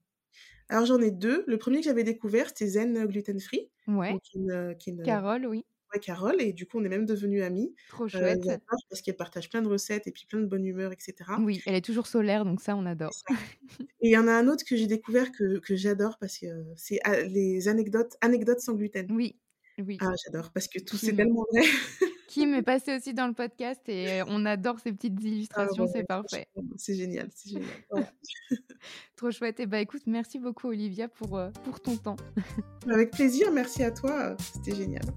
Alors 0.69 0.85
j'en 0.85 1.01
ai 1.01 1.11
deux. 1.11 1.43
Le 1.47 1.57
premier 1.57 1.79
que 1.79 1.85
j'avais 1.85 2.03
découvert, 2.03 2.47
c'était 2.49 2.67
Zen 2.67 3.05
Gluten 3.05 3.39
Free. 3.39 3.69
Ouais. 3.87 4.15
Une, 4.33 4.75
qui 4.79 4.91
est 4.91 4.93
une 4.93 5.03
Carole, 5.03 5.45
oui. 5.47 5.65
Carole, 5.99 6.41
et 6.41 6.53
du 6.53 6.65
coup 6.65 6.79
on 6.79 6.83
est 6.83 6.89
même 6.89 7.05
devenus 7.05 7.43
amis. 7.43 7.73
Trop 7.89 8.05
Euh, 8.05 8.07
chouette. 8.07 8.41
parce 8.89 9.01
qu'elle 9.01 9.15
partage 9.15 9.49
plein 9.49 9.61
de 9.61 9.67
recettes 9.67 10.07
et 10.07 10.11
puis 10.11 10.25
plein 10.25 10.39
de 10.39 10.45
bonne 10.45 10.65
humeur, 10.65 10.91
etc. 10.91 11.31
Oui, 11.39 11.61
elle 11.65 11.75
est 11.75 11.81
toujours 11.85 12.07
solaire, 12.07 12.45
donc 12.45 12.61
ça, 12.61 12.75
on 12.75 12.85
adore. 12.85 13.13
ça. 13.13 13.35
Et 14.01 14.09
il 14.09 14.11
y 14.11 14.17
en 14.17 14.27
a 14.27 14.33
un 14.33 14.47
autre 14.47 14.63
que 14.65 14.75
j'ai 14.75 14.87
découvert 14.87 15.31
que, 15.31 15.59
que 15.59 15.75
j'adore 15.75 16.17
parce 16.19 16.37
que 16.37 16.45
euh, 16.47 16.63
c'est 16.75 16.99
ah, 17.03 17.21
les 17.21 17.67
anecdotes, 17.67 18.15
anecdotes 18.21 18.59
sans 18.59 18.73
gluten. 18.73 19.07
Oui, 19.11 19.39
oui. 19.79 19.97
Ah, 20.01 20.11
j'adore 20.25 20.51
parce 20.51 20.67
que 20.67 20.79
tout 20.79 20.97
c'est 20.97 21.13
tellement 21.13 21.45
vrai. 21.51 21.63
Kim 22.33 22.55
est 22.55 22.63
passé 22.63 22.95
aussi 22.95 23.13
dans 23.13 23.27
le 23.27 23.33
podcast 23.33 23.81
et 23.87 24.21
euh, 24.21 24.23
on 24.27 24.43
adore 24.47 24.79
ces 24.79 24.91
petites 24.91 25.19
Ah 25.19 25.27
illustrations, 25.27 25.83
ouais, 25.83 25.91
c'est 25.93 26.03
parfait. 26.03 26.47
c'est 26.77 26.95
génial, 26.95 27.29
c'est 27.31 27.51
génial. 27.51 27.69
Trop 29.15 29.29
chouette. 29.29 29.59
Et 29.59 29.67
bah 29.67 29.79
écoute, 29.79 30.01
merci 30.07 30.39
beaucoup 30.39 30.69
Olivia 30.69 31.07
pour, 31.07 31.37
euh, 31.37 31.51
pour 31.63 31.79
ton 31.79 31.95
temps. 31.95 32.15
Avec 32.91 33.11
plaisir, 33.11 33.51
merci 33.51 33.83
à 33.83 33.91
toi, 33.91 34.31
euh, 34.31 34.35
c'était 34.51 34.75
génial. 34.75 35.03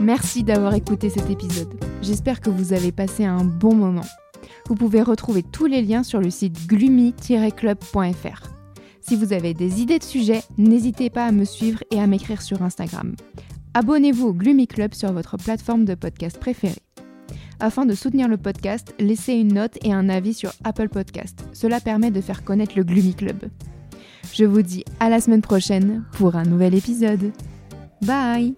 Merci 0.00 0.42
d'avoir 0.42 0.74
écouté 0.74 1.10
cet 1.10 1.30
épisode. 1.30 1.68
J'espère 2.00 2.40
que 2.40 2.50
vous 2.50 2.72
avez 2.72 2.90
passé 2.90 3.24
un 3.24 3.44
bon 3.44 3.72
moment. 3.72 4.06
Vous 4.66 4.74
pouvez 4.74 5.00
retrouver 5.00 5.44
tous 5.44 5.66
les 5.66 5.80
liens 5.80 6.02
sur 6.02 6.18
le 6.20 6.28
site 6.28 6.66
gloomy-club.fr. 6.66 8.51
Si 9.12 9.18
vous 9.18 9.34
avez 9.34 9.52
des 9.52 9.82
idées 9.82 9.98
de 9.98 10.04
sujets, 10.04 10.42
n'hésitez 10.56 11.10
pas 11.10 11.26
à 11.26 11.32
me 11.32 11.44
suivre 11.44 11.84
et 11.90 12.00
à 12.00 12.06
m'écrire 12.06 12.40
sur 12.40 12.62
Instagram. 12.62 13.14
Abonnez-vous 13.74 14.28
au 14.28 14.32
Gloomy 14.32 14.66
Club 14.66 14.94
sur 14.94 15.12
votre 15.12 15.36
plateforme 15.36 15.84
de 15.84 15.94
podcast 15.94 16.38
préférée. 16.38 16.80
Afin 17.60 17.84
de 17.84 17.94
soutenir 17.94 18.26
le 18.26 18.38
podcast, 18.38 18.94
laissez 18.98 19.34
une 19.34 19.52
note 19.52 19.76
et 19.84 19.92
un 19.92 20.08
avis 20.08 20.32
sur 20.32 20.54
Apple 20.64 20.88
Podcast. 20.88 21.46
Cela 21.52 21.78
permet 21.78 22.10
de 22.10 22.22
faire 22.22 22.42
connaître 22.42 22.72
le 22.74 22.84
Gloomy 22.84 23.12
Club. 23.12 23.50
Je 24.32 24.46
vous 24.46 24.62
dis 24.62 24.82
à 24.98 25.10
la 25.10 25.20
semaine 25.20 25.42
prochaine 25.42 26.04
pour 26.12 26.34
un 26.34 26.44
nouvel 26.44 26.74
épisode. 26.74 27.32
Bye 28.00 28.54